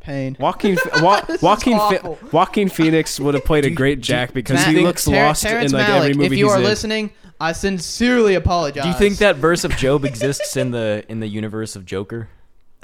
Pain. 0.05 0.37
Joaquin, 0.39 0.77
wa- 1.01 1.21
Joaquin, 1.41 1.79
Phe- 1.79 2.31
Joaquin 2.31 2.69
Phoenix 2.69 3.19
would 3.19 3.33
have 3.33 3.43
played 3.43 3.65
a 3.65 3.71
great 3.71 4.01
Jack 4.01 4.33
because 4.33 4.57
Ma- 4.63 4.71
he 4.71 4.81
looks 4.81 5.05
Ter- 5.05 5.11
lost 5.15 5.41
Terrence 5.43 5.71
in 5.71 5.77
like 5.79 5.87
Malick, 5.87 5.97
every 5.97 6.13
movie 6.13 6.25
If 6.27 6.31
you 6.33 6.45
he's 6.45 6.53
are 6.53 6.57
in. 6.59 6.63
listening, 6.63 7.09
I 7.39 7.51
sincerely 7.53 8.35
apologize. 8.35 8.83
Do 8.83 8.89
you 8.89 8.95
think 8.95 9.17
that 9.17 9.37
verse 9.37 9.63
of 9.63 9.75
Job 9.77 10.05
exists 10.05 10.55
in 10.55 10.69
the 10.71 11.03
in 11.09 11.19
the 11.21 11.27
universe 11.27 11.75
of 11.75 11.85
Joker? 11.85 12.29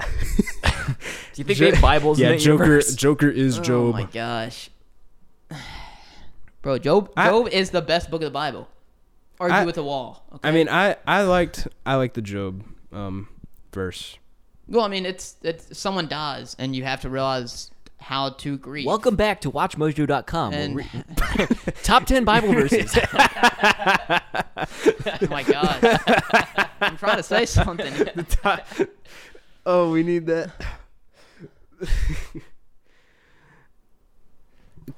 Do 0.00 0.06
you 1.36 1.44
think 1.44 1.58
Jo- 1.58 1.64
they 1.66 1.70
have 1.70 1.80
Bibles 1.80 2.18
yeah, 2.18 2.30
in 2.30 2.32
the 2.32 2.38
Joker. 2.42 2.64
universe? 2.64 2.94
Joker 2.96 3.28
is 3.28 3.58
Oh 3.58 3.62
Job. 3.62 3.94
my 3.94 4.02
gosh. 4.04 4.68
Bro, 6.60 6.78
Job 6.78 7.10
I- 7.16 7.28
Job 7.28 7.48
is 7.48 7.70
the 7.70 7.82
best 7.82 8.10
book 8.10 8.20
of 8.22 8.26
the 8.26 8.30
Bible. 8.30 8.68
Argue 9.40 9.56
I- 9.58 9.64
with 9.64 9.74
the 9.76 9.82
wall. 9.84 10.24
Okay? 10.34 10.48
I 10.48 10.52
mean, 10.52 10.68
I 10.68 10.96
I 11.06 11.22
liked 11.22 11.66
I 11.86 11.94
liked 11.96 12.14
the 12.14 12.22
Job 12.22 12.62
um 12.92 13.28
verse. 13.72 14.18
Well, 14.72 14.84
I 14.84 14.88
mean, 14.88 15.06
it's 15.06 15.36
it's 15.42 15.78
someone 15.78 16.08
dies, 16.08 16.56
and 16.58 16.74
you 16.74 16.82
have 16.84 17.02
to 17.02 17.10
realize 17.10 17.70
how 17.98 18.30
to 18.30 18.56
grieve. 18.56 18.86
Welcome 18.86 19.16
back 19.16 19.42
to 19.42 19.50
WatchMojo.com. 19.50 20.54
And- 20.54 20.76
re- 20.76 20.86
top 21.82 22.06
ten 22.06 22.24
Bible 22.24 22.52
verses. 22.52 22.96
oh 22.96 23.06
my 25.28 25.42
god! 25.42 26.00
I'm 26.80 26.96
trying 26.96 27.18
to 27.18 27.22
say 27.22 27.44
something. 27.44 27.92
oh, 29.66 29.90
we 29.92 30.02
need 30.02 30.26
that. 30.26 30.50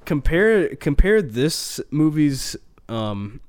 compare 0.05 0.75
compare 0.75 1.21
this 1.21 1.81
movie's 1.91 2.55
um 2.87 3.41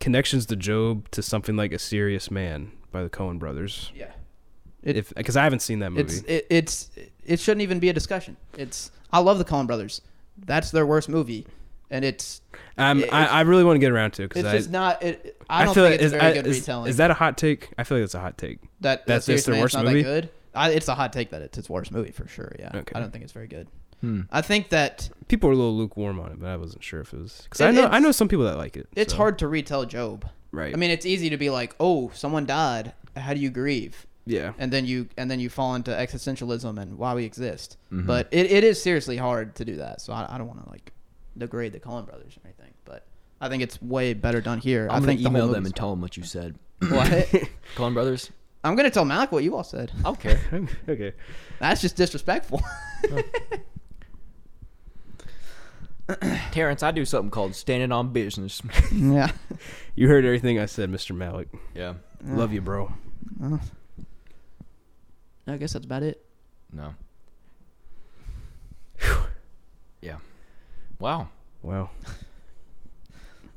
connections 0.00 0.44
to 0.46 0.56
Job 0.56 1.08
to 1.12 1.22
something 1.22 1.56
like 1.56 1.72
A 1.72 1.78
Serious 1.78 2.30
Man 2.30 2.72
by 2.90 3.02
the 3.02 3.08
Coen 3.08 3.38
brothers. 3.38 3.90
Yeah. 3.94 4.10
It- 4.82 4.96
If 4.96 5.14
because 5.14 5.36
I 5.36 5.44
haven't 5.44 5.60
seen 5.60 5.78
that 5.80 5.90
movie. 5.90 6.02
It's 6.02 6.22
it, 6.22 6.46
it's 6.50 6.90
it 7.24 7.40
shouldn't 7.40 7.62
even 7.62 7.78
be 7.78 7.88
a 7.88 7.92
discussion. 7.92 8.36
It's 8.56 8.90
I 9.12 9.20
love 9.20 9.38
the 9.38 9.44
Coen 9.44 9.66
Brothers. 9.66 10.00
That's 10.44 10.70
their 10.70 10.86
worst 10.86 11.08
movie, 11.08 11.46
and 11.90 12.04
it's 12.04 12.40
um, 12.78 12.98
it's- 13.00 13.12
I, 13.12 13.26
I 13.26 13.40
really 13.42 13.64
want 13.64 13.76
to 13.76 13.80
get 13.80 13.92
around 13.92 14.12
to 14.14 14.22
it 14.22 14.24
it's 14.26 14.34
because 14.34 14.46
I, 14.52 14.56
just 14.56 14.70
not. 14.70 15.02
It, 15.02 15.36
I 15.48 15.62
I 15.62 15.64
don't 15.66 15.74
feel 15.74 15.84
think 15.84 16.00
like- 16.00 16.00
it's 16.00 16.02
a 16.02 16.16
is, 16.16 16.20
very 16.22 16.24
I- 16.24 16.32
good 16.34 16.46
is, 16.46 16.60
retelling. 16.60 16.88
is 16.90 16.96
that 16.96 17.10
a 17.10 17.14
hot 17.14 17.36
take? 17.38 17.68
I 17.78 17.84
feel 17.84 17.98
like 17.98 18.04
it's 18.04 18.14
a 18.14 18.20
hot 18.20 18.38
take. 18.38 18.58
that 18.80 19.06
that's 19.06 19.26
that 19.26 19.32
just 19.34 19.46
their 19.46 19.60
worst 19.60 19.76
movie? 19.76 20.02
that 20.02 20.08
good. 20.08 20.30
I, 20.54 20.70
it's 20.70 20.88
a 20.88 20.94
hot 20.94 21.12
take 21.12 21.30
that 21.30 21.40
it's 21.42 21.56
its 21.58 21.70
worst 21.70 21.92
movie 21.92 22.10
for 22.10 22.26
sure. 22.28 22.54
Yeah, 22.58 22.70
Okay. 22.74 22.92
I 22.94 23.00
don't 23.00 23.10
think 23.10 23.24
it's 23.24 23.32
very 23.32 23.46
good. 23.46 23.68
Hmm. 24.00 24.22
I 24.30 24.42
think 24.42 24.70
that 24.70 25.08
People 25.28 25.48
are 25.48 25.52
a 25.52 25.56
little 25.56 25.76
lukewarm 25.76 26.18
on 26.18 26.32
it, 26.32 26.40
but 26.40 26.48
I 26.48 26.56
wasn't 26.56 26.82
sure 26.82 27.00
if 27.00 27.12
it 27.14 27.20
was 27.20 27.40
because 27.44 27.60
I 27.60 27.70
know 27.70 27.86
I 27.86 28.00
know 28.00 28.10
some 28.10 28.26
people 28.28 28.44
that 28.46 28.56
like 28.58 28.76
it. 28.76 28.88
it's 28.96 29.12
so, 29.12 29.16
hard 29.18 29.38
to 29.38 29.48
retell 29.48 29.84
Job. 29.86 30.26
right? 30.50 30.74
I 30.74 30.76
mean, 30.76 30.90
it's 30.90 31.06
easy 31.06 31.30
to 31.30 31.36
be 31.36 31.50
like, 31.50 31.74
"Oh, 31.78 32.10
someone 32.14 32.44
died. 32.46 32.92
How 33.16 33.32
do 33.32 33.38
you 33.40 33.48
grieve?" 33.50 34.06
Yeah, 34.24 34.52
And 34.58 34.72
then 34.72 34.86
you 34.86 35.08
and 35.16 35.28
then 35.30 35.40
you 35.40 35.50
fall 35.50 35.74
into 35.74 35.90
existentialism 35.90 36.80
and 36.80 36.96
why 36.96 37.14
we 37.14 37.24
exist. 37.24 37.76
Mhm. 37.92 38.06
But 38.06 38.28
it, 38.30 38.50
it 38.52 38.62
is 38.62 38.80
seriously 38.80 39.16
hard 39.16 39.56
to 39.56 39.64
do 39.64 39.76
that. 39.76 40.00
So 40.00 40.12
I, 40.12 40.26
I 40.34 40.38
don't 40.38 40.46
want 40.46 40.62
to 40.64 40.70
like 40.70 40.92
degrade 41.36 41.72
the 41.72 41.80
Coen 41.80 42.06
Brothers 42.06 42.36
or 42.36 42.40
anything. 42.46 42.72
But 42.84 43.04
I 43.40 43.48
think 43.48 43.62
it's 43.64 43.82
way 43.82 44.14
better 44.14 44.40
done 44.40 44.58
here. 44.58 44.84
I'm 44.84 44.90
I 44.90 44.94
gonna 45.00 45.06
think 45.06 45.22
the 45.22 45.28
whole 45.30 45.38
email 45.38 45.48
them 45.52 45.64
and 45.66 45.74
tell 45.74 45.90
them 45.90 46.00
what 46.00 46.16
you 46.16 46.22
said. 46.22 46.54
fine. 46.80 46.90
What? 46.92 47.08
Coen 47.76 47.94
Brothers. 47.94 48.30
I'm 48.64 48.76
gonna 48.76 48.90
tell 48.90 49.04
Malick 49.04 49.32
what 49.32 49.42
you 49.42 49.56
all 49.56 49.64
said. 49.64 49.90
I 49.98 50.02
don't 50.02 50.20
care. 50.20 50.40
okay. 50.88 51.14
That's 51.58 51.80
just 51.80 51.96
disrespectful. 51.96 52.62
Terrence, 56.50 56.82
I 56.82 56.90
do 56.90 57.04
something 57.04 57.30
called 57.30 57.54
standing 57.54 57.90
on 57.92 58.12
business. 58.12 58.60
Yeah. 58.92 59.30
You 59.94 60.08
heard 60.08 60.24
everything 60.24 60.58
I 60.58 60.66
said, 60.66 60.90
Mr. 60.90 61.16
Malick. 61.16 61.46
yeah. 61.74 61.94
Love 62.24 62.52
you, 62.52 62.60
bro. 62.60 62.92
I 65.46 65.56
guess 65.56 65.72
that's 65.72 65.84
about 65.84 66.02
it. 66.02 66.24
No. 66.72 66.94
Yeah. 70.00 70.16
Wow. 70.98 71.28
Wow. 71.62 71.90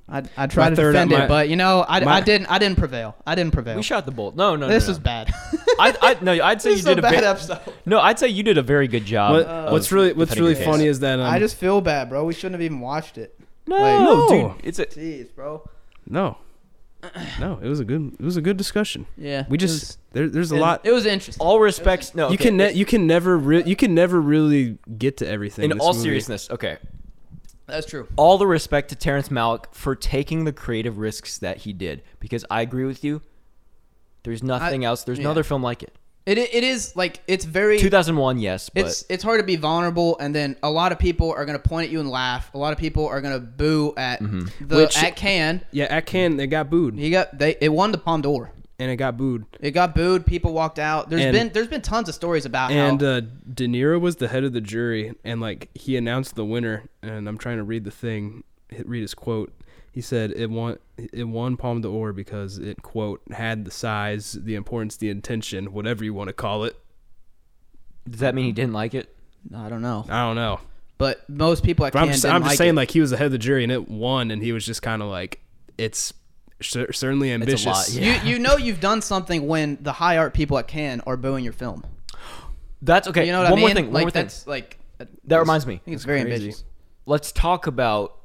I 0.08 0.22
I 0.38 0.46
tried 0.46 0.70
to 0.72 0.76
third- 0.76 0.92
defend 0.94 1.12
my- 1.12 1.26
it, 1.26 1.28
but 1.28 1.50
you 1.50 1.56
know, 1.56 1.84
I, 1.88 2.00
my- 2.02 2.14
I 2.18 2.22
didn't 2.22 2.48
I 2.48 2.60
didn't 2.60 2.78
prevail. 2.78 3.16
I 3.26 3.34
didn't 3.34 3.54
prevail. 3.54 3.76
We 3.76 3.82
shot 3.84 4.06
the 4.06 4.12
bolt. 4.12 4.36
No, 4.36 4.56
no, 4.56 4.68
this 4.68 4.84
no, 4.86 4.90
was 4.92 4.98
no. 5.00 5.04
bad. 5.04 5.34
I, 5.80 5.96
I, 6.02 6.18
no, 6.22 6.32
I'd 6.44 6.62
say 6.62 6.70
this 6.76 6.84
you 6.86 6.92
is 6.92 6.96
did 6.96 6.98
a 6.98 7.00
a 7.00 7.02
bad 7.02 7.14
very, 7.16 7.26
episode. 7.26 7.60
No, 7.88 8.00
I'd 8.00 8.20
say 8.20 8.28
you 8.28 8.44
did 8.44 8.58
a 8.60 8.62
very 8.62 8.88
good 8.88 9.06
job. 9.06 9.32
What, 9.34 9.46
of 9.48 9.72
what's 9.72 9.92
really 9.92 10.14
what's 10.14 10.30
defending 10.32 10.44
really 10.54 10.64
your 10.64 10.72
funny 10.74 10.86
is 10.88 11.00
that 11.00 11.20
um, 11.20 11.26
I 11.26 11.40
just 11.40 11.56
feel 11.58 11.82
bad, 11.82 12.10
bro. 12.10 12.24
We 12.24 12.34
shouldn't 12.36 12.54
have 12.54 12.62
even 12.62 12.80
watched 12.82 13.18
it. 13.18 13.40
no, 13.66 13.76
like- 13.78 14.00
No. 14.02 14.28
dude. 14.58 14.66
It's 14.68 14.78
a 14.78 14.86
Jeez, 14.86 15.34
bro. 15.34 15.68
no, 16.08 16.38
no. 17.40 17.60
It 17.62 17.68
was 17.68 17.80
a 17.80 17.86
good 17.86 18.14
it 18.20 18.24
was 18.24 18.38
a 18.38 18.42
good 18.42 18.58
discussion. 18.58 19.06
Yeah. 19.18 19.46
We 19.50 19.58
just 19.58 19.74
was- 19.82 19.98
there, 20.14 20.30
there's 20.30 20.52
a 20.52 20.56
it- 20.56 20.60
lot. 20.60 20.82
It 20.86 20.92
was 20.92 21.06
interesting. 21.06 21.46
all 21.46 21.60
respects. 21.60 22.16
No, 22.16 22.28
you 22.30 22.36
okay, 22.36 22.46
can 22.46 22.58
ne- 22.58 22.72
you 22.74 22.86
can 22.86 23.06
never 23.08 23.38
re- 23.38 23.64
you 23.66 23.76
can 23.76 23.94
never 23.94 24.20
really 24.22 24.78
get 24.98 25.18
to 25.18 25.28
everything. 25.28 25.72
in 25.72 25.80
all 25.80 25.94
movie. 25.94 26.04
seriousness. 26.04 26.50
Okay, 26.50 26.78
That's 27.68 27.86
true. 27.88 28.08
all 28.16 28.38
the 28.38 28.48
respect 28.48 28.90
to 28.90 28.96
Terrence 28.96 29.30
Malick 29.30 29.66
for 29.74 29.96
taking 29.96 30.46
the 30.46 30.54
creative 30.54 30.98
risks 30.98 31.38
that 31.40 31.58
he 31.60 31.74
did 31.74 32.02
because 32.20 32.46
I 32.50 32.62
agree 32.62 32.86
with 32.86 33.04
you. 33.04 33.22
There's 34.24 34.42
nothing 34.42 34.84
else. 34.86 35.04
There's 35.04 35.20
no 35.20 35.32
other 35.32 35.44
film 35.44 35.62
like 35.62 35.84
it. 35.84 35.94
It 36.26 36.38
it 36.40 36.64
is 36.64 36.96
like 36.96 37.20
it's 37.28 37.46
very 37.46 37.78
2001, 37.78 38.40
yes, 38.40 38.70
but 38.70 38.86
it's 38.88 39.06
it's 39.10 39.24
hard 39.24 39.40
to 39.40 39.46
be 39.46 39.58
vulnerable 39.58 40.18
and 40.20 40.34
then 40.34 40.56
a 40.64 40.72
lot 40.72 40.92
of 40.92 40.98
people 40.98 41.32
are 41.32 41.46
going 41.46 41.58
to 41.58 41.70
point 41.70 41.86
at 41.86 41.92
you 41.92 42.00
and 42.00 42.10
laugh. 42.10 42.50
A 42.54 42.58
lot 42.58 42.74
of 42.74 42.80
people 42.80 43.08
are 43.08 43.22
going 43.22 43.34
to 43.36 43.40
boo 43.40 43.94
at 43.96 44.22
Mm-hmm. 44.22 44.68
the 44.68 44.76
Which- 44.78 44.98
at 44.98 45.16
Can. 45.16 45.64
Yeah, 45.72 45.86
at 45.86 46.06
Cannes 46.08 46.38
they 46.38 46.48
got 46.48 46.70
booed 46.70 46.96
He 46.96 47.12
got 47.12 47.38
they 47.38 47.56
it 47.62 47.70
won 47.70 47.92
the 47.92 48.00
Palme 48.00 48.22
d'Or. 48.22 48.52
and 48.80 48.90
it 48.92 48.96
got 48.96 49.18
booed. 49.18 49.46
It 49.60 49.72
got 49.72 49.94
booed. 49.94 50.26
People 50.26 50.52
walked 50.54 50.80
out. 50.80 51.10
There's 51.12 51.22
And- 51.22 51.34
been 51.34 51.50
there's 51.54 51.68
been 51.68 51.82
tons 51.82 52.10
of 52.10 52.16
stories 52.16 52.46
about 52.48 52.72
And 52.72 53.00
how 53.02 53.08
uh, 53.08 53.22
De 53.54 53.68
Niro 53.68 54.02
was 54.02 54.16
the 54.16 54.28
head 54.28 54.44
of 54.44 54.52
the 54.54 54.62
jury, 54.62 55.14
and 55.24 55.40
like 55.40 55.70
he 55.76 55.96
announced 55.96 56.34
the 56.36 56.44
winner. 56.46 56.86
And 57.04 57.28
I'm 57.30 57.38
trying 57.38 57.58
to 57.58 57.64
read 57.64 57.84
the 57.84 57.92
thing, 57.92 58.44
hit- 58.70 58.90
read 58.90 59.02
his 59.02 59.14
quote. 59.14 59.54
He 59.96 60.02
said 60.02 60.34
it 60.36 60.50
won 60.50 60.78
it 60.98 61.24
won 61.24 61.56
Palme 61.56 61.80
d'Or 61.80 62.12
because 62.12 62.58
it 62.58 62.82
quote 62.82 63.22
had 63.32 63.64
the 63.64 63.72
size, 63.72 64.34
the 64.34 64.56
importance, 64.56 64.98
the 64.98 65.10
intention, 65.10 65.72
whatever 65.72 66.04
you 66.04 66.14
want 66.14 66.28
to 66.28 66.34
call 66.34 66.66
it. 66.66 66.76
does 68.10 68.20
that 68.20 68.36
mean 68.36 68.44
he 68.44 68.52
didn't 68.52 68.74
like 68.74 68.94
it? 68.94 69.16
I 69.56 69.70
don't 69.70 69.82
know, 69.82 70.06
I 70.10 70.24
don't 70.26 70.36
know. 70.36 70.60
but 70.98 71.28
most 71.30 71.64
people 71.64 71.86
at 71.86 71.94
Cannes 71.94 72.02
I'm 72.02 72.10
just, 72.10 72.22
didn't 72.24 72.36
I'm 72.36 72.42
just 72.42 72.52
like 72.52 72.58
saying, 72.58 72.72
it. 72.72 72.76
like 72.76 72.92
he 72.92 73.00
was 73.00 73.12
the 73.12 73.16
head 73.18 73.28
of 73.28 73.32
the 73.32 73.38
jury 73.38 73.64
and 73.64 73.72
it 73.72 73.88
won, 73.90 74.32
and 74.32 74.44
he 74.44 74.52
was 74.52 74.66
just 74.66 74.82
kind 74.82 75.02
of 75.02 75.08
like, 75.08 75.40
it's 75.78 76.14
cer- 76.62 76.92
certainly 76.92 77.32
ambitious. 77.32 77.66
lot, 77.66 77.90
yeah. 77.94 78.22
you 78.22 78.34
you 78.34 78.40
know 78.40 78.58
you've 78.58 78.82
done 78.82 79.02
something 79.02 79.48
when 79.48 79.78
the 79.80 79.94
high 79.94 80.18
art 80.18 80.34
people 80.34 80.58
at 80.58 80.68
Cannes 80.68 81.04
are 81.08 81.16
booing 81.16 81.46
your 81.46 81.54
film. 81.54 81.86
That's 82.82 83.08
okay. 83.08 83.26
You 83.26 83.32
know 83.32 83.44
what 83.44 83.52
one 83.52 83.54
I 83.54 83.56
mean? 83.56 83.62
more 83.66 83.74
thing. 83.76 83.86
One 83.86 83.94
like 83.94 84.04
more 84.04 84.12
thing. 84.12 84.24
that's 84.24 84.46
like 84.46 84.78
That 85.24 85.40
reminds 85.40 85.66
me. 85.66 85.76
I 85.76 85.78
think 85.78 85.96
it's 85.96 86.04
very 86.04 86.22
crazy. 86.24 86.44
ambitious. 86.48 86.64
let's 87.06 87.32
talk 87.32 87.66
about 87.68 88.18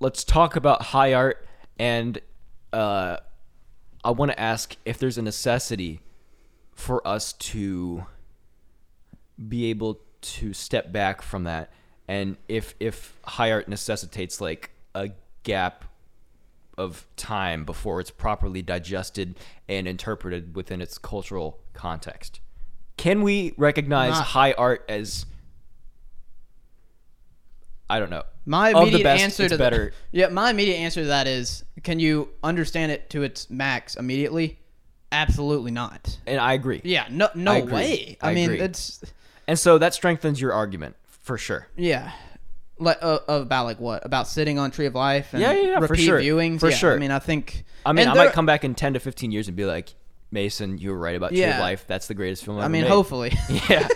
let's 0.00 0.24
talk 0.24 0.56
about 0.56 0.82
high 0.82 1.12
art 1.14 1.46
and 1.78 2.20
uh 2.72 3.16
I 4.04 4.10
want 4.12 4.30
to 4.30 4.40
ask 4.40 4.76
if 4.84 4.98
there's 4.98 5.18
a 5.18 5.22
necessity 5.22 6.00
for 6.74 7.06
us 7.06 7.32
to 7.32 8.06
be 9.48 9.66
able 9.66 10.00
to 10.20 10.52
step 10.52 10.92
back 10.92 11.22
from 11.22 11.44
that 11.44 11.72
and 12.06 12.36
if 12.48 12.74
if 12.80 13.16
high 13.24 13.52
art 13.52 13.68
necessitates 13.68 14.40
like 14.40 14.70
a 14.94 15.10
gap 15.42 15.84
of 16.78 17.06
time 17.16 17.64
before 17.64 18.00
it's 18.00 18.10
properly 18.10 18.62
digested 18.62 19.36
and 19.68 19.88
interpreted 19.88 20.54
within 20.54 20.80
its 20.80 20.96
cultural 20.96 21.58
context. 21.74 22.40
Can 22.96 23.22
we 23.22 23.52
recognize 23.56 24.12
Not- 24.12 24.26
high 24.26 24.52
art 24.52 24.84
as 24.88 25.26
I 27.90 27.98
don't 27.98 28.10
know. 28.10 28.22
My 28.48 28.70
Of 28.70 28.74
the 28.76 28.80
immediate 28.80 29.02
best, 29.04 29.22
answer 29.24 29.42
it's 29.44 29.52
to 29.52 29.58
better. 29.58 29.92
Yeah, 30.10 30.28
my 30.28 30.48
immediate 30.50 30.76
answer 30.76 31.02
to 31.02 31.08
that 31.08 31.26
is: 31.26 31.64
Can 31.82 32.00
you 32.00 32.30
understand 32.42 32.90
it 32.90 33.10
to 33.10 33.22
its 33.22 33.50
max 33.50 33.94
immediately? 33.94 34.58
Absolutely 35.12 35.70
not. 35.70 36.18
And 36.26 36.40
I 36.40 36.54
agree. 36.54 36.80
Yeah, 36.82 37.06
no, 37.10 37.28
no 37.34 37.52
I 37.52 37.60
way. 37.60 38.16
I, 38.22 38.30
I 38.30 38.34
mean, 38.34 38.50
agree. 38.50 38.60
it's 38.60 39.02
And 39.46 39.58
so 39.58 39.76
that 39.78 39.92
strengthens 39.92 40.40
your 40.40 40.52
argument 40.54 40.96
for 41.06 41.36
sure. 41.36 41.68
yeah, 41.76 42.12
like 42.78 42.96
uh, 43.02 43.18
about 43.28 43.66
like 43.66 43.80
what 43.80 44.04
about 44.06 44.26
sitting 44.28 44.58
on 44.58 44.70
Tree 44.70 44.86
of 44.86 44.94
Life 44.94 45.32
and 45.34 45.42
Yeah, 45.42 45.52
yeah, 45.52 45.60
yeah, 45.68 45.74
for 45.80 45.88
repeat 45.88 46.04
sure. 46.06 46.18
viewings? 46.20 46.60
For 46.60 46.70
Yeah, 46.70 46.76
sure. 46.76 46.94
I 46.94 46.98
mean, 46.98 47.10
I 47.10 47.18
think. 47.18 47.64
I 47.84 47.92
mean, 47.92 48.02
and 48.02 48.10
I 48.10 48.14
there- 48.14 48.24
might 48.26 48.32
come 48.32 48.46
back 48.46 48.64
in 48.64 48.74
10 48.74 48.94
to 48.94 49.00
15 49.00 49.30
years 49.30 49.46
and 49.48 49.56
be 49.56 49.66
like, 49.66 49.94
Mason, 50.30 50.78
you 50.78 50.90
were 50.90 50.98
right 50.98 51.16
about 51.16 51.30
Tree 51.30 51.42
of 51.42 51.48
Yeah. 51.50 51.60
Life. 51.60 51.84
That's 51.86 52.06
the 52.06 52.14
greatest 52.14 52.44
film 52.46 52.56
ever 52.58 52.64
I 52.64 52.68
mean, 52.68 52.82
made." 52.82 52.90
hopefully. 52.90 53.32
Yeah. 53.68 53.88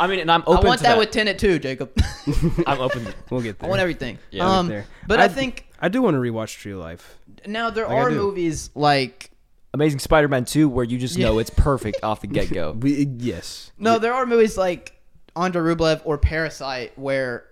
I 0.00 0.06
mean, 0.06 0.20
and 0.20 0.30
I'm 0.30 0.42
I 0.42 0.44
open 0.46 0.66
want 0.66 0.78
to 0.78 0.82
that, 0.84 0.94
I 0.94 0.96
want 0.96 1.12
that. 1.12 1.20
with 1.24 1.26
Tenet 1.26 1.38
too, 1.38 1.58
Jacob. 1.58 1.92
I'm 2.66 2.80
open. 2.80 3.06
We'll 3.30 3.40
get 3.42 3.58
there. 3.58 3.68
I 3.68 3.70
want 3.70 3.80
everything. 3.80 4.18
Yeah, 4.30 4.44
we'll 4.44 4.52
get 4.52 4.58
um, 4.58 4.68
there. 4.68 4.86
but 5.06 5.20
I, 5.20 5.24
I- 5.24 5.28
think 5.28 5.66
I 5.80 5.88
do 5.88 6.02
want 6.02 6.14
to 6.14 6.18
rewatch 6.20 6.58
Tree 6.58 6.72
of 6.72 6.78
Life. 6.78 7.18
now 7.46 7.70
there 7.70 7.86
Like 7.86 7.96
are 7.96 8.10
movies 8.10 8.70
like 8.74 9.30
Amazing 9.72 10.00
Spider-Man 10.00 10.44
2 10.46 10.68
where 10.68 10.84
you 10.84 10.98
just 10.98 11.16
Yeah. 11.16 11.26
know 11.28 11.38
it's 11.38 11.50
perfect 11.50 12.02
off 12.02 12.20
the 12.22 12.26
get-go. 12.26 12.72
We 12.80 13.06
yes. 13.18 13.70
No, 13.78 13.98
there 14.00 14.12
are 14.12 14.26
movies 14.26 14.58
like 14.58 15.00
Andrei 15.36 15.74
Rublev 15.74 16.02
or 16.04 16.18
Parasite 16.18 16.98
where 16.98 17.44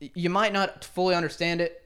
you 0.00 0.28
might 0.30 0.52
not 0.52 0.84
fully 0.84 1.14
understand 1.14 1.60
it, 1.60 1.82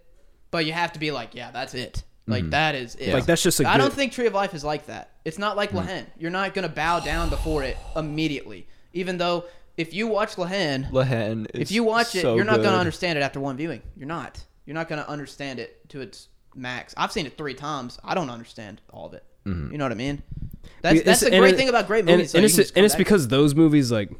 but 0.50 0.66
you 0.66 0.72
have 0.72 0.92
to 0.94 0.98
be 0.98 1.10
like, 1.12 1.34
yeah, 1.34 1.50
that's 1.52 1.74
it. 1.74 2.02
Like 2.26 2.50
that 2.50 2.74
is 2.74 2.94
it. 2.96 3.12
Like 3.12 3.26
that's 3.26 3.42
just 3.42 3.60
a 3.60 3.68
I 3.68 3.72
good, 3.72 3.78
don't 3.82 3.92
think 3.92 4.12
Tree 4.12 4.26
of 4.26 4.32
Life 4.34 4.54
is 4.54 4.62
like 4.64 4.86
that. 4.86 5.10
It's 5.24 5.38
not 5.38 5.56
like 5.56 5.72
La 5.72 5.82
Haine. 5.82 6.06
You're 6.18 6.30
not 6.30 6.54
gonna 6.54 6.68
bow 6.68 7.00
down 7.00 7.28
before 7.30 7.62
it 7.64 7.76
immediately. 7.96 8.66
Even 8.92 9.18
though 9.18 9.44
if 9.76 9.94
you 9.94 10.06
watch 10.06 10.36
La 10.38 10.46
Haine, 10.46 10.88
Lehen 10.92 11.46
if 11.54 11.70
you 11.70 11.84
watch 11.84 12.14
it, 12.14 12.22
so 12.22 12.36
you're 12.36 12.44
not 12.44 12.62
gonna 12.62 12.76
understand 12.76 13.18
it 13.18 13.22
after 13.22 13.40
one 13.40 13.56
viewing. 13.56 13.82
You're 13.96 14.06
not. 14.08 14.42
You're 14.66 14.74
not 14.74 14.88
gonna 14.88 15.04
understand 15.08 15.58
it 15.58 15.88
to 15.90 16.00
its 16.00 16.28
max. 16.54 16.94
I've 16.96 17.12
seen 17.12 17.26
it 17.26 17.36
three 17.36 17.54
times. 17.54 17.98
I 18.04 18.14
don't 18.14 18.30
understand 18.30 18.80
all 18.92 19.06
of 19.06 19.14
it. 19.14 19.24
Mm-hmm. 19.46 19.72
You 19.72 19.78
know 19.78 19.84
what 19.84 19.92
I 19.92 19.96
mean? 19.96 20.22
That's 20.82 21.00
It's- 21.00 21.20
that's 21.20 21.30
the 21.32 21.38
great 21.38 21.54
it- 21.54 21.56
thing 21.56 21.68
about 21.68 21.86
great 21.86 22.00
and, 22.00 22.10
movies. 22.10 22.34
and 22.34 22.44
though. 22.44 22.48
You 22.54 22.60
it's 22.60 22.70
and 22.72 22.84
it's 22.84 22.94
because 22.94 23.28
those 23.28 23.54
movies 23.54 23.90
like 23.90 24.10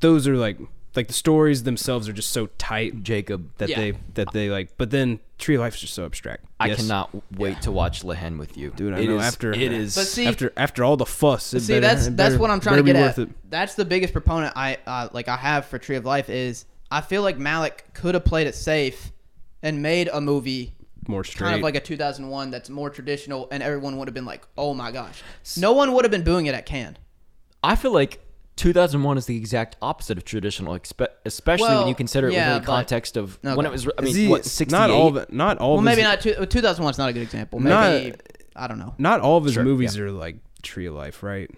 those 0.00 0.26
are 0.28 0.36
like 0.36 0.58
like 0.98 1.06
the 1.06 1.14
stories 1.14 1.62
themselves 1.62 2.08
are 2.08 2.12
just 2.12 2.30
so 2.30 2.48
tight 2.58 3.02
Jacob. 3.02 3.48
that 3.58 3.68
Yeah. 3.70 3.76
they 3.78 3.92
that 4.14 4.32
they 4.32 4.50
like. 4.50 4.76
But 4.76 4.90
then 4.90 5.20
Tree 5.38 5.54
of 5.54 5.60
Life 5.62 5.76
is 5.76 5.80
just 5.80 5.94
so 5.94 6.04
abstract. 6.04 6.44
I 6.60 6.66
Yes. 6.68 6.76
cannot 6.78 7.10
wait 7.38 7.62
to 7.62 7.72
watch 7.72 8.04
La 8.04 8.14
Haine 8.14 8.36
with 8.36 8.56
you. 8.58 8.72
Dude, 8.76 8.92
I 8.92 8.98
It 8.98 9.08
know 9.08 9.16
is- 9.18 9.22
after- 9.24 9.52
it 9.52 9.72
is 9.72 9.94
But 9.94 10.06
see- 10.06 10.26
after 10.26 10.52
after 10.56 10.84
all 10.84 10.96
the 10.98 11.06
fuss. 11.06 11.54
It 11.54 11.60
See, 11.60 11.72
better- 11.74 11.80
that's 11.80 12.06
it 12.08 12.16
that's 12.16 12.30
better- 12.34 12.40
what 12.42 12.50
I'm 12.50 12.60
trying 12.60 12.76
to 12.76 12.82
better 12.82 12.92
get 12.94 12.98
be 13.00 13.04
at. 13.04 13.16
worth 13.18 13.28
it. 13.30 13.50
That's 13.50 13.74
the 13.76 13.84
biggest 13.86 14.12
proponent 14.12 14.52
I 14.56 14.76
uh, 14.86 15.08
like 15.12 15.28
I 15.28 15.36
have 15.36 15.64
for 15.66 15.78
Tree 15.78 15.96
of 15.96 16.04
Life 16.04 16.28
is 16.28 16.66
I 16.90 17.00
feel 17.00 17.22
like 17.22 17.38
Malick 17.38 17.80
could 17.94 18.14
have 18.14 18.24
played 18.24 18.46
it 18.46 18.54
safe 18.54 19.12
and 19.62 19.82
made 19.82 20.08
a 20.12 20.20
movie 20.20 20.74
More 21.06 21.22
straight. 21.24 21.46
kind 21.46 21.56
of 21.56 21.62
like 21.62 21.74
a 21.76 21.80
2001 21.80 22.50
that's 22.50 22.68
more 22.70 22.90
traditional 22.90 23.46
and 23.50 23.62
everyone 23.62 23.96
would 23.98 24.08
have 24.08 24.14
been 24.14 24.24
like, 24.24 24.42
"Oh 24.56 24.74
my 24.74 24.90
gosh." 24.90 25.22
No 25.56 25.72
one 25.72 25.92
would 25.92 26.04
have 26.04 26.10
been 26.12 26.24
booing 26.24 26.46
it 26.46 26.54
at 26.54 26.66
Cannes. 26.66 26.96
I 27.62 27.76
feel 27.76 27.92
like 27.92 28.20
2001 28.58 29.16
is 29.18 29.26
the 29.26 29.36
exact 29.36 29.76
opposite 29.80 30.18
of 30.18 30.24
traditional, 30.24 30.74
expe- 30.78 31.08
especially 31.24 31.74
when 31.76 31.88
you 31.88 31.94
consider 31.94 32.28
it 32.28 32.34
yeah, 32.34 32.48
within 32.48 32.62
the 32.62 32.66
context 32.66 33.16
of 33.16 33.38
when 33.42 33.64
it 33.64 33.72
was. 33.72 33.88
I 33.96 34.02
mean, 34.02 34.10
Is 34.10 34.16
he- 34.16 34.28
what 34.28 34.44
68? 34.44 34.78
not 34.78 34.90
all 34.90 35.08
of 35.08 35.16
it, 35.16 35.32
not 35.32 35.58
all 35.58 35.74
Well, 35.74 35.82
maybe 35.82 36.02
his, 36.02 36.10
not 36.10 36.20
two, 36.20 36.34
uh, 36.36 36.44
2001 36.46 36.90
is 36.90 36.98
not 36.98 37.08
a 37.08 37.12
good 37.14 37.22
example. 37.22 37.60
Not- 37.60 37.90
Maybe 37.92 38.16
I 38.54 38.66
don't 38.66 38.78
know. 38.78 38.94
not 38.98 39.20
all 39.20 39.38
of 39.38 39.44
his 39.44 39.54
Sure, 39.54 39.62
movies 39.64 39.96
are 39.98 40.10
like 40.10 40.36
Tree 40.62 40.86
of 40.86 40.94
Life, 40.94 41.22
right? 41.22 41.50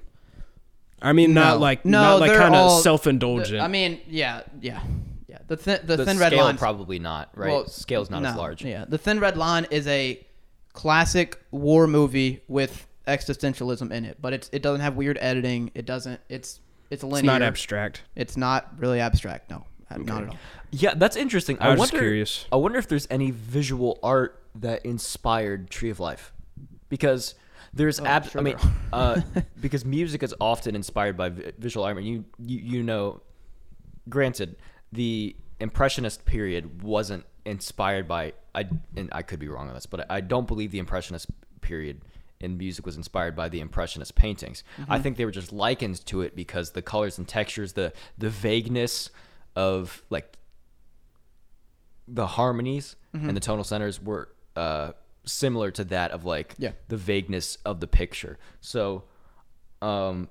I 1.02 1.12
mean, 1.14 1.32
No. 1.34 1.42
not 1.42 1.60
like 1.60 1.84
No, 1.84 2.00
not 2.02 2.20
like 2.20 2.30
they're 2.30 2.38
kind 2.40 2.54
of 2.54 2.60
all- 2.60 2.80
self 2.80 3.06
indulgent. 3.06 3.60
I 3.60 3.68
mean, 3.68 4.00
yeah, 4.08 4.42
yeah. 4.60 4.80
Yeah. 5.26 5.38
The 5.46 5.56
thin 5.56 5.80
the, 5.84 5.96
the 5.96 6.04
thin 6.04 6.18
red 6.18 6.32
scale 6.32 6.44
line 6.44 6.58
probably 6.58 6.98
not 6.98 7.30
right. 7.34 7.50
Well, 7.50 7.66
Scale's 7.68 8.10
not 8.10 8.24
as 8.24 8.36
large. 8.36 8.62
Yeah, 8.64 8.84
the 8.86 8.98
Thin 8.98 9.18
Red 9.20 9.36
Line 9.36 9.66
is 9.70 9.86
a 9.86 10.24
classic 10.72 11.38
war 11.50 11.86
movie 11.86 12.42
with 12.48 12.86
existentialism 13.06 13.90
in 13.90 14.04
it, 14.04 14.18
but 14.20 14.32
it's 14.32 14.50
it 14.52 14.60
doesn't 14.62 14.80
have 14.80 14.96
weird 14.96 15.16
editing. 15.20 15.70
It 15.74 15.86
doesn't. 15.86 16.20
It's 16.28 16.60
it's 16.90 17.02
linear. 17.02 17.18
it's 17.18 17.26
not 17.26 17.42
abstract. 17.42 18.02
It's 18.16 18.36
not 18.36 18.68
really 18.78 19.00
abstract. 19.00 19.50
No, 19.50 19.64
not 19.96 20.22
at 20.24 20.28
all. 20.30 20.36
Yeah, 20.70 20.94
that's 20.94 21.16
interesting. 21.16 21.58
I 21.60 21.68
I, 21.68 21.70
was 21.70 21.78
wonder. 21.78 21.98
curious. 21.98 22.46
I 22.52 22.56
wonder 22.56 22.78
if 22.78 22.88
there's 22.88 23.06
any 23.10 23.30
visual 23.30 23.98
art 24.02 24.42
that 24.56 24.84
inspired 24.84 25.70
Tree 25.70 25.90
of 25.90 26.00
Life, 26.00 26.32
because 26.88 27.34
there's 27.72 28.00
ab- 28.00 28.28
sure 28.28 28.40
I 28.40 28.44
mean, 28.44 28.56
uh, 28.92 29.20
because 29.60 29.84
music 29.84 30.22
is 30.22 30.34
often 30.40 30.74
inspired 30.74 31.16
by 31.16 31.28
vi- 31.30 31.52
visual 31.58 31.84
art. 31.86 31.96
I 31.96 32.00
mean, 32.00 32.06
you, 32.06 32.24
you 32.38 32.58
you 32.78 32.82
know, 32.82 33.20
granted, 34.08 34.56
the 34.92 35.36
impressionist 35.60 36.24
period 36.24 36.82
wasn't 36.82 37.24
inspired 37.44 38.06
by 38.08 38.32
I 38.54 38.66
and 38.96 39.08
I 39.12 39.22
could 39.22 39.38
be 39.38 39.48
wrong 39.48 39.68
on 39.68 39.74
this, 39.74 39.86
but 39.86 40.10
I 40.10 40.20
don't 40.20 40.46
believe 40.46 40.70
the 40.72 40.78
impressionist 40.78 41.28
period 41.60 42.02
in 42.40 42.56
music 42.56 42.86
was 42.86 42.96
inspired 42.96 43.36
by 43.36 43.48
the 43.48 43.60
impressionist 43.60 44.14
paintings. 44.14 44.64
I 44.88 44.98
think 44.98 45.16
they 45.16 45.24
were 45.24 45.30
just 45.30 45.52
likened 45.52 46.04
to 46.06 46.22
it 46.22 46.34
because 46.34 46.70
the 46.72 46.82
colors 46.82 47.18
and 47.18 47.28
textures, 47.28 47.74
the 47.74 47.92
the 48.18 48.30
vagueness 48.30 49.10
of 49.54 50.02
like 50.10 50.38
the 52.08 52.26
harmonies 52.26 52.96
and 53.12 53.36
the 53.36 53.40
tonal 53.40 53.64
centers 53.64 54.00
were 54.02 54.28
uh, 54.56 54.92
similar 55.24 55.70
to 55.72 55.84
that 55.84 56.10
of 56.12 56.24
like 56.24 56.54
Yeah. 56.58 56.72
the 56.88 56.96
vagueness 56.96 57.58
of 57.64 57.80
the 57.80 57.86
picture. 57.86 58.38
So, 58.60 59.04
um, 59.82 60.28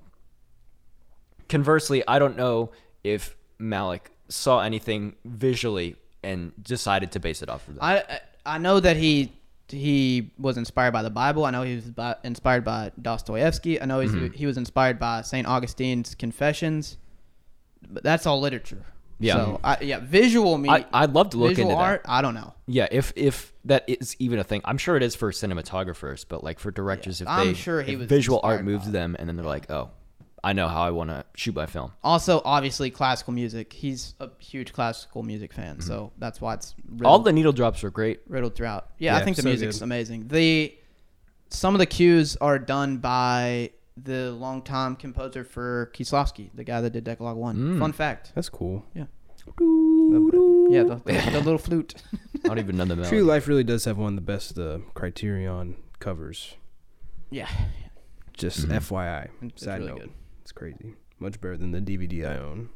conversely, 1.48 2.02
I 2.06 2.18
don't 2.18 2.36
know 2.36 2.72
if 3.04 3.36
Malick 3.60 4.06
saw 4.28 4.60
anything 4.60 5.16
visually 5.24 5.96
and 6.22 6.52
decided 6.62 7.12
to 7.12 7.20
base 7.20 7.42
it 7.42 7.48
off 7.48 7.66
of 7.68 7.76
that. 7.76 7.84
I- 7.84 8.20
I 8.54 8.58
know 8.58 8.80
that 8.80 8.96
he 8.96 9.32
he 9.70 10.30
was 10.38 10.56
inspired 10.56 10.92
by 10.92 11.02
the 11.02 11.10
Bible. 11.10 11.44
I 11.44 11.50
know 11.50 11.62
he 11.62 11.76
was 11.76 11.84
bi- 11.84 12.16
inspired 12.24 12.64
by 12.64 12.92
Dostoevsky. 13.00 13.80
I 13.80 13.84
know 13.84 14.00
he's, 14.00 14.12
Mm-hmm. 14.12 14.34
he 14.34 14.46
was 14.46 14.56
inspired 14.56 14.98
by 14.98 15.22
Saint 15.22 15.46
Augustine's 15.46 16.14
Confessions. 16.14 16.98
But 17.88 18.02
that's 18.02 18.26
all 18.26 18.40
literature. 18.40 18.84
Yeah. 19.18 19.34
So 19.34 19.60
I, 19.64 19.78
yeah, 19.82 19.98
visual 20.02 20.56
me. 20.58 20.68
I, 20.70 20.86
I'd 20.92 21.12
love 21.12 21.30
to 21.30 21.36
look 21.36 21.50
visual 21.50 21.70
into 21.70 21.78
that. 21.78 21.84
art. 21.84 22.02
I 22.06 22.22
don't 22.22 22.34
know. 22.34 22.54
Yeah, 22.66 22.88
if 22.90 23.12
if 23.16 23.52
that 23.66 23.84
is 23.86 24.16
even 24.18 24.38
a 24.38 24.44
thing, 24.44 24.62
I'm 24.64 24.78
sure 24.78 24.96
it 24.96 25.02
is 25.02 25.14
for 25.14 25.30
cinematographers, 25.30 26.24
but 26.26 26.42
like 26.42 26.58
for 26.58 26.70
directors, 26.70 27.20
if 27.20 27.28
I'm 27.28 27.48
they 27.48 27.54
sure 27.54 27.82
he 27.82 27.96
was 27.96 28.06
visual 28.08 28.40
art 28.42 28.64
moves 28.64 28.90
them, 28.90 29.16
and 29.18 29.28
then 29.28 29.36
they're 29.36 29.44
like, 29.44 29.70
oh, 29.70 29.90
I 30.42 30.52
know 30.54 30.68
how 30.68 30.82
I 30.82 30.90
want 30.90 31.10
to 31.10 31.24
shoot 31.34 31.54
my 31.54 31.66
film. 31.66 31.92
Also, 32.02 32.40
obviously, 32.44 32.90
classical 32.90 33.32
music. 33.34 33.72
He's 33.72 34.14
a 34.20 34.30
huge 34.38 34.72
classical 34.72 35.22
music 35.22 35.52
fan, 35.52 35.80
so 35.80 36.12
that's 36.18 36.40
why 36.40 36.54
it's 36.54 36.74
riddled, 36.78 36.96
Mm-hmm. 36.96 37.06
All 37.06 37.18
the 37.18 37.32
needle 37.32 37.52
drops 37.52 37.84
are 37.84 37.90
great. 37.90 38.20
riddled 38.26 38.54
throughout. 38.54 38.90
Yeah, 38.98 39.16
I 39.16 39.22
think 39.24 39.36
the 39.36 39.42
so 39.42 39.48
music's 39.48 39.78
good. 39.78 39.84
amazing. 39.84 40.28
The 40.28 40.74
some 41.50 41.74
of 41.74 41.78
the 41.78 41.86
cues 41.86 42.36
are 42.40 42.58
done 42.58 42.98
by 42.98 43.70
the 43.96 44.30
longtime 44.32 44.96
composer 44.96 45.44
for 45.44 45.90
Kieslowski, 45.94 46.48
the 46.54 46.64
guy 46.64 46.80
that 46.80 46.90
did 46.90 47.04
Decalogue 47.04 47.36
One. 47.36 47.56
Mm. 47.56 47.78
Fun 47.78 47.92
fact. 47.92 48.32
That's 48.34 48.48
cool. 48.48 48.84
Yeah. 48.94 49.04
Yeah, 49.58 50.84
the, 50.84 51.02
the, 51.04 51.30
the 51.32 51.40
little 51.40 51.58
flute. 51.58 51.94
I 52.44 52.48
don't 52.48 52.58
even 52.58 52.76
know 52.76 52.84
the 52.84 52.94
melody. 52.96 53.16
True. 53.16 53.24
Life 53.24 53.48
really 53.48 53.64
does 53.64 53.84
have 53.84 53.98
one 53.98 54.10
of 54.10 54.14
the 54.14 54.20
best 54.22 54.58
uh, 54.58 54.78
Criterion 54.94 55.76
covers. 55.98 56.54
yeah, 57.30 57.48
Just 58.32 58.68
Mhm. 58.68 58.76
FYI. 58.80 59.28
it's 59.42 59.64
Side 59.64 59.80
really 59.80 59.90
note. 59.92 60.00
good. 60.00 60.10
It's 60.50 60.58
crazy. 60.58 60.94
Much 61.20 61.40
better 61.40 61.56
than 61.56 61.70
the 61.70 61.80
DVD 61.80 62.28
I 62.28 62.36
own. 62.38 62.70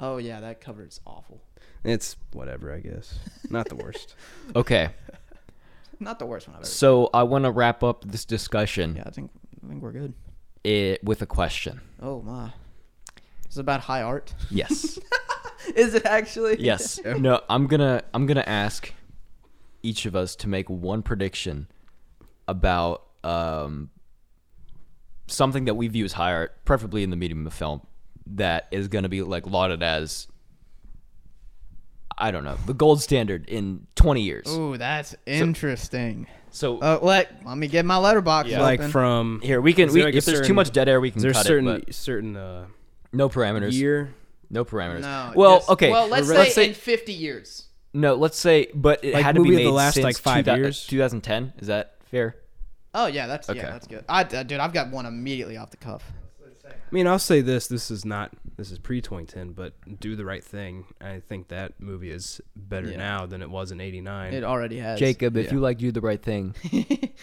Oh 0.00 0.16
yeah, 0.16 0.40
that 0.40 0.62
cover 0.62 0.86
is 0.86 1.00
awful. 1.06 1.42
It's 1.84 2.16
whatever, 2.32 2.72
I 2.72 2.80
guess. 2.80 3.18
Not 3.50 3.68
the 3.68 3.76
worst. 3.76 4.14
Okay, 4.56 4.88
Not 6.00 6.18
the 6.18 6.24
worst 6.24 6.48
one 6.48 6.54
I've 6.56 6.60
ever. 6.62 6.66
so 6.66 7.10
I 7.12 7.24
want 7.24 7.44
to 7.44 7.50
wrap 7.50 7.82
up 7.82 8.04
this 8.06 8.24
discussion 8.24 8.96
Yeah, 8.96 9.02
I 9.04 9.10
think 9.10 9.30
I 9.62 9.68
think 9.68 9.82
we're 9.82 9.92
good. 9.92 10.14
it, 10.64 11.04
with 11.04 11.20
a 11.20 11.26
question. 11.26 11.82
Oh 12.00 12.22
my, 12.22 12.52
it's 13.44 13.58
about 13.58 13.80
high 13.82 14.00
art. 14.00 14.32
Yes, 14.50 14.98
Is 15.76 15.92
it 15.92 16.06
actually? 16.06 16.56
yes. 16.58 16.98
No, 17.18 17.42
I'm 17.50 17.66
gonna 17.66 18.02
I'm 18.14 18.24
gonna 18.24 18.44
ask 18.46 18.94
each 19.82 20.06
of 20.06 20.16
us 20.16 20.34
to 20.36 20.48
make 20.48 20.70
one 20.70 21.02
prediction 21.02 21.66
about 22.48 23.02
um, 23.24 23.90
something 25.26 25.64
that 25.66 25.74
we 25.74 25.88
view 25.88 26.04
as 26.04 26.12
high 26.12 26.32
art, 26.32 26.64
preferably 26.64 27.02
in 27.02 27.10
the 27.10 27.16
medium 27.16 27.46
of 27.46 27.54
film, 27.54 27.82
that 28.26 28.68
is 28.70 28.88
gonna 28.88 29.08
be 29.08 29.22
like 29.22 29.46
lauded 29.46 29.82
as 29.82 30.28
I 32.18 32.30
don't 32.30 32.44
know 32.44 32.56
the 32.66 32.74
gold 32.74 33.00
standard 33.02 33.48
in 33.48 33.86
20 33.96 34.20
years. 34.22 34.46
Ooh, 34.48 34.76
that's 34.76 35.14
interesting. 35.26 36.26
So 36.50 36.78
Uh, 36.78 36.98
let 37.02 37.44
let 37.46 37.56
me 37.56 37.66
get 37.66 37.84
my 37.84 37.94
Letterboxd. 37.96 38.48
Yeah. 38.48 38.60
like 38.60 38.80
open. 38.80 38.90
from 38.92 39.40
here 39.42 39.60
we 39.60 39.72
can 39.72 39.88
we, 39.88 40.00
there, 40.00 40.04
like, 40.08 40.14
a 40.14 40.18
if 40.18 40.24
there's 40.26 40.46
too 40.46 40.54
much 40.54 40.70
dead 40.70 40.88
air 40.88 41.00
we 41.00 41.10
can 41.10 41.22
there's 41.22 41.36
cut 41.36 41.46
certain 41.46 41.68
it, 41.68 41.86
but 41.86 41.94
certain 41.94 42.36
uh, 42.36 42.66
no 43.12 43.28
parameters. 43.28 43.72
year. 43.72 44.14
No 44.50 44.64
parameters. 44.66 45.00
No. 45.00 45.32
well, 45.34 45.58
just- 45.60 45.70
okay. 45.70 45.90
Well, 45.90 46.08
let's, 46.08 46.28
let's 46.28 46.54
say, 46.54 46.64
say 46.64 46.68
in 46.68 46.74
50 46.74 47.12
years. 47.14 47.64
no. 47.94 48.14
Let's 48.16 48.38
say, 48.38 48.68
but 48.74 49.02
it 49.02 49.14
Like 49.14 49.24
had 49.24 49.36
to 49.36 49.42
be 49.42 49.50
made 49.50 49.64
the 49.66 49.70
last, 49.70 49.94
since 49.94 50.04
like, 50.04 50.18
five 50.18 50.44
2000 50.44 50.60
years? 50.62 50.86
2010. 50.86 51.54
Is 51.58 51.68
that 51.68 51.94
fair? 52.10 52.36
Oh 52.94 53.06
yeah, 53.06 53.26
that's 53.26 53.48
Okay. 53.48 53.58
yeah, 53.60 53.70
that's 53.70 53.86
good. 53.86 54.04
I, 54.08 54.22
uh, 54.22 54.42
dude, 54.42 54.60
I've 54.60 54.72
got 54.72 54.90
one 54.90 55.06
immediately 55.06 55.56
off 55.56 55.70
the 55.70 55.76
cuff. 55.78 56.04
I 56.64 56.94
mean, 56.94 57.06
I'll 57.06 57.18
say 57.18 57.40
this: 57.40 57.68
this 57.68 57.90
is 57.90 58.04
not 58.04 58.32
this 58.56 58.70
is 58.70 58.78
pre 58.78 59.00
2010, 59.00 59.52
but 59.52 59.72
do 60.00 60.14
the 60.14 60.24
right 60.26 60.44
thing. 60.44 60.84
I 61.00 61.20
think 61.20 61.48
that 61.48 61.80
movie 61.80 62.10
is 62.10 62.40
better 62.54 62.90
Yeah. 62.90 62.98
now 62.98 63.26
than 63.26 63.40
it 63.40 63.48
was 63.50 63.72
in 63.72 63.80
'89. 63.80 64.34
It 64.34 64.44
already 64.44 64.78
has. 64.78 64.98
Jacob, 64.98 65.36
if 65.38 65.46
yeah. 65.46 65.52
you 65.52 65.60
like 65.60 65.78
do 65.78 65.90
the 65.90 66.02
right 66.02 66.20
thing, 66.22 66.54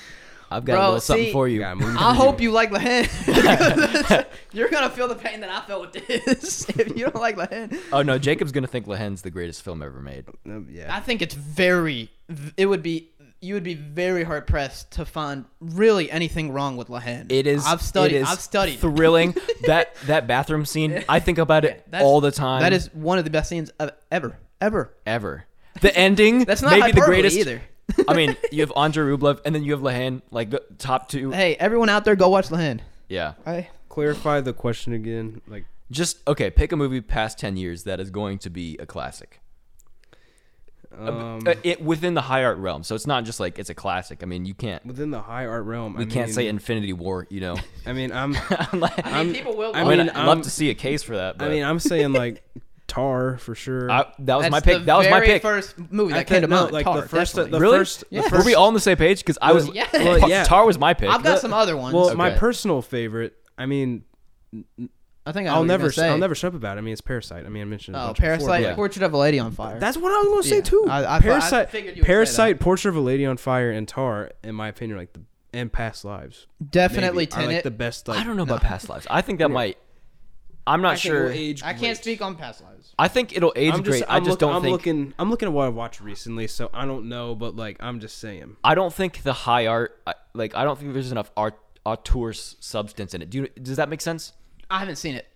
I've 0.52 0.66
got 0.66 0.74
Bro, 0.74 0.82
a 0.82 0.86
little 0.86 1.00
something 1.02 1.26
see- 1.28 1.32
for 1.32 1.48
you. 1.48 1.60
Yeah, 1.60 1.70
I 1.70 1.74
review. 1.74 1.94
hope 1.98 2.42
you 2.42 2.52
like 2.52 2.72
La 2.72 2.80
Haine. 2.80 3.08
You're 4.52 4.70
gonna 4.70 4.90
feel 4.90 5.08
the 5.08 5.16
pain 5.16 5.42
that 5.42 5.50
I 5.52 5.62
felt 5.68 5.94
with 5.94 6.08
this 6.08 6.68
if 6.70 6.98
you 6.98 7.06
don't 7.06 7.16
like 7.16 7.38
La 7.38 7.46
Haine. 7.46 7.80
Oh 7.94 8.02
no, 8.02 8.18
Jacob's 8.18 8.52
gonna 8.52 8.66
think 8.68 8.88
La 8.88 8.96
Haine's 8.96 9.22
the 9.22 9.30
greatest 9.32 9.62
film 9.62 9.84
ever 9.84 10.02
made. 10.02 10.26
Um, 10.48 10.68
yeah, 10.70 10.94
I 10.94 11.00
think 11.00 11.22
it's 11.22 11.36
very. 11.36 12.10
It 12.58 12.66
would 12.66 12.82
be. 12.84 13.10
You 13.42 13.54
would 13.54 13.64
be 13.64 13.74
very 13.74 14.24
hard 14.24 14.48
pressed 14.48 14.92
to 14.92 15.06
find 15.06 15.46
really 15.62 16.12
anything 16.12 16.52
wrong 16.52 16.76
with 16.76 16.90
La 16.90 17.00
Haine. 17.00 17.28
It 17.30 17.48
is. 17.48 17.66
I've 17.66 17.82
studied. 17.82 18.18
It 18.18 18.22
is 18.24 18.30
I've 18.30 18.42
studied. 18.42 18.80
Thrilling. 18.80 19.34
that 19.66 19.96
that 20.08 20.28
bathroom 20.28 20.66
scene. 20.66 21.04
I 21.08 21.20
think 21.20 21.38
about 21.38 21.64
it 21.64 21.86
That's- 21.90 22.04
all 22.06 22.20
the 22.22 22.32
time. 22.32 22.62
That 22.62 22.74
is 22.74 22.94
one 22.94 23.18
of 23.18 23.24
the 23.24 23.30
best 23.30 23.50
scenes 23.50 23.70
of 23.80 23.92
ever, 24.12 24.38
ever. 24.60 24.94
ever. 25.06 25.46
The 25.82 25.96
ending. 25.96 26.44
That's 26.46 26.62
not 26.62 26.78
maybe 26.78 26.92
the 26.92 27.02
greatest 27.02 27.38
either. 27.38 27.62
I 28.08 28.14
mean, 28.14 28.36
you 28.52 28.62
have 28.62 28.74
Andrei 28.76 29.16
Rublev, 29.16 29.40
and 29.46 29.56
then 29.56 29.64
you 29.64 29.72
have 29.72 29.82
La 29.82 29.92
Haine, 29.92 30.22
like 30.32 30.50
the 30.50 30.62
top 30.78 31.10
two. 31.10 31.32
Hey, 31.32 31.56
everyone 31.56 31.90
out 31.90 32.06
there, 32.06 32.16
go 32.16 32.30
watch 32.30 32.52
La 32.52 32.58
Haine. 32.58 32.82
Yeah. 33.08 33.34
I, 33.46 33.70
clarify 33.88 34.42
the 34.42 34.54
question 34.54 34.94
again. 34.94 35.42
Like, 35.48 35.66
Just 35.90 36.20
okay. 36.28 36.52
Pick 36.52 36.72
a 36.72 36.76
movie 36.76 37.02
past 37.02 37.40
ten 37.40 37.56
years 37.58 37.84
that 37.86 38.00
is 38.00 38.10
going 38.10 38.38
to 38.40 38.50
be 38.50 38.78
a 38.80 38.86
classic. 38.86 39.40
Um, 40.98 41.40
Uh, 41.46 41.54
it 41.64 41.82
within 41.82 42.14
the 42.14 42.22
high 42.22 42.44
art 42.44 42.58
realm. 42.58 42.84
So 42.84 42.96
it's 42.96 43.08
not 43.08 43.24
just 43.24 43.40
like 43.40 43.60
it's 43.60 43.70
a 43.70 43.76
classic. 43.76 44.24
I 44.24 44.26
mean, 44.26 44.46
you 44.46 44.54
can't. 44.54 44.86
within 44.86 45.12
the 45.12 45.22
high 45.22 45.46
art 45.46 45.66
realm, 45.66 45.96
We 45.96 46.04
I 46.04 46.08
can't 46.08 46.28
mean, 46.28 46.34
say 46.34 46.48
Infinity 46.48 46.94
War. 46.94 47.28
You 47.30 47.42
know. 47.42 47.58
I 47.86 47.94
mean, 47.94 48.12
I'm. 48.12 48.36
I'm 48.50 48.80
like- 48.80 49.06
I 49.06 49.10
mean, 49.10 49.14
I'm- 49.16 49.34
people 49.34 49.56
will. 49.56 49.76
I 49.76 49.82
I 49.82 49.84
mean. 49.84 50.10
I'd 50.10 50.26
love 50.26 50.42
to 50.44 50.50
see 50.50 50.70
a 50.70 50.76
case 50.76 51.04
for 51.04 51.16
that. 51.18 51.38
But 51.38 51.46
I 51.48 51.50
mean, 51.52 51.64
I'm 51.64 51.80
saying 51.80 52.14
like 52.14 52.44
Tar 52.88 53.38
for 53.38 53.54
sure. 53.54 53.90
I- 53.92 54.12
that 54.20 54.36
was 54.36 54.44
That's 54.46 54.52
my 54.52 54.60
pick. 54.62 54.80
the 54.80 54.86
That 54.86 54.98
was 54.98 55.10
my 55.10 55.20
pick. 55.22 55.42
First 55.44 55.78
movie 55.92 56.14
I 56.14 56.18
that 56.18 56.28
came 56.28 56.36
to 56.38 56.48
think- 56.48 56.50
no, 56.50 56.62
mind. 56.64 56.74
like 56.74 56.86
Tar, 56.86 57.02
the 57.02 57.08
first, 57.08 57.34
definitely. 57.36 57.52
the 57.52 57.60
really? 57.62 57.78
first, 57.78 58.00
the 58.02 58.06
Yes. 58.16 58.24
Were 58.26 58.38
first. 58.38 58.46
we 58.48 58.56
all 58.56 58.68
on 58.68 58.74
the 58.74 58.80
same 58.80 58.98
page? 58.98 59.20
Because 59.20 59.38
I 59.42 59.54
was. 59.54 59.68
Yeah. 59.74 59.88
Well, 59.94 60.28
yeah. 60.28 60.44
Tar 60.44 60.66
was 60.66 60.80
my 60.80 60.94
pick. 60.96 61.08
I've 61.10 61.24
got 61.24 61.36
the- 61.36 61.40
some 61.42 61.54
other 61.54 61.78
ones. 61.78 61.94
Well, 61.94 62.16
my 62.16 62.32
personal 62.32 62.82
favorite. 62.82 63.36
I 63.60 63.68
mean, 63.68 64.04
I 65.26 65.32
think 65.32 65.48
I 65.48 65.54
I'll 65.54 65.64
never, 65.64 65.84
gonna 65.84 65.92
say. 65.94 66.10
I'll 66.10 66.18
never 66.18 66.34
shut 66.34 66.50
up 66.50 66.56
about. 66.56 66.78
it. 66.78 66.80
I 66.80 66.82
mean, 66.82 66.94
it's 66.94 67.02
Parasite. 67.02 67.46
I 67.46 67.50
mean, 67.50 67.62
I 67.62 67.66
mentioned. 67.66 67.96
it 67.96 68.00
a 68.00 68.02
Oh, 68.02 68.06
bunch 68.08 68.18
before, 68.18 68.30
Parasite, 68.38 68.62
yeah. 68.64 68.74
Portrait 68.76 69.04
of 69.04 69.14
a 69.14 69.18
Lady 69.18 69.38
on 69.40 69.52
Fire. 69.52 69.80
That's 69.80 69.98
what 69.98 70.12
I 70.12 70.18
was 70.20 70.28
gonna 70.30 70.44
say 70.44 70.56
Yeah. 70.58 70.62
too. 70.62 70.86
I- 70.90 71.04
I- 71.04 71.16
I 71.18 71.20
Parasite, 71.20 71.70
figured 71.70 71.96
you 71.98 72.02
would 72.02 72.06
say 72.06 72.14
Parasite. 72.14 72.60
Portrait 72.60 72.90
of 72.90 72.96
a 72.96 73.02
Lady 73.02 73.26
on 73.26 73.38
Fire, 73.38 73.70
and 73.72 73.88
Tar, 73.88 74.32
in 74.44 74.56
my 74.56 74.70
opinion, 74.70 74.98
are 74.98 75.02
like 75.02 75.14
the 75.14 75.22
and 75.54 75.72
Past 75.72 76.06
Lives. 76.06 76.48
definitely 76.72 77.28
maybe, 77.36 77.44
are, 77.46 77.54
like 77.54 77.64
the 77.64 77.72
best. 77.72 78.08
Like, 78.08 78.20
I 78.20 78.24
don't 78.24 78.38
know 78.38 78.44
about 78.44 78.62
past 78.72 78.88
lives. 78.90 79.06
I 79.10 79.22
think 79.22 79.40
that 79.40 79.50
might. 79.52 79.78
I'm 80.68 80.82
not 80.84 80.94
I 80.94 80.96
think 80.98 81.06
it 81.06 81.12
will 81.18 81.26
sure. 81.30 81.32
age 81.32 81.64
I 81.64 81.74
can't 81.74 81.98
speak 81.98 82.22
on 82.22 82.36
past 82.36 82.62
lives. 82.62 82.94
I 83.00 83.08
think 83.08 83.36
it'll 83.36 83.54
age 83.56 83.74
I'm 83.74 83.82
great. 83.82 84.00
just, 84.00 84.12
I 84.12 84.18
I'm 84.18 84.24
just 84.24 84.30
look- 84.34 84.40
don't 84.40 84.56
I'm 84.56 84.62
think. 84.62 84.72
looking. 84.72 85.14
I'm 85.18 85.30
looking 85.32 85.48
at 85.48 85.54
what 85.54 85.66
I 85.66 85.70
watched 85.70 86.00
recently, 86.02 86.46
so 86.48 86.70
I 86.74 86.86
don't 86.86 87.10
know, 87.10 87.34
but 87.36 87.56
like 87.56 87.78
I'm 87.80 88.00
just 88.00 88.20
saying. 88.20 88.58
I 88.64 88.76
don't 88.76 88.94
think 88.94 89.24
the 89.24 89.34
high 89.34 89.66
art. 89.68 90.00
I- 90.08 90.14
Like 90.36 90.56
I 90.56 90.64
don't 90.64 90.78
think 90.80 90.94
there's 90.94 91.12
enough 91.12 91.32
art 91.36 91.58
auteur 91.86 92.34
substance 92.34 93.14
in 93.16 93.22
it. 93.24 93.30
Do 93.32 93.40
you, 93.40 93.48
does 93.62 93.78
that 93.78 93.90
make 93.90 94.02
sense? 94.02 94.34
I 94.70 94.80
haven't 94.80 94.98
seen 94.98 95.16
it, 95.16 95.28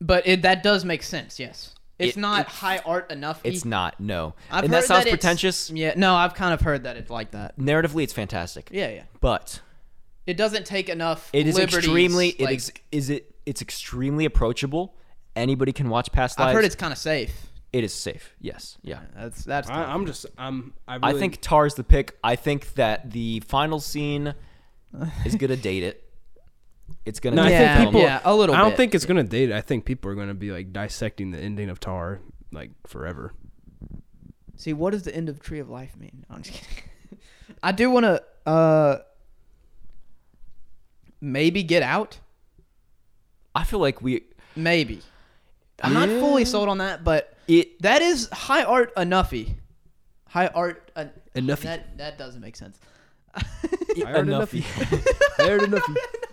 but 0.00 0.26
it, 0.26 0.42
that 0.42 0.62
does 0.62 0.84
make 0.84 1.02
sense. 1.02 1.38
Yes, 1.38 1.74
it's 1.98 2.16
It- 2.16 2.20
not 2.20 2.40
it's- 2.40 2.56
high 2.56 2.78
art 2.78 3.10
enough. 3.12 3.40
It's 3.44 3.64
not. 3.64 4.00
No. 4.00 4.34
I've 4.50 4.64
and 4.64 4.72
that 4.72 4.78
heard 4.78 4.84
sounds 4.86 5.00
it's- 5.06 5.12
pretentious. 5.12 5.70
Yeah, 5.70 5.94
no, 5.96 6.14
I've 6.14 6.34
kind 6.34 6.52
of 6.54 6.60
heard 6.60 6.84
that 6.84 6.96
it's 6.96 7.10
like 7.10 7.30
that. 7.32 7.58
Narratively, 7.58 8.02
it's 8.02 8.12
fantastic. 8.12 8.68
Yeah, 8.72 8.88
yeah. 8.90 9.02
But 9.20 9.60
It 10.26 10.36
doesn't 10.36 10.66
take 10.66 10.88
enough. 10.88 11.30
it 11.32 11.46
is 11.46 11.54
liberties, 11.54 11.78
extremely. 11.78 12.28
It 12.30 12.40
like- 12.44 12.56
is. 12.58 12.72
Is 12.90 13.10
it? 13.10 13.34
It's 13.46 13.60
extremely 13.62 14.24
approachable. 14.24 14.94
Anybody 15.34 15.72
can 15.72 15.88
watch 15.88 16.12
past 16.12 16.38
lives. 16.38 16.48
I've 16.50 16.54
heard 16.54 16.64
it's 16.64 16.74
kind 16.76 16.92
of 16.92 16.98
safe. 16.98 17.46
It 17.72 17.84
is 17.84 17.94
safe. 17.94 18.34
Yes. 18.38 18.76
Yeah. 18.82 19.00
That's 19.16 19.44
that's. 19.44 19.68
I, 19.70 19.84
I'm 19.84 20.04
just. 20.06 20.26
I'm. 20.36 20.74
I, 20.86 20.96
I 21.02 21.08
really, 21.08 21.20
think 21.20 21.38
Tar's 21.40 21.74
the 21.74 21.82
pick. 21.84 22.18
I 22.22 22.36
think 22.36 22.74
that 22.74 23.10
the 23.12 23.40
final 23.40 23.80
scene 23.80 24.34
is 25.24 25.36
gonna 25.36 25.56
date 25.56 25.82
it. 25.82 26.01
It's 27.04 27.18
gonna. 27.20 27.36
No, 27.36 27.42
I 27.44 27.48
date 27.48 27.74
think 27.76 27.88
people- 27.90 28.00
yeah, 28.02 28.20
a 28.24 28.34
little. 28.34 28.54
I 28.54 28.58
don't 28.58 28.70
bit. 28.70 28.76
think 28.76 28.94
it's 28.94 29.06
gonna 29.06 29.22
date. 29.24 29.50
I 29.52 29.60
think 29.60 29.84
people 29.84 30.10
are 30.10 30.14
gonna 30.14 30.34
be 30.34 30.50
like 30.52 30.72
dissecting 30.72 31.30
the 31.32 31.38
ending 31.38 31.68
of 31.70 31.80
Tar 31.80 32.20
like 32.52 32.70
forever. 32.86 33.32
See, 34.56 34.72
what 34.72 34.92
does 34.92 35.02
the 35.02 35.14
end 35.14 35.28
of 35.28 35.40
Tree 35.40 35.58
of 35.58 35.68
Life 35.68 35.96
mean? 35.96 36.24
No, 36.28 36.36
I'm 36.36 36.42
just 36.42 36.60
kidding. 36.60 37.18
I 37.62 37.72
do 37.72 37.90
want 37.90 38.04
to 38.04 38.22
uh 38.48 38.98
maybe 41.20 41.62
get 41.62 41.82
out. 41.82 42.18
I 43.54 43.64
feel 43.64 43.78
like 43.80 44.00
we. 44.02 44.22
Maybe. 44.56 45.00
I'm 45.82 45.94
not 45.94 46.08
fully 46.08 46.44
sold 46.44 46.68
on 46.68 46.78
that, 46.78 47.02
but 47.02 47.36
It. 47.48 47.80
that 47.82 48.02
is 48.02 48.28
high 48.30 48.62
art 48.62 48.94
enoughy. 48.94 49.56
High 50.28 50.46
art. 50.48 50.90
Uh, 50.94 51.06
Enoughy. 51.34 51.62
That 51.62 51.98
that 51.98 52.18
doesn't 52.18 52.40
make 52.40 52.56
sense. 52.56 52.78
I 53.34 54.04
heard 54.06 54.28
enough. 54.28 54.52
Enough. 54.54 55.08
I 55.38 55.42
heard 55.48 55.62
enough. 55.62 55.82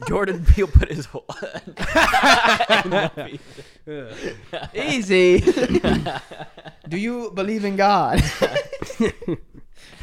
Jordan 0.08 0.46
Peele 0.46 0.68
put 0.68 0.90
his 0.92 1.06
whole. 1.06 1.26
Easy. 4.74 5.40
Do 6.88 6.98
you 6.98 7.32
believe 7.32 7.66
in 7.66 7.76
God? 7.76 8.22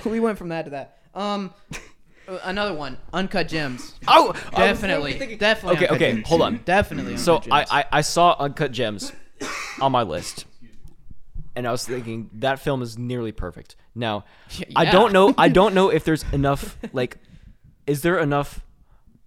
we 0.04 0.20
went 0.20 0.38
from 0.38 0.48
that 0.50 0.64
to 0.66 0.70
that. 0.70 0.98
Um, 1.14 1.52
uh, 2.28 2.38
another 2.44 2.74
one. 2.74 2.98
Uncut 3.12 3.48
gems. 3.48 3.94
oh, 4.08 4.32
Definitely. 4.54 5.36
Definitely. 5.36 5.76
Okay, 5.76 5.86
Uncut 5.86 5.96
okay, 5.96 6.12
Gems. 6.12 6.28
hold 6.28 6.42
on. 6.42 6.60
Definitely. 6.64 7.16
So 7.16 7.36
Uncut 7.36 7.52
I, 7.52 7.58
Gems. 7.60 7.70
I 7.72 7.84
I 7.92 8.00
saw 8.02 8.36
Uncut 8.38 8.72
Gems 8.72 9.12
on 9.80 9.92
my 9.92 10.02
list, 10.02 10.44
and 11.54 11.66
I 11.66 11.72
was 11.72 11.86
thinking 11.86 12.30
that 12.34 12.58
film 12.58 12.82
is 12.82 12.98
nearly 12.98 13.32
perfect. 13.32 13.76
Now, 13.96 14.24
I 14.76 14.84
don't 14.84 15.12
know. 15.12 15.34
I 15.36 15.48
don't 15.48 15.74
know 15.74 15.90
if 15.90 16.04
there's 16.04 16.24
enough. 16.32 16.76
Like, 16.92 17.18
is 17.86 18.02
there 18.02 18.18
enough 18.18 18.60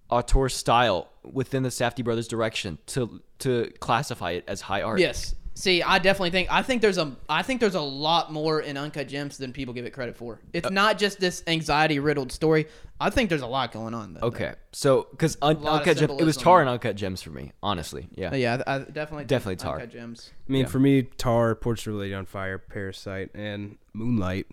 auteur 0.08 0.48
style 0.48 1.08
within 1.22 1.62
the 1.62 1.68
Safdie 1.68 2.04
brothers' 2.04 2.28
direction 2.28 2.78
to 2.86 3.20
to 3.40 3.72
classify 3.80 4.32
it 4.32 4.44
as 4.46 4.62
high 4.62 4.82
art? 4.82 5.00
Yes. 5.00 5.34
See, 5.60 5.82
I 5.82 5.98
definitely 5.98 6.30
think 6.30 6.50
I 6.50 6.62
think 6.62 6.80
there's 6.80 6.96
a 6.96 7.14
I 7.28 7.42
think 7.42 7.60
there's 7.60 7.74
a 7.74 7.80
lot 7.82 8.32
more 8.32 8.60
in 8.60 8.76
Uncut 8.78 9.08
Gems 9.08 9.36
than 9.36 9.52
people 9.52 9.74
give 9.74 9.84
it 9.84 9.90
credit 9.90 10.16
for. 10.16 10.40
It's 10.54 10.66
Uh, 10.66 10.70
not 10.70 10.98
just 10.98 11.20
this 11.20 11.42
anxiety 11.46 11.98
riddled 11.98 12.32
story. 12.32 12.66
I 12.98 13.10
think 13.10 13.28
there's 13.28 13.42
a 13.42 13.46
lot 13.46 13.70
going 13.72 13.92
on 13.92 14.14
though. 14.14 14.28
Okay, 14.28 14.54
so 14.72 15.06
because 15.10 15.36
un- 15.42 15.58
Uncut 15.58 15.98
Gems, 15.98 16.18
it 16.20 16.24
was. 16.24 16.36
Tar 16.38 16.60
and 16.60 16.68
Uncut 16.70 16.96
Gems 16.96 17.20
for 17.22 17.30
me, 17.30 17.52
honestly. 17.62 18.08
Yeah. 18.14 18.30
Uh, 18.30 18.36
yeah, 18.36 18.62
I, 18.66 18.74
I 18.74 18.78
definitely 18.78 19.18
think 19.18 19.28
Definitely 19.28 19.56
Tar. 19.56 19.74
Uncut 19.74 19.90
Gems. 19.90 20.30
I 20.48 20.52
mean, 20.52 20.62
Yeah. 20.62 20.66
for 20.68 20.78
me, 20.80 21.02
Tar, 21.02 21.54
Portrait 21.54 21.92
of 21.92 21.96
a 21.98 22.00
Lady 22.00 22.14
on 22.14 22.24
Fire, 22.26 22.56
Parasite, 22.58 23.30
and 23.34 23.76
Moonlight. 23.92 24.46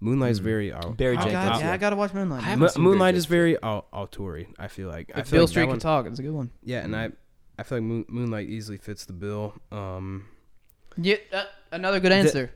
Moonlight 0.00 0.32
is 0.32 0.38
very. 0.40 0.72
au- 0.72 0.90
Barry 0.92 1.16
Oh, 1.16 1.20
au- 1.20 1.22
Jenkins, 1.24 1.32
God, 1.48 1.56
au- 1.56 1.58
yeah, 1.60 1.72
I 1.72 1.76
gotta 1.78 1.96
watch 1.96 2.12
Moonlight. 2.12 2.46
I 2.46 2.56
Mo- 2.56 2.68
Moonlight 2.76 3.14
is 3.14 3.24
Jenkins. 3.24 3.26
very 3.26 3.62
au- 3.62 3.84
auteur. 3.92 4.44
I 4.58 4.68
feel 4.68 4.88
like. 4.88 5.12
I 5.14 5.22
feel 5.22 5.30
Beale 5.30 5.40
like 5.40 5.46
that 5.46 5.48
Street 5.48 5.64
one- 5.64 5.70
can 5.76 5.80
talk, 5.80 6.06
it's 6.06 6.18
a 6.18 6.22
good 6.22 6.32
one. 6.32 6.50
Yeah, 6.64 6.80
and 6.84 6.94
I, 6.96 7.10
I 7.58 7.62
feel 7.62 7.78
like 7.78 7.84
Moon, 7.84 8.04
Moonlight 8.08 8.48
easily 8.48 8.78
fits 8.78 9.04
the 9.06 9.12
bill. 9.12 9.54
Um, 9.70 10.24
Yeah, 10.96 11.16
uh, 11.32 11.44
another 11.70 12.00
good 12.00 12.12
answer. 12.12 12.50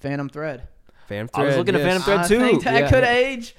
Phantom 0.00 0.28
Thread. 0.28 0.68
Phantom 1.08 1.28
Thread. 1.28 1.40
I 1.42 1.44
was 1.46 1.54
Thread, 1.54 1.58
looking 1.58 1.74
at. 1.76 1.80
Phantom 1.82 2.02
Thread 2.02 2.18
I 2.20 2.28
too. 2.28 2.38
think 2.40 2.64
that 2.64 2.80
Yeah. 2.82 2.90
could 2.90 3.04
age 3.04 3.54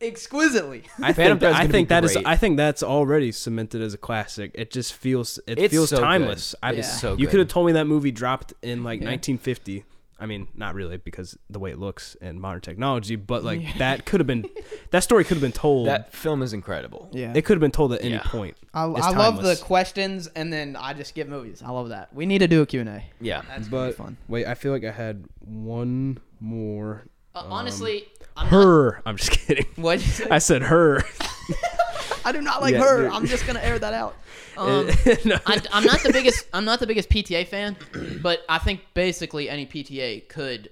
exquisitely. 0.00 0.82
I 1.00 1.12
Phantom 1.12 1.38
think, 1.38 1.40
Thread's 1.40 1.56
I 1.56 1.58
gonna 1.62 1.72
think 1.72 1.88
be 1.88 1.94
that 1.94 2.04
is. 2.04 2.12
great. 2.12 2.26
I 2.26 2.36
think 2.36 2.56
that's 2.56 2.82
already 2.82 3.32
cemented 3.32 3.82
as 3.82 3.94
a 3.94 3.98
classic. 3.98 4.50
It 4.54 4.70
just 4.70 4.94
feels. 4.94 5.38
It 5.46 5.58
It's 5.58 5.72
feels 5.72 5.90
so 5.90 5.96
good. 5.96 6.02
timeless. 6.02 6.54
I, 6.62 6.72
It's 6.74 7.00
so 7.00 7.12
you 7.12 7.26
good. 7.26 7.30
could 7.30 7.38
have 7.40 7.48
told 7.48 7.66
me 7.66 7.72
that 7.72 7.86
movie 7.86 8.10
dropped 8.10 8.52
in 8.62 8.82
like 8.84 9.00
Yeah. 9.00 9.08
1950. 9.08 9.84
I 10.22 10.26
mean, 10.26 10.46
not 10.54 10.74
really 10.76 10.98
because 10.98 11.36
the 11.50 11.58
way 11.58 11.72
it 11.72 11.78
looks 11.78 12.16
and 12.22 12.40
modern 12.40 12.60
technology, 12.60 13.16
but 13.16 13.42
like 13.42 13.78
that 13.78 14.04
could 14.06 14.20
have 14.20 14.26
been. 14.28 14.48
That 14.92 15.00
story 15.02 15.24
could 15.24 15.34
have 15.36 15.42
been 15.42 15.50
told. 15.52 15.88
That 15.88 16.12
film 16.14 16.42
is 16.42 16.52
incredible. 16.52 17.08
Yeah. 17.12 17.32
it 17.34 17.44
could 17.44 17.54
have 17.54 17.60
been 17.60 17.72
told 17.72 17.92
at 17.92 18.02
any 18.02 18.14
Yeah. 18.14 18.22
point. 18.24 18.56
I, 18.72 18.84
I 18.84 19.10
love 19.10 19.42
the 19.42 19.56
questions 19.56 20.28
and 20.28 20.52
then 20.52 20.76
I 20.76 20.92
just 20.94 21.14
give 21.16 21.28
movies. 21.28 21.60
I 21.64 21.70
love 21.70 21.88
that. 21.88 22.14
We 22.14 22.24
need 22.26 22.38
to 22.38 22.46
do 22.48 22.62
a 22.62 22.66
Q&A. 22.66 23.04
Yeah. 23.20 23.42
That's 23.48 23.66
gonna 23.68 23.90
be 23.90 23.90
But 23.90 23.96
fun. 23.96 24.16
wait, 24.28 24.46
I 24.46 24.54
feel 24.54 24.70
like 24.72 24.84
I 24.84 24.92
had 24.92 25.24
one 25.40 26.18
more. 26.40 27.02
Uh, 27.34 27.40
Um, 27.40 27.52
honestly, 27.52 28.06
I'm 28.36 28.44
not, 28.46 28.52
Her. 28.52 29.02
I'm 29.04 29.16
just 29.16 29.30
kidding. 29.46 29.66
what'd 29.76 30.04
you 30.06 30.12
say? 30.12 30.26
I 30.30 30.38
said 30.38 30.62
her. 30.62 31.02
I 32.24 32.32
do 32.32 32.40
not 32.40 32.60
like 32.62 32.72
Yeah, 32.74 32.80
her. 32.84 33.02
dude. 33.04 33.12
I'm 33.12 33.26
just 33.26 33.46
gonna 33.46 33.60
air 33.60 33.78
that 33.78 33.94
out. 33.94 34.14
Um, 34.54 34.86
No. 35.24 35.38
I, 35.46 35.62
I'm 35.72 35.84
not 35.84 36.02
the 36.02 36.10
biggest. 36.12 36.46
I'm 36.52 36.66
not 36.66 36.78
the 36.78 36.86
biggest 36.86 37.08
PTA 37.08 37.46
fan, 37.48 37.74
but 38.20 38.40
I 38.50 38.58
think 38.58 38.80
basically 38.92 39.48
any 39.48 39.64
PTA 39.64 40.28
could, 40.28 40.68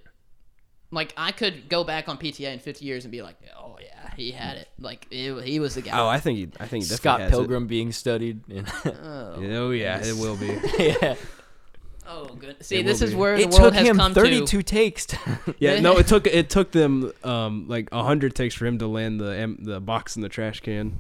like, 0.91 1.15
I 1.17 1.33
could 1.33 1.71
go 1.71 1.83
back 1.83 2.07
on 2.07 2.19
PTA 2.19 2.53
in 2.53 2.59
50 2.59 2.85
years 2.85 3.07
and 3.07 3.11
be 3.13 3.23
like, 3.23 3.37
oh 3.59 3.79
yeah, 3.81 4.11
he 4.17 4.33
had 4.33 4.59
it. 4.59 4.69
Like, 4.79 5.07
it, 5.11 5.43
he 5.45 5.61
was 5.61 5.77
the 5.77 5.81
guy. 5.81 5.99
Oh, 5.99 6.07
I 6.09 6.21
think 6.21 6.37
he. 6.37 6.45
I 6.61 6.67
think 6.67 6.85
he 6.85 6.91
definitely 6.91 6.97
Scott 6.99 7.21
has 7.21 7.29
it. 7.31 7.33
Pilgrim 7.33 7.67
being 7.67 7.91
studied. 7.93 8.43
in- 8.51 8.67
oh, 8.85 9.35
Oh 9.39 9.71
yeah, 9.71 9.99
it 10.05 10.15
will 10.15 10.37
be. 10.37 10.59
yeah. 10.79 11.15
oh, 12.07 12.27
good. 12.39 12.63
See, 12.63 12.83
this 12.83 13.01
will 13.01 13.07
is 13.09 13.15
be. 13.15 13.17
where 13.17 13.37
the 13.39 13.43
It 13.45 13.51
world 13.51 13.63
took 13.63 13.75
has 13.77 13.87
him 13.89 13.97
come 13.97 14.13
32 14.13 14.45
to. 14.47 14.63
takes. 14.63 15.07
to- 15.07 15.19
Yeah, 15.59 15.81
no, 15.81 15.97
it 15.97 16.07
took 16.07 16.27
it 16.27 16.51
took 16.51 16.71
them 16.73 17.13
um 17.25 17.67
like 17.67 17.91
hundred 17.91 18.35
takes 18.35 18.55
for 18.55 18.67
him 18.67 18.79
to 18.81 18.87
land 18.87 19.21
the 19.21 19.57
the 19.59 19.81
box 19.81 20.17
in 20.17 20.23
the 20.23 20.29
trash 20.29 20.61
can. 20.61 20.99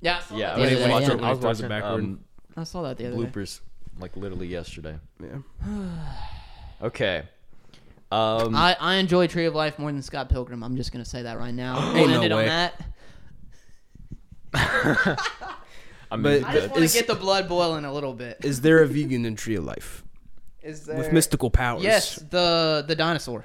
Yeah, 0.00 0.18
I 0.18 0.20
saw 0.20 0.36
yeah, 0.36 0.46
that 0.50 0.58
When 0.58 0.62
the 0.64 0.68
he 0.70 0.76
other 0.76 0.84
day, 0.86 0.90
watched 0.92 1.08
yeah. 1.08 1.14
it- 1.14 1.22
I 1.22 1.30
was 1.30 1.38
throws 1.40 1.60
it 1.60 1.62
watching 1.64 1.68
backward. 1.80 2.04
um, 2.04 2.20
I 2.56 2.64
saw 2.64 2.82
that 2.82 2.96
the 2.98 3.06
other 3.06 3.16
day. 3.16 3.22
bloopers 3.30 3.60
like 3.98 4.16
literally 4.16 4.46
yesterday. 4.48 4.98
Yeah. 5.22 5.38
Okay. 6.82 7.22
Um, 8.12 8.54
I, 8.54 8.76
I 8.78 8.94
enjoy 8.96 9.26
Tree 9.28 9.46
of 9.46 9.54
Life 9.54 9.78
more 9.78 9.90
than 9.90 10.02
Scott 10.02 10.28
Pilgrim. 10.28 10.62
I'm 10.62 10.76
just 10.76 10.92
gonna 10.92 11.06
say 11.06 11.22
that 11.22 11.38
right 11.38 11.54
now. 11.54 11.78
Ain't 11.94 11.94
We'll 11.94 12.08
no 12.08 12.14
end 12.16 12.24
it 12.24 12.32
on 12.32 12.38
way. 12.38 12.46
that. 12.46 12.84
I 16.10 16.16
mean, 16.16 16.22
but- 16.22 16.44
I 16.44 16.52
just 16.52 16.68
want 16.68 16.74
to 16.76 16.82
Is- 16.82 16.92
get 16.92 17.06
the 17.06 17.14
blood 17.14 17.48
boiling 17.48 17.84
a 17.84 17.92
little 17.92 18.12
bit. 18.12 18.38
Is 18.44 18.60
there 18.60 18.82
a 18.82 18.86
vegan 18.86 19.24
in 19.24 19.36
Tree 19.36 19.56
of 19.56 19.64
Life 19.64 20.04
Is 20.62 20.84
there 20.84 20.98
with 20.98 21.12
mystical 21.12 21.50
powers? 21.50 21.82
Yes, 21.82 22.16
the 22.16 22.84
the 22.86 22.94
dinosaur. 22.94 23.44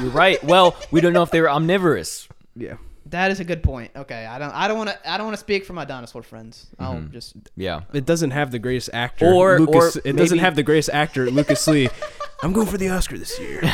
you're 0.00 0.10
right. 0.10 0.42
Well, 0.42 0.76
we 0.90 1.00
don't 1.00 1.12
know 1.12 1.22
if 1.22 1.30
they 1.30 1.40
were 1.40 1.50
omnivorous. 1.50 2.28
Yeah. 2.56 2.76
That 3.06 3.30
is 3.30 3.38
a 3.40 3.44
good 3.44 3.62
point. 3.62 3.90
Okay, 3.94 4.24
I 4.26 4.38
don't 4.38 4.50
I 4.54 4.66
don't 4.66 4.78
want 4.78 4.90
to 4.90 5.10
I 5.10 5.16
don't 5.18 5.26
want 5.26 5.34
to 5.36 5.40
speak 5.40 5.64
for 5.66 5.72
my 5.74 5.84
dinosaur 5.84 6.22
friends. 6.22 6.66
I'll 6.78 6.94
Mhm. 6.94 7.12
just 7.12 7.34
Yeah. 7.56 7.82
It 7.92 8.06
doesn't 8.06 8.30
have 8.30 8.50
the 8.50 8.58
greatest 8.58 8.90
actor. 8.94 9.26
Or- 9.26 9.58
Lucas. 9.60 9.96
or 9.96 10.00
it 10.04 10.16
doesn't 10.16 10.36
maybe- 10.36 10.44
have 10.44 10.56
the 10.56 10.62
greatest 10.62 10.88
actor, 10.90 11.30
Lucas 11.30 11.66
Lee. 11.66 11.88
I'm 12.42 12.52
going 12.52 12.66
for 12.66 12.78
the 12.78 12.88
Oscar 12.88 13.18
this 13.18 13.38
year. 13.38 13.60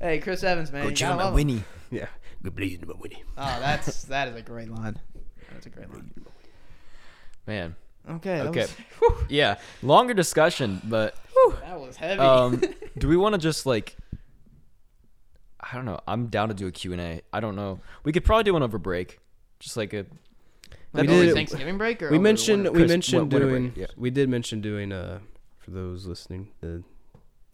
Hey, 0.00 0.20
Chris 0.20 0.44
Evans, 0.44 0.70
man. 0.72 0.88
you 0.88 0.94
gotta 0.94 1.16
love 1.16 1.28
him. 1.30 1.34
Winnie. 1.34 1.64
yeah. 1.90 2.06
Good 2.42 2.54
blazing 2.54 2.84
about 2.84 3.00
Winnie. 3.00 3.24
Oh, 3.36 3.56
that's 3.60 4.04
that 4.04 4.28
is 4.28 4.36
a 4.36 4.42
great 4.42 4.68
line. 4.70 4.96
That's 5.52 5.66
a 5.66 5.70
great 5.70 5.90
line. 5.92 6.12
Man. 7.46 7.74
Okay. 8.08 8.36
That 8.38 8.46
Okay. 8.48 8.66
Was, 9.00 9.12
Yeah. 9.28 9.56
Longer 9.82 10.14
discussion, 10.14 10.80
but 10.84 11.16
that 11.62 11.80
was 11.80 11.96
heavy. 11.96 12.20
um, 12.20 12.62
do 12.96 13.08
we 13.08 13.16
want 13.16 13.34
to 13.34 13.38
just 13.40 13.66
like? 13.66 13.96
I 15.70 15.76
don't 15.76 15.84
know. 15.84 15.98
I'm 16.06 16.26
down 16.28 16.48
to 16.48 16.54
do 16.54 16.66
a 16.66 16.72
Q 16.72 16.92
and 16.92 17.00
A. 17.00 17.20
I 17.32 17.40
don't 17.40 17.56
know. 17.56 17.80
We 18.04 18.12
could 18.12 18.24
probably 18.24 18.44
do 18.44 18.52
one 18.54 18.62
over 18.62 18.78
break, 18.78 19.18
just 19.60 19.76
like 19.76 19.92
a. 19.92 20.06
like 20.92 21.06
we 21.08 21.14
over 21.14 21.24
did- 21.26 21.34
Thanksgiving 21.34 21.76
break 21.78 22.02
or 22.02 22.10
We 22.10 22.18
mentioned 22.18 22.64
winter? 22.64 22.72
we 22.72 22.78
Chris, 22.80 22.88
mentioned 22.90 23.22
what- 23.22 23.32
whatever, 23.34 23.50
doing 23.58 23.72
yeah. 23.76 23.86
we 23.96 24.10
did 24.10 24.28
mention 24.28 24.60
doing 24.60 24.92
uh 24.92 25.18
for 25.58 25.70
those 25.70 26.06
listening 26.06 26.48
the 26.60 26.82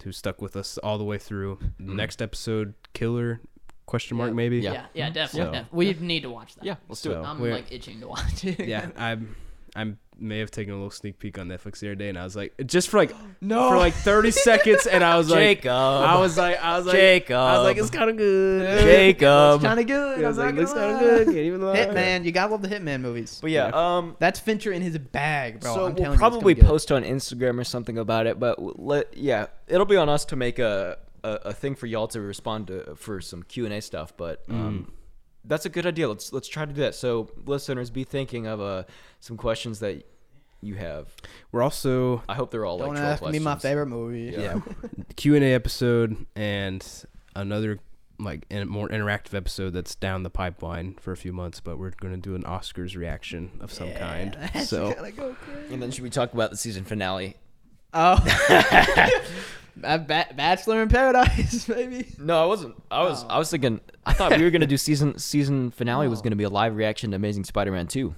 who 0.04 0.12
stuck 0.12 0.40
with 0.42 0.54
us 0.54 0.76
all 0.78 0.98
the 0.98 1.04
way 1.04 1.16
through 1.18 1.58
next 1.78 2.20
episode 2.20 2.74
killer 2.92 3.40
question 3.86 4.16
mark 4.18 4.28
Yeah. 4.30 4.34
maybe 4.34 4.58
Yeah. 4.58 4.72
Yeah, 4.72 4.86
yeah, 4.94 5.10
definitely. 5.10 5.40
So- 5.46 5.52
definitely. 5.52 5.94
We 6.00 6.06
need 6.06 6.22
to 6.22 6.30
watch 6.30 6.54
that. 6.56 6.64
Yeah, 6.64 6.76
let's 6.88 7.00
do 7.02 7.10
So- 7.12 7.20
it. 7.22 7.24
I'm 7.24 7.40
like 7.40 7.72
itching 7.72 8.00
to 8.00 8.08
watch 8.08 8.44
it. 8.44 8.66
yeah 8.68 8.90
I'm 8.96 9.34
I 9.76 9.94
may 10.16 10.38
have 10.38 10.50
taken 10.50 10.72
a 10.72 10.76
little 10.76 10.90
sneak 10.90 11.18
peek 11.18 11.38
on 11.38 11.48
Netflix 11.48 11.80
the 11.80 11.88
other 11.88 11.96
day 11.96 12.08
and 12.08 12.16
I 12.16 12.22
was 12.22 12.36
like 12.36 12.54
just 12.66 12.88
for 12.88 12.98
like 12.98 13.12
No. 13.40 13.70
for 13.70 13.76
like 13.76 13.94
30 13.94 14.30
seconds 14.46 14.86
and 14.86 15.02
I 15.02 15.16
was 15.18 15.28
like 15.28 15.40
Jacob. 15.40 15.72
I 15.72 16.18
was 16.18 16.38
like 16.38 16.62
I 16.62 16.76
was 16.78 16.86
like 16.86 16.94
Jacob. 16.94 17.36
I 17.36 17.58
was 17.58 17.64
like 17.64 17.76
it's 17.78 17.90
kind 17.90 18.10
of 18.10 18.16
good 18.16 18.80
Jacob. 18.80 19.56
It's 19.56 19.64
kind 19.64 19.80
of 19.80 19.86
good. 19.86 20.24
I 20.24 20.28
was 20.28 20.38
I'm 20.38 20.56
like 20.56 20.66
not 20.66 20.76
kind 20.76 20.92
of 20.94 21.00
good 21.00 21.24
can't 21.26 21.36
even 21.38 21.60
lie 21.62 21.76
Hitman, 21.76 22.24
you 22.24 22.32
gotta 22.32 22.52
love 22.52 22.62
the 22.62 22.68
Hitman 22.68 23.00
movies. 23.00 23.38
But 23.40 23.50
yeah, 23.50 23.70
um, 23.74 24.16
That's 24.20 24.38
Fincher 24.38 24.72
in 24.72 24.82
his 24.82 24.96
bag, 24.96 25.60
bro. 25.60 25.74
so 25.74 25.86
I'm 25.86 25.94
we'll 25.94 26.16
probably 26.16 26.16
you, 26.16 26.16
it's 26.16 26.42
gonna 26.42 26.54
be 26.54 26.62
post 26.62 26.92
on 26.92 27.02
Instagram 27.02 27.58
or 27.58 27.64
something 27.64 27.98
about 27.98 28.26
it. 28.26 28.38
But 28.38 28.78
let 28.80 29.16
yeah, 29.16 29.46
it'll 29.66 29.86
be 29.86 29.96
on 29.96 30.08
us 30.08 30.24
to 30.26 30.36
make 30.36 30.58
a 30.58 30.98
a, 31.24 31.30
a 31.46 31.52
thing 31.52 31.74
for 31.74 31.86
y'all 31.86 32.06
to 32.08 32.20
respond 32.20 32.68
to 32.68 32.94
for 32.96 33.20
some 33.20 33.42
Q 33.42 33.64
and 33.64 33.74
A 33.74 33.80
stuff. 33.82 34.16
But 34.16 34.44
um, 34.48 34.92
that's 35.44 35.66
a 35.66 35.68
good 35.68 35.86
idea. 35.86 36.08
Let's 36.08 36.32
let's 36.32 36.48
try 36.48 36.64
to 36.64 36.72
do 36.72 36.80
that. 36.82 36.94
So 36.94 37.28
listeners, 37.46 37.90
be 37.90 38.04
thinking 38.04 38.46
of 38.46 38.60
uh 38.60 38.84
some 39.20 39.36
questions 39.36 39.80
that 39.80 40.04
you 40.60 40.74
have. 40.76 41.14
we're 41.52 41.62
also 41.62 42.22
I 42.28 42.34
hope 42.34 42.50
they're 42.50 42.64
all 42.64 42.78
like 42.78 42.86
Don't 42.88 42.96
12 42.96 43.12
ask 43.12 43.20
me 43.22 43.26
questions. 43.26 43.44
my 43.44 43.56
favorite 43.58 43.86
movie. 43.86 44.32
Yeah. 44.34 44.40
yeah 44.40 44.60
q&a 45.16 45.52
episode 45.54 46.24
and 46.34 46.86
another 47.36 47.78
like 48.18 48.46
in, 48.48 48.66
more 48.68 48.88
interactive 48.88 49.34
episode 49.34 49.70
that's 49.74 49.94
down 49.94 50.22
the 50.22 50.30
pipeline 50.30 50.94
for 51.00 51.12
a 51.12 51.16
few 51.18 51.32
months 51.34 51.60
but 51.60 51.78
we're 51.78 51.90
going 51.90 52.14
to 52.14 52.20
do 52.20 52.34
an 52.34 52.44
oscars 52.44 52.96
reaction 52.96 53.50
of 53.60 53.70
some 53.72 53.92
kind 53.92 54.38
That's 54.54 54.68
so 54.70 54.94
gonna 54.94 55.10
go 55.12 55.34
crazy. 55.34 55.74
And 55.74 55.82
then 55.82 55.90
should 55.90 56.04
we 56.04 56.10
talk 56.10 56.32
about 56.32 56.50
the 56.50 56.56
season 56.56 56.84
finale? 56.84 57.36
Oh, 57.92 58.16
A 59.82 59.98
ba- 59.98 60.28
Bachelor 60.34 60.82
in 60.82 60.88
Paradise, 60.88 61.68
maybe. 61.68 62.06
No, 62.18 62.42
I 62.42 62.46
wasn't. 62.46 62.74
I 62.90 63.02
was. 63.02 63.24
Oh. 63.24 63.28
I 63.28 63.38
was 63.38 63.50
thinking. 63.50 63.80
I 64.06 64.12
thought 64.12 64.36
we 64.36 64.42
were 64.44 64.50
gonna 64.50 64.66
do 64.74 64.76
season 64.76 65.18
season 65.18 65.70
finale 65.70 66.08
was 66.08 66.20
Oh. 66.20 66.22
gonna 66.22 66.36
be 66.36 66.44
a 66.44 66.48
live 66.50 66.76
reaction 66.76 67.10
to 67.10 67.16
Amazing 67.16 67.44
Spider-Man 67.44 67.86
two. 67.86 68.14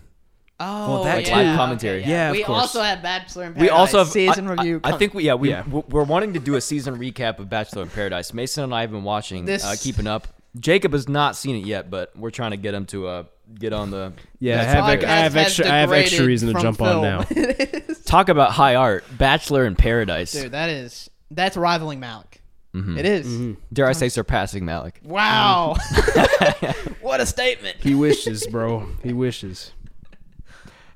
Oh, 0.59 1.05
that 1.05 1.17
Like 1.17 1.27
yeah, 1.29 1.37
live 1.37 1.47
okay, 1.49 1.57
commentary. 1.57 2.05
Yeah, 2.05 2.29
of 2.31 2.33
we 2.33 2.43
course. 2.43 2.61
also 2.63 2.81
have 2.83 3.03
Bachelor 3.03 3.45
in 3.45 3.53
Paradise. 3.53 3.61
We 3.61 3.69
also 3.77 3.99
have 3.99 4.09
season 4.09 4.49
I, 4.49 4.53
review. 4.53 4.81
I, 4.83 4.93
I 4.93 4.97
think 4.99 5.13
we 5.13 5.25
yeah 5.25 5.35
we 5.35 5.51
Yeah. 5.51 5.65
we're 5.69 5.83
we're 5.89 6.05
wanting 6.05 6.33
to 6.33 6.39
do 6.41 6.55
a 6.55 6.61
season 6.61 6.97
recap 6.99 7.39
of 7.39 7.51
Bachelor 7.51 7.83
in 7.83 7.91
Paradise. 7.91 8.33
Mason 8.33 8.65
and 8.65 8.75
I 8.75 8.81
have 8.81 8.91
been 8.91 9.05
watching, 9.05 9.45
This- 9.45 9.65
uh, 9.65 9.75
keeping 9.79 10.07
up. 10.07 10.29
Jacob 10.59 10.93
has 10.95 11.07
not 11.07 11.37
seen 11.37 11.55
it 11.57 11.67
yet, 11.67 11.91
but 11.91 12.17
we're 12.17 12.31
trying 12.31 12.53
to 12.53 12.57
get 12.57 12.73
him 12.73 12.87
to 12.87 13.07
uh 13.07 13.25
get 13.61 13.75
on 13.75 13.91
the 13.91 14.15
yeah 14.41 14.61
I 14.61 14.65
have, 14.65 14.85
all 14.85 14.91
I, 14.91 14.93
I 14.95 14.99
have 15.19 15.37
extra 15.37 15.67
I 15.67 15.77
have 15.81 15.93
extra 15.93 16.25
reason 16.25 16.49
to 16.49 16.53
from 16.55 16.63
jump 16.63 16.81
on 16.81 17.03
now 17.03 17.21
talk 18.07 18.31
about 18.31 18.53
high 18.53 18.75
art. 18.77 19.05
Bachelor 19.19 19.67
in 19.67 19.77
Paradise. 19.77 20.33
Dude, 20.33 20.53
that 20.53 20.71
is 20.71 21.11
that's 21.31 21.59
rivaling 21.59 22.01
Malick. 22.01 22.39
Mhm. 22.77 22.99
It 22.99 23.07
is. 23.07 23.27
Mhm. 23.27 23.57
Dare 23.73 23.87
I 23.87 23.93
say 23.93 24.09
surpassing 24.09 24.65
Malick? 24.65 25.03
Wow. 25.03 25.77
what 27.01 27.21
a 27.21 27.27
statement. 27.27 27.79
He 27.81 27.95
wishes, 27.95 28.47
bro. 28.47 28.89
He 29.03 29.13
wishes. 29.13 29.73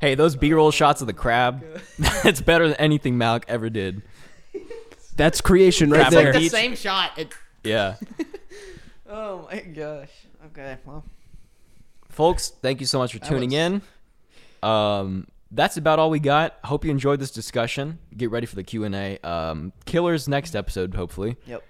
Hey, 0.00 0.14
those 0.14 0.34
B-roll 0.36 0.70
shots 0.70 1.00
of 1.00 1.06
the 1.06 1.12
crab, 1.12 1.64
it's 2.24 2.40
better 2.50 2.66
than 2.68 2.76
anything 2.78 3.16
Malick 3.16 3.44
ever 3.48 3.68
did. 3.70 4.02
That's 5.16 5.40
creation 5.40 5.90
right 5.90 6.00
Crab 6.00 6.12
there. 6.12 6.26
on 6.28 6.32
the 6.34 6.38
Beach. 6.40 6.50
same 6.50 6.74
shot. 6.76 7.18
It, 7.18 7.32
Yeah. 7.64 7.96
oh 9.08 9.46
my 9.50 9.60
gosh. 9.60 10.08
Okay. 10.46 10.76
Well. 10.84 11.04
Folks, 12.08 12.48
thank 12.62 12.80
you 12.80 12.86
so 12.86 12.98
much 12.98 13.12
for 13.12 13.18
tuning 13.18 13.50
was- 13.50 13.58
in. 13.58 13.82
Um, 14.62 15.26
that's 15.52 15.76
about 15.76 15.98
all 15.98 16.10
we 16.10 16.20
got. 16.20 16.56
Hope 16.64 16.84
you 16.84 16.90
enjoyed 16.90 17.18
this 17.20 17.30
discussion. 17.30 17.98
Get 18.16 18.30
ready 18.30 18.46
for 18.46 18.56
the 18.56 18.62
Q 18.62 18.84
and 18.84 18.94
A. 18.94 19.18
Um, 19.24 19.72
Killers 19.84 20.28
next 20.28 20.54
episode, 20.54 20.94
hopefully. 20.94 21.36
Yep. 21.46 21.62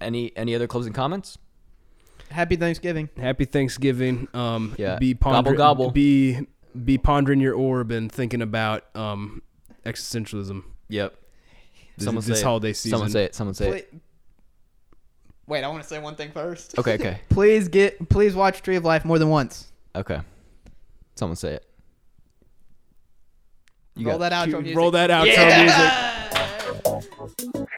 Any 0.00 0.32
any 0.36 0.54
other 0.54 0.66
closing 0.66 0.92
comments? 0.92 1.38
Happy 2.30 2.56
Thanksgiving. 2.56 3.08
Happy 3.16 3.44
Thanksgiving. 3.46 4.28
Um, 4.34 4.74
Yeah. 4.78 4.98
Be 4.98 5.14
Gobble, 5.14 5.32
pondering, 5.32 5.56
gobble. 5.56 5.90
Be 5.90 6.46
be 6.84 6.98
pondering 6.98 7.40
your 7.40 7.54
orb 7.54 7.90
and 7.90 8.10
thinking 8.12 8.42
about 8.42 8.84
um 8.94 9.42
existentialism. 9.86 10.62
Yep. 10.88 11.14
This, 11.96 12.04
Someone 12.04 12.24
this 12.24 12.36
say 12.36 12.40
it. 12.42 12.44
holiday 12.44 12.72
season. 12.74 12.90
Someone 12.96 13.10
say 13.10 13.24
it. 13.24 13.34
Someone 13.34 13.54
say 13.54 13.78
it. 13.78 13.94
Wait, 15.46 15.64
I 15.64 15.68
want 15.68 15.82
to 15.82 15.88
say 15.88 15.98
one 15.98 16.14
thing 16.14 16.30
first. 16.30 16.78
Okay. 16.78 16.94
Okay. 16.94 17.20
Please 17.30 17.68
get. 17.68 18.08
Please 18.10 18.34
watch 18.34 18.60
Tree 18.62 18.76
of 18.76 18.84
Life 18.84 19.04
more 19.04 19.18
than 19.18 19.30
once. 19.30 19.72
Okay. 19.96 20.20
Someone 21.14 21.36
say 21.36 21.54
it. 21.54 21.64
You 23.96 24.06
Roll 24.06 24.18
got 24.18 24.30
that 24.30 24.46
outro 24.46 24.50
Cue- 24.50 24.60
music. 24.60 24.76
Roll 24.76 24.90
that 24.92 25.10
outro 25.10 25.26
Yeah! 25.26 25.62
music. 26.84 27.68